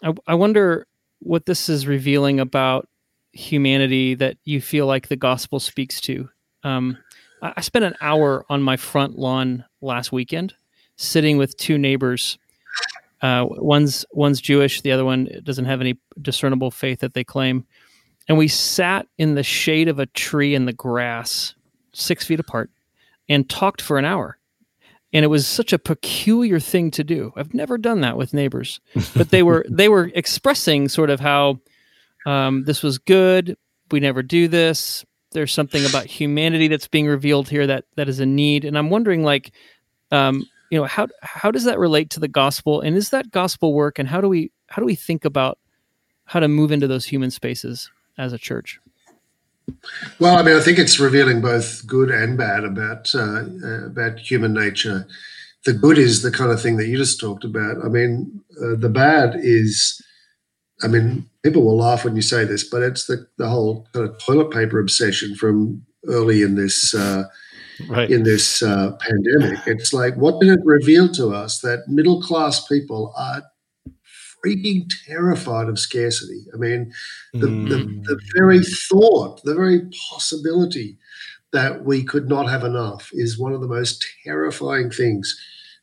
I, 0.00 0.14
I 0.28 0.34
wonder 0.34 0.86
what 1.18 1.44
this 1.44 1.68
is 1.68 1.84
revealing 1.84 2.38
about 2.38 2.88
humanity 3.32 4.14
that 4.14 4.36
you 4.44 4.60
feel 4.60 4.86
like 4.86 5.08
the 5.08 5.16
gospel 5.16 5.58
speaks 5.58 6.00
to. 6.02 6.28
Um, 6.64 6.98
I, 7.42 7.60
spent 7.60 7.84
an 7.84 7.94
hour 8.00 8.44
on 8.48 8.62
my 8.62 8.76
front 8.76 9.18
lawn 9.18 9.64
last 9.80 10.12
weekend, 10.12 10.54
sitting 10.96 11.38
with 11.38 11.56
two 11.56 11.78
neighbors. 11.78 12.38
Uh, 13.20 13.46
one's 13.48 14.04
one's 14.12 14.40
Jewish, 14.40 14.80
the 14.80 14.92
other 14.92 15.04
one 15.04 15.28
doesn't 15.42 15.64
have 15.64 15.80
any 15.80 15.98
discernible 16.20 16.70
faith 16.70 17.00
that 17.00 17.14
they 17.14 17.24
claim, 17.24 17.66
and 18.28 18.38
we 18.38 18.48
sat 18.48 19.06
in 19.18 19.34
the 19.34 19.42
shade 19.42 19.88
of 19.88 19.98
a 19.98 20.06
tree 20.06 20.54
in 20.54 20.66
the 20.66 20.72
grass, 20.72 21.54
six 21.92 22.24
feet 22.24 22.38
apart, 22.38 22.70
and 23.28 23.48
talked 23.48 23.80
for 23.80 23.98
an 23.98 24.04
hour. 24.04 24.38
And 25.12 25.24
it 25.24 25.28
was 25.28 25.46
such 25.46 25.72
a 25.72 25.78
peculiar 25.78 26.60
thing 26.60 26.90
to 26.92 27.02
do. 27.02 27.32
I've 27.34 27.54
never 27.54 27.78
done 27.78 28.02
that 28.02 28.18
with 28.18 28.34
neighbors, 28.34 28.80
but 29.16 29.30
they 29.30 29.42
were 29.42 29.64
they 29.70 29.88
were 29.88 30.10
expressing 30.14 30.88
sort 30.88 31.10
of 31.10 31.18
how 31.18 31.60
um, 32.26 32.64
this 32.64 32.82
was 32.82 32.98
good. 32.98 33.56
We 33.90 34.00
never 34.00 34.22
do 34.22 34.48
this. 34.48 35.04
There's 35.32 35.52
something 35.52 35.84
about 35.84 36.06
humanity 36.06 36.68
that's 36.68 36.88
being 36.88 37.06
revealed 37.06 37.48
here 37.48 37.66
that 37.66 37.84
that 37.96 38.08
is 38.08 38.20
a 38.20 38.26
need. 38.26 38.64
And 38.64 38.78
I'm 38.78 38.90
wondering, 38.90 39.22
like, 39.24 39.52
um, 40.10 40.46
you 40.70 40.78
know, 40.78 40.84
how 40.84 41.08
how 41.20 41.50
does 41.50 41.64
that 41.64 41.78
relate 41.78 42.10
to 42.10 42.20
the 42.20 42.28
gospel? 42.28 42.80
And 42.80 42.96
is 42.96 43.10
that 43.10 43.30
gospel 43.30 43.74
work? 43.74 43.98
And 43.98 44.08
how 44.08 44.20
do 44.20 44.28
we 44.28 44.52
how 44.68 44.80
do 44.80 44.86
we 44.86 44.94
think 44.94 45.24
about 45.24 45.58
how 46.24 46.40
to 46.40 46.48
move 46.48 46.72
into 46.72 46.86
those 46.86 47.06
human 47.06 47.30
spaces 47.30 47.90
as 48.16 48.32
a 48.32 48.38
church? 48.38 48.80
Well, 50.18 50.36
I 50.36 50.42
mean, 50.42 50.56
I 50.56 50.60
think 50.60 50.78
it's 50.78 50.98
revealing 50.98 51.40
both 51.40 51.86
good 51.86 52.10
and 52.10 52.36
bad 52.36 52.64
about 52.64 53.14
uh, 53.14 53.44
uh, 53.62 53.86
about 53.86 54.18
human 54.18 54.54
nature. 54.54 55.06
The 55.64 55.72
good 55.72 55.98
is 55.98 56.22
the 56.22 56.30
kind 56.30 56.50
of 56.50 56.60
thing 56.60 56.76
that 56.76 56.86
you 56.86 56.96
just 56.96 57.20
talked 57.20 57.44
about. 57.44 57.84
I 57.84 57.88
mean, 57.88 58.42
uh, 58.62 58.76
the 58.76 58.88
bad 58.88 59.34
is, 59.36 60.00
I 60.82 60.86
mean, 60.86 61.28
people 61.48 61.64
will 61.64 61.78
laugh 61.78 62.04
when 62.04 62.16
you 62.16 62.22
say 62.22 62.44
this, 62.44 62.64
but 62.64 62.82
it's 62.82 63.06
the 63.06 63.26
the 63.38 63.48
whole 63.48 63.86
kind 63.92 64.08
of 64.08 64.18
toilet 64.18 64.50
paper 64.50 64.78
obsession 64.78 65.34
from 65.34 65.82
early 66.06 66.42
in 66.42 66.54
this 66.54 66.94
uh, 66.94 67.24
right. 67.88 68.10
in 68.10 68.22
this 68.22 68.62
uh, 68.62 68.92
pandemic. 69.00 69.58
It's 69.66 69.92
like, 69.92 70.14
what 70.16 70.40
did 70.40 70.50
it 70.50 70.60
reveal 70.64 71.08
to 71.12 71.28
us 71.30 71.60
that 71.60 71.88
middle 71.88 72.20
class 72.22 72.66
people 72.66 73.14
are 73.16 73.42
freaking 74.44 74.88
terrified 75.06 75.68
of 75.68 75.80
scarcity. 75.80 76.44
I 76.54 76.58
mean, 76.58 76.92
the, 77.32 77.48
mm. 77.48 77.68
the, 77.68 77.78
the 78.04 78.20
very 78.36 78.60
thought, 78.60 79.42
the 79.42 79.54
very 79.54 79.82
possibility 80.10 80.96
that 81.52 81.84
we 81.84 82.04
could 82.04 82.28
not 82.28 82.48
have 82.48 82.62
enough 82.62 83.10
is 83.12 83.36
one 83.38 83.52
of 83.52 83.60
the 83.60 83.66
most 83.66 84.06
terrifying 84.24 84.90
things 84.90 85.36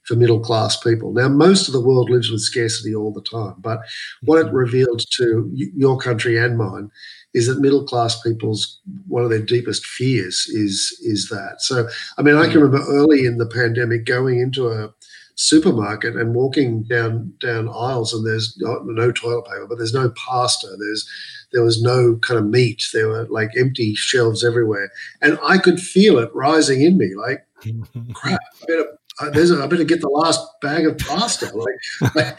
for 0.06 0.16
middle 0.16 0.40
class 0.40 0.78
people. 0.78 1.14
Now, 1.14 1.28
most 1.28 1.68
of 1.68 1.74
the 1.74 1.82
world 1.82 2.10
lives 2.10 2.32
with 2.32 2.42
scarcity 2.42 2.94
all 2.96 3.12
the 3.12 3.22
time, 3.22 3.56
but 3.60 3.80
what 4.22 4.40
it 4.40 4.48
mm-hmm. 4.48 4.56
revealed 4.56 5.02
to 5.18 5.52
your 5.54 5.98
country 5.98 6.38
and 6.38 6.58
mine 6.58 6.90
is 7.34 7.48
that 7.48 7.60
middle 7.60 7.84
class 7.84 8.22
people's 8.22 8.80
one 9.08 9.24
of 9.24 9.30
their 9.30 9.42
deepest 9.42 9.86
fears 9.86 10.48
is 10.50 10.98
is 11.04 11.30
that. 11.30 11.56
So, 11.60 11.88
I 12.18 12.22
mean, 12.22 12.36
I 12.36 12.48
can 12.48 12.62
mm. 12.62 12.64
remember 12.64 12.88
early 12.88 13.26
in 13.26 13.38
the 13.38 13.46
pandemic 13.46 14.06
going 14.06 14.40
into 14.40 14.68
a 14.70 14.94
supermarket 15.36 16.16
and 16.16 16.34
walking 16.34 16.84
down 16.84 17.34
down 17.42 17.68
aisles 17.68 18.14
and 18.14 18.26
there's 18.26 18.56
no, 18.60 18.80
no 18.84 19.12
toilet 19.12 19.46
paper, 19.46 19.68
but 19.68 19.78
there's 19.78 19.94
no 19.94 20.10
pasta. 20.12 20.68
There's 20.80 21.08
there 21.52 21.64
was 21.64 21.82
no 21.82 22.18
kind 22.18 22.40
of 22.40 22.46
meat. 22.46 22.84
There 22.94 23.10
were 23.10 23.28
like 23.30 23.52
empty 23.58 23.96
shelves 23.96 24.44
everywhere, 24.44 24.90
and 25.22 25.38
I 25.44 25.58
could 25.58 25.80
feel 25.80 26.18
it 26.20 26.34
rising 26.34 26.82
in 26.82 26.98
me. 26.98 27.16
Like, 27.16 27.46
crap! 28.14 28.40
I 28.62 28.66
better, 28.66 28.88
I, 29.20 29.30
there's 29.30 29.52
a, 29.52 29.64
I 29.64 29.68
better 29.68 29.84
get 29.84 30.02
the 30.02 30.10
last 30.10 30.42
bag 30.62 30.86
of 30.86 30.98
pasta. 30.98 31.52
Like, 31.56 32.16
like 32.16 32.38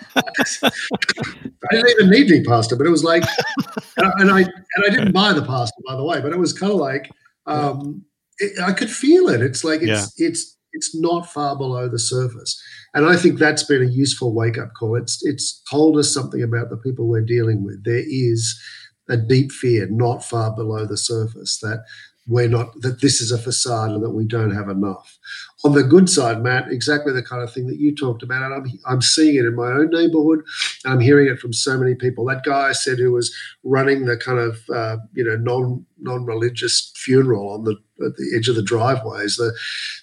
I 0.63 0.71
didn't 1.71 1.91
even 1.91 2.11
need 2.11 2.31
any 2.31 2.45
pasta, 2.45 2.77
but 2.77 2.87
it 2.87 2.91
was 2.91 3.05
like, 3.05 3.25
and 3.97 4.07
I, 4.07 4.13
and 4.19 4.31
I 4.31 4.41
and 4.41 4.85
I 4.87 4.91
didn't 4.91 5.13
buy 5.13 5.33
the 5.33 5.45
pasta 5.45 5.81
by 5.87 5.97
the 5.97 6.05
way, 6.05 6.21
but 6.21 6.33
it 6.33 6.39
was 6.39 6.53
kind 6.53 6.73
of 6.73 6.79
like 6.79 7.11
um, 7.47 8.05
it, 8.39 8.61
I 8.63 8.73
could 8.73 8.91
feel 8.91 9.29
it. 9.29 9.41
It's 9.41 9.65
like 9.65 9.81
it's 9.83 10.19
yeah. 10.19 10.27
it's 10.27 10.57
it's 10.73 10.95
not 10.95 11.27
far 11.27 11.57
below 11.57 11.89
the 11.89 11.99
surface. 11.99 12.61
And 12.95 13.07
I 13.07 13.17
think 13.17 13.39
that's 13.39 13.63
been 13.63 13.83
a 13.83 13.91
useful 13.91 14.35
wake 14.35 14.59
up 14.59 14.71
call. 14.79 14.97
It's 14.97 15.25
it's 15.25 15.63
told 15.71 15.99
us 15.99 16.13
something 16.13 16.43
about 16.43 16.71
the 16.71 16.77
people 16.77 17.09
we're 17.09 17.23
dealing 17.23 17.65
with. 17.65 17.85
There 17.85 18.05
is 18.07 18.59
a 19.09 19.17
deep 19.17 19.53
fear 19.53 19.87
not 19.91 20.25
far 20.25 20.55
below 20.55 20.85
the 20.85 20.97
surface 20.97 21.59
that 21.61 21.85
we're 22.27 22.49
not 22.49 22.81
that 22.81 23.01
this 23.01 23.21
is 23.21 23.31
a 23.31 23.39
facade 23.39 23.91
and 23.91 24.03
that 24.03 24.11
we 24.11 24.27
don't 24.27 24.55
have 24.55 24.69
enough. 24.69 25.19
On 25.67 25.75
the 25.75 25.83
good 25.83 26.09
side, 26.09 26.45
Matt, 26.45 26.71
exactly 26.71 27.13
the 27.13 27.25
kind 27.25 27.43
of 27.43 27.53
thing 27.53 27.67
that 27.67 27.81
you 27.81 27.93
talked 27.93 28.23
about, 28.23 28.45
and 28.45 28.55
I'm 28.55 28.79
I'm 28.87 29.03
seeing 29.03 29.35
it 29.35 29.45
in 29.45 29.57
my 29.57 29.67
own 29.67 29.91
neighborhood, 29.91 30.45
and 30.85 30.95
I'm 30.95 31.01
hearing 31.01 31.27
it 31.27 31.41
from 31.41 31.53
so 31.53 31.77
many 31.77 31.97
people. 31.97 32.25
That 32.25 32.45
guy 32.45 32.69
I 32.69 32.73
said 32.73 33.01
who 33.01 33.11
was 33.11 33.35
running 33.65 34.07
the 34.07 34.17
kind 34.17 34.39
of 34.39 34.61
uh, 34.73 34.99
you 35.13 35.25
know 35.25 35.35
non 35.35 35.85
non 35.99 36.25
religious 36.25 36.93
funeral 36.95 37.51
on 37.51 37.65
the 37.65 37.73
at 38.07 38.15
the 38.15 38.33
edge 38.37 38.47
of 38.47 38.55
the 38.55 38.63
driveways, 38.63 39.39
the 39.39 39.53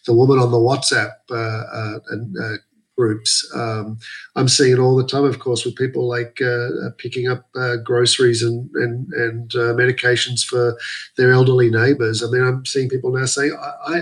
the 0.05 0.13
woman 0.13 0.37
on 0.37 0.51
the 0.51 0.57
WhatsApp 0.57 1.13
uh, 1.31 1.33
uh, 1.33 1.99
and 2.09 2.35
uh, 2.37 2.57
groups. 2.97 3.49
Um, 3.55 3.99
I'm 4.35 4.49
seeing 4.49 4.73
it 4.73 4.79
all 4.79 4.97
the 4.97 5.07
time, 5.07 5.23
of 5.23 5.39
course, 5.39 5.63
with 5.63 5.77
people 5.77 6.09
like 6.09 6.41
uh, 6.41 6.89
picking 6.97 7.29
up 7.29 7.47
uh, 7.55 7.77
groceries 7.77 8.43
and 8.43 8.69
and, 8.75 9.13
and 9.13 9.55
uh, 9.55 9.73
medications 9.75 10.43
for 10.43 10.77
their 11.15 11.31
elderly 11.31 11.71
neighbours. 11.71 12.21
I 12.21 12.27
mean, 12.27 12.43
I'm 12.43 12.65
seeing 12.65 12.89
people 12.89 13.13
now 13.13 13.25
saying, 13.25 13.57
I, 13.57 13.71
I, 13.95 14.01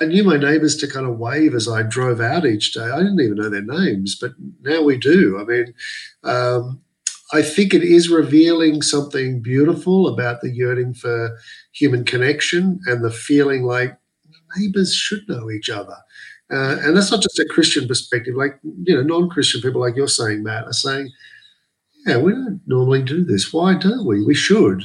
I 0.00 0.04
knew 0.06 0.24
my 0.24 0.36
neighbours 0.36 0.76
to 0.78 0.88
kind 0.88 1.06
of 1.06 1.18
wave 1.18 1.54
as 1.54 1.68
I 1.68 1.82
drove 1.82 2.20
out 2.20 2.46
each 2.46 2.72
day. 2.72 2.84
I 2.84 2.98
didn't 2.98 3.20
even 3.20 3.36
know 3.36 3.48
their 3.48 3.62
names, 3.62 4.16
but 4.20 4.32
now 4.62 4.82
we 4.82 4.96
do. 4.96 5.38
I 5.40 5.44
mean, 5.44 5.74
um, 6.24 6.80
I 7.32 7.42
think 7.42 7.74
it 7.74 7.82
is 7.82 8.08
revealing 8.08 8.82
something 8.82 9.42
beautiful 9.42 10.08
about 10.08 10.40
the 10.40 10.50
yearning 10.50 10.94
for 10.94 11.36
human 11.72 12.04
connection 12.04 12.80
and 12.86 13.04
the 13.04 13.10
feeling 13.10 13.64
like 13.64 13.98
neighbors 14.56 14.94
should 14.94 15.28
know 15.28 15.50
each 15.50 15.68
other. 15.68 15.96
Uh, 16.50 16.78
and 16.80 16.96
that's 16.96 17.10
not 17.10 17.20
just 17.20 17.38
a 17.38 17.44
Christian 17.44 17.86
perspective. 17.86 18.34
Like, 18.34 18.58
you 18.84 18.94
know, 18.94 19.02
non 19.02 19.28
Christian 19.28 19.60
people, 19.60 19.82
like 19.82 19.96
you're 19.96 20.08
saying, 20.08 20.42
Matt, 20.42 20.64
are 20.64 20.72
saying, 20.72 21.10
yeah, 22.06 22.16
we 22.16 22.32
don't 22.32 22.62
normally 22.66 23.02
do 23.02 23.24
this. 23.24 23.52
Why 23.52 23.74
don't 23.74 24.06
we? 24.06 24.24
We 24.24 24.34
should. 24.34 24.82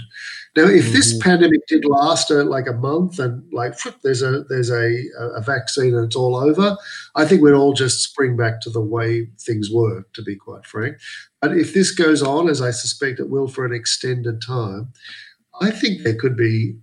Now, 0.56 0.66
if 0.66 0.86
mm-hmm. 0.86 0.94
this 0.94 1.18
pandemic 1.18 1.66
did 1.68 1.84
last 1.84 2.30
uh, 2.30 2.44
like 2.44 2.68
a 2.68 2.74
month 2.74 3.18
and 3.18 3.44
like 3.52 3.74
there's 4.04 4.22
a 4.22 4.44
there's 4.50 4.70
a, 4.70 5.04
a 5.36 5.42
vaccine 5.42 5.96
and 5.96 6.06
it's 6.06 6.16
all 6.16 6.36
over, 6.36 6.78
I 7.16 7.26
think 7.26 7.42
we'd 7.42 7.54
all 7.54 7.74
just 7.74 8.02
spring 8.02 8.38
back 8.38 8.62
to 8.62 8.70
the 8.70 8.82
way 8.82 9.28
things 9.40 9.70
were, 9.72 10.06
To 10.14 10.22
be 10.22 10.36
quite 10.36 10.66
frank, 10.66 10.98
but 11.42 11.58
if 11.58 11.74
this 11.74 11.92
goes 11.92 12.22
on, 12.22 12.50
as 12.50 12.62
I 12.62 12.72
suspect 12.72 13.20
it 13.20 13.30
will 13.30 13.48
for 13.48 13.66
an 13.66 13.74
extended 13.74 14.42
time, 14.46 14.94
I 15.60 15.72
think 15.72 16.04
there 16.04 16.16
could 16.16 16.38
be 16.38 16.76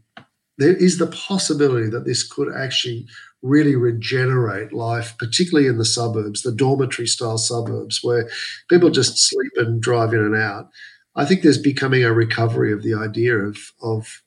there 0.58 0.76
is 0.76 0.98
the 0.98 1.06
possibility 1.06 1.88
that 1.88 2.04
this 2.04 2.22
could 2.22 2.52
actually 2.54 3.06
really 3.42 3.74
regenerate 3.74 4.72
life, 4.72 5.16
particularly 5.18 5.66
in 5.66 5.78
the 5.78 5.84
suburbs, 5.84 6.42
the 6.42 6.52
dormitory 6.52 7.08
style 7.08 7.38
suburbs 7.38 8.00
where 8.02 8.28
people 8.68 8.90
just 8.90 9.16
sleep 9.16 9.52
and 9.56 9.80
drive 9.80 10.12
in 10.12 10.20
and 10.20 10.36
out. 10.36 10.68
I 11.16 11.24
think 11.24 11.42
there's 11.42 11.58
becoming 11.58 12.04
a 12.04 12.12
recovery 12.12 12.72
of 12.72 12.82
the 12.82 12.94
idea 12.94 13.36
of, 13.36 13.58
of 13.82 14.22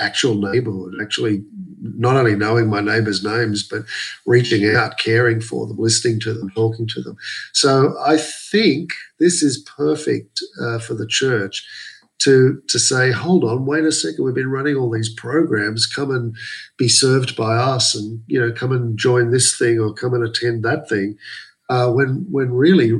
actual 0.00 0.34
neighborhood, 0.34 0.94
actually 1.00 1.42
not 1.80 2.16
only 2.16 2.36
knowing 2.36 2.68
my 2.68 2.80
neighbors' 2.80 3.24
names, 3.24 3.66
but 3.66 3.82
reaching 4.26 4.74
out, 4.74 4.98
caring 4.98 5.40
for 5.40 5.66
them, 5.66 5.78
listening 5.78 6.20
to 6.20 6.34
them, 6.34 6.50
talking 6.50 6.86
to 6.88 7.02
them. 7.02 7.16
So 7.52 7.94
I 8.04 8.16
think 8.16 8.90
this 9.18 9.42
is 9.42 9.66
perfect 9.76 10.40
uh, 10.62 10.78
for 10.78 10.94
the 10.94 11.06
church 11.06 11.66
to 12.20 12.60
to 12.68 12.78
say, 12.78 13.10
hold 13.10 13.44
on, 13.44 13.64
wait 13.64 13.84
a 13.84 13.92
second, 13.92 14.24
we've 14.24 14.34
been 14.34 14.50
running 14.50 14.76
all 14.76 14.90
these 14.90 15.12
programs, 15.12 15.86
come 15.86 16.10
and 16.10 16.36
be 16.76 16.88
served 16.88 17.34
by 17.34 17.56
us, 17.56 17.94
and 17.94 18.22
you 18.26 18.38
know, 18.38 18.52
come 18.52 18.72
and 18.72 18.98
join 18.98 19.30
this 19.30 19.56
thing 19.56 19.78
or 19.78 19.92
come 19.94 20.14
and 20.14 20.24
attend 20.24 20.62
that 20.62 20.88
thing. 20.88 21.16
Uh, 21.70 21.90
when 21.90 22.26
when 22.30 22.52
really 22.52 22.92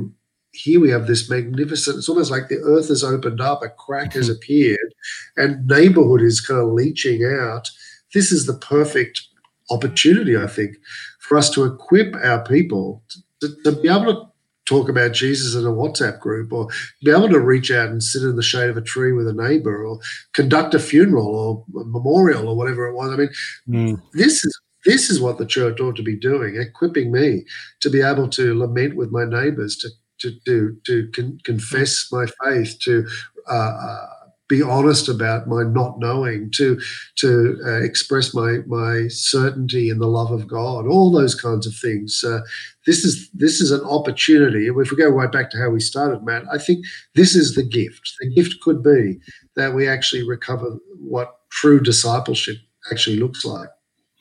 here 0.53 0.79
we 0.79 0.89
have 0.89 1.07
this 1.07 1.29
magnificent 1.29 1.97
it's 1.97 2.09
almost 2.09 2.31
like 2.31 2.47
the 2.47 2.59
earth 2.59 2.89
has 2.89 3.03
opened 3.03 3.39
up 3.39 3.63
a 3.63 3.69
crack 3.69 4.13
has 4.13 4.29
mm-hmm. 4.29 4.35
appeared 4.35 4.93
and 5.37 5.67
neighborhood 5.67 6.21
is 6.21 6.41
kind 6.41 6.59
of 6.59 6.73
leaching 6.73 7.23
out 7.23 7.69
this 8.13 8.31
is 8.31 8.45
the 8.45 8.53
perfect 8.53 9.21
opportunity 9.69 10.37
i 10.37 10.47
think 10.47 10.75
for 11.19 11.37
us 11.37 11.49
to 11.49 11.63
equip 11.63 12.13
our 12.15 12.43
people 12.43 13.01
to, 13.39 13.49
to 13.63 13.71
be 13.71 13.87
able 13.87 14.13
to 14.13 14.31
talk 14.65 14.87
about 14.89 15.11
Jesus 15.11 15.55
in 15.55 15.65
a 15.65 15.71
WhatsApp 15.71 16.19
group 16.19 16.53
or 16.53 16.67
be 17.03 17.11
able 17.11 17.29
to 17.29 17.39
reach 17.39 17.71
out 17.71 17.89
and 17.89 18.01
sit 18.01 18.23
in 18.23 18.35
the 18.35 18.43
shade 18.43 18.69
of 18.69 18.77
a 18.77 18.81
tree 18.81 19.11
with 19.11 19.27
a 19.27 19.33
neighbor 19.33 19.85
or 19.85 19.99
conduct 20.33 20.73
a 20.73 20.79
funeral 20.79 21.27
or 21.27 21.81
a 21.81 21.85
memorial 21.85 22.47
or 22.47 22.55
whatever 22.55 22.87
it 22.87 22.95
was. 22.95 23.11
I 23.11 23.15
mean, 23.17 23.29
mm. 23.67 24.01
this 24.13 24.43
is 24.45 24.61
this 24.85 25.09
is 25.09 25.21
what 25.21 25.37
the 25.37 25.45
church 25.45 25.79
ought 25.79 25.95
to 25.95 26.03
be 26.03 26.15
doing, 26.15 26.59
equipping 26.59 27.11
me 27.11 27.45
to 27.81 27.89
be 27.89 28.01
able 28.01 28.27
to 28.29 28.57
lament 28.57 28.95
with 28.95 29.11
my 29.11 29.25
neighbors, 29.25 29.77
to 29.77 29.89
to 30.21 30.31
to, 30.45 30.77
to 30.85 31.07
con- 31.13 31.39
confess 31.43 32.07
my 32.11 32.25
faith, 32.43 32.77
to 32.81 33.07
uh, 33.49 33.53
uh 33.53 34.07
be 34.51 34.61
honest 34.61 35.07
about 35.07 35.47
my 35.47 35.63
not 35.63 35.97
knowing, 35.97 36.51
to 36.51 36.77
to 37.15 37.57
uh, 37.65 37.81
express 37.81 38.33
my 38.33 38.57
my 38.67 39.07
certainty 39.07 39.89
in 39.89 39.99
the 39.99 40.07
love 40.07 40.29
of 40.31 40.45
God, 40.45 40.87
all 40.87 41.09
those 41.09 41.33
kinds 41.33 41.65
of 41.65 41.73
things. 41.73 42.21
Uh, 42.21 42.41
this 42.85 43.05
is 43.05 43.29
this 43.31 43.61
is 43.61 43.71
an 43.71 43.81
opportunity. 43.85 44.67
If 44.67 44.91
we 44.91 44.97
go 44.97 45.07
right 45.07 45.31
back 45.31 45.51
to 45.51 45.57
how 45.57 45.69
we 45.69 45.79
started, 45.79 46.23
Matt, 46.23 46.43
I 46.51 46.57
think 46.57 46.85
this 47.15 47.33
is 47.33 47.55
the 47.55 47.63
gift. 47.63 48.13
The 48.19 48.29
gift 48.29 48.59
could 48.61 48.83
be 48.83 49.19
that 49.55 49.73
we 49.73 49.87
actually 49.87 50.27
recover 50.27 50.77
what 50.99 51.37
true 51.49 51.79
discipleship 51.79 52.57
actually 52.91 53.17
looks 53.17 53.45
like. 53.45 53.69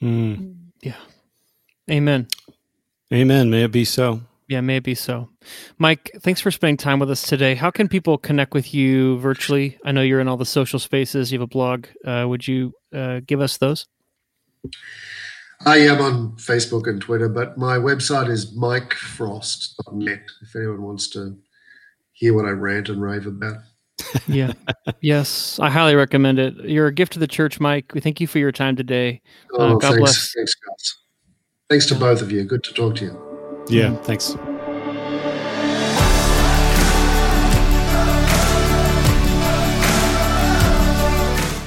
Mm. 0.00 0.54
Yeah. 0.80 1.00
Amen. 1.90 2.28
Amen. 3.12 3.50
May 3.50 3.64
it 3.64 3.72
be 3.72 3.84
so. 3.84 4.20
Yeah, 4.50 4.60
maybe 4.62 4.96
so. 4.96 5.28
Mike, 5.78 6.10
thanks 6.22 6.40
for 6.40 6.50
spending 6.50 6.76
time 6.76 6.98
with 6.98 7.08
us 7.08 7.22
today. 7.22 7.54
How 7.54 7.70
can 7.70 7.86
people 7.86 8.18
connect 8.18 8.52
with 8.52 8.74
you 8.74 9.16
virtually? 9.20 9.78
I 9.84 9.92
know 9.92 10.02
you're 10.02 10.18
in 10.18 10.26
all 10.26 10.36
the 10.36 10.44
social 10.44 10.80
spaces. 10.80 11.30
You 11.30 11.38
have 11.38 11.44
a 11.44 11.46
blog. 11.46 11.86
Uh, 12.04 12.24
would 12.26 12.48
you 12.48 12.72
uh, 12.92 13.20
give 13.24 13.40
us 13.40 13.58
those? 13.58 13.86
I 15.64 15.76
am 15.76 16.00
on 16.00 16.32
Facebook 16.32 16.88
and 16.88 17.00
Twitter, 17.00 17.28
but 17.28 17.58
my 17.58 17.76
website 17.76 18.28
is 18.28 18.52
mikefrost.net 18.58 20.22
if 20.42 20.56
anyone 20.56 20.82
wants 20.82 21.08
to 21.10 21.38
hear 22.10 22.34
what 22.34 22.44
I 22.44 22.50
rant 22.50 22.88
and 22.88 23.00
rave 23.00 23.28
about. 23.28 23.58
yeah. 24.26 24.52
Yes. 25.00 25.60
I 25.60 25.70
highly 25.70 25.94
recommend 25.94 26.40
it. 26.40 26.56
You're 26.64 26.88
a 26.88 26.92
gift 26.92 27.12
to 27.12 27.20
the 27.20 27.28
church, 27.28 27.60
Mike. 27.60 27.94
We 27.94 28.00
thank 28.00 28.20
you 28.20 28.26
for 28.26 28.40
your 28.40 28.50
time 28.50 28.74
today. 28.74 29.22
Uh, 29.54 29.58
oh, 29.58 29.76
God 29.76 29.90
thanks, 29.90 29.98
bless. 29.98 30.32
Thanks, 30.34 30.54
guys. 30.54 30.96
Thanks 31.68 31.86
to 31.86 31.94
both 31.94 32.20
of 32.20 32.32
you. 32.32 32.42
Good 32.42 32.64
to 32.64 32.74
talk 32.74 32.96
to 32.96 33.04
you. 33.04 33.29
Yeah, 33.70 33.90
mm-hmm. 33.90 34.02
thanks. 34.04 34.36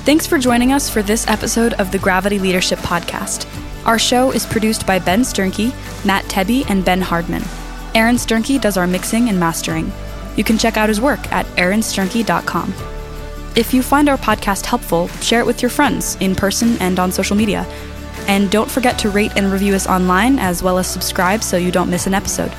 Thanks 0.05 0.27
for 0.27 0.37
joining 0.37 0.73
us 0.73 0.89
for 0.89 1.01
this 1.01 1.25
episode 1.29 1.73
of 1.75 1.93
the 1.93 1.99
Gravity 1.99 2.37
Leadership 2.37 2.77
Podcast. 2.79 3.47
Our 3.85 3.97
show 3.97 4.31
is 4.31 4.45
produced 4.45 4.85
by 4.85 4.99
Ben 4.99 5.21
Sternke, 5.21 5.73
Matt 6.05 6.25
Tebbe, 6.25 6.69
and 6.69 6.83
Ben 6.83 6.99
Hardman. 6.99 7.43
Aaron 7.95 8.17
Sternke 8.17 8.59
does 8.59 8.75
our 8.75 8.85
mixing 8.85 9.29
and 9.29 9.39
mastering. 9.39 9.91
You 10.35 10.43
can 10.43 10.57
check 10.57 10.75
out 10.75 10.89
his 10.89 10.99
work 10.99 11.31
at 11.31 11.45
aaronsternke.com. 11.55 12.73
If 13.55 13.73
you 13.73 13.81
find 13.81 14.09
our 14.09 14.17
podcast 14.17 14.65
helpful, 14.65 15.07
share 15.21 15.39
it 15.39 15.45
with 15.45 15.61
your 15.61 15.69
friends 15.69 16.17
in 16.19 16.35
person 16.35 16.77
and 16.81 16.99
on 16.99 17.11
social 17.11 17.37
media. 17.37 17.65
And 18.27 18.49
don't 18.49 18.71
forget 18.71 18.97
to 18.99 19.09
rate 19.09 19.33
and 19.35 19.51
review 19.51 19.75
us 19.75 19.87
online 19.87 20.39
as 20.39 20.63
well 20.63 20.77
as 20.77 20.87
subscribe 20.87 21.43
so 21.43 21.57
you 21.57 21.71
don't 21.71 21.89
miss 21.89 22.07
an 22.07 22.13
episode. 22.13 22.53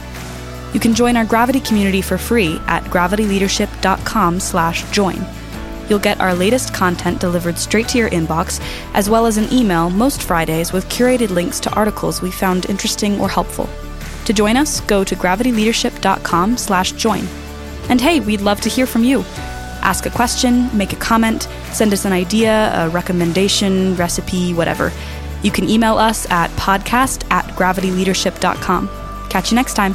You 0.72 0.80
can 0.80 0.94
join 0.94 1.16
our 1.16 1.24
Gravity 1.24 1.60
community 1.60 2.02
for 2.02 2.18
free 2.18 2.60
at 2.66 2.84
gravityleadership.com/join. 2.84 5.26
You'll 5.88 5.98
get 5.98 6.20
our 6.20 6.34
latest 6.34 6.74
content 6.74 7.20
delivered 7.20 7.58
straight 7.58 7.88
to 7.88 7.98
your 7.98 8.10
inbox, 8.10 8.60
as 8.94 9.10
well 9.10 9.26
as 9.26 9.36
an 9.36 9.52
email 9.52 9.90
most 9.90 10.22
Fridays 10.22 10.72
with 10.72 10.88
curated 10.88 11.30
links 11.30 11.60
to 11.60 11.70
articles 11.74 12.22
we 12.22 12.30
found 12.30 12.70
interesting 12.70 13.20
or 13.20 13.28
helpful. 13.28 13.68
To 14.24 14.32
join 14.32 14.56
us, 14.56 14.80
go 14.80 15.04
to 15.04 15.14
gravityleadership.com/join. 15.14 17.28
And 17.90 18.00
hey, 18.00 18.20
we'd 18.20 18.40
love 18.40 18.62
to 18.62 18.70
hear 18.70 18.86
from 18.86 19.04
you. 19.04 19.26
Ask 19.82 20.06
a 20.06 20.10
question, 20.10 20.70
make 20.72 20.94
a 20.94 20.96
comment, 20.96 21.46
send 21.72 21.92
us 21.92 22.06
an 22.06 22.14
idea, 22.14 22.72
a 22.74 22.88
recommendation, 22.88 23.94
recipe, 23.96 24.54
whatever. 24.54 24.90
You 25.44 25.52
can 25.52 25.70
email 25.70 25.96
us 25.98 26.28
at 26.30 26.50
podcast 26.52 27.30
at 27.30 27.44
gravityleadership.com. 27.50 28.88
Catch 29.28 29.52
you 29.52 29.54
next 29.54 29.74
time. 29.74 29.94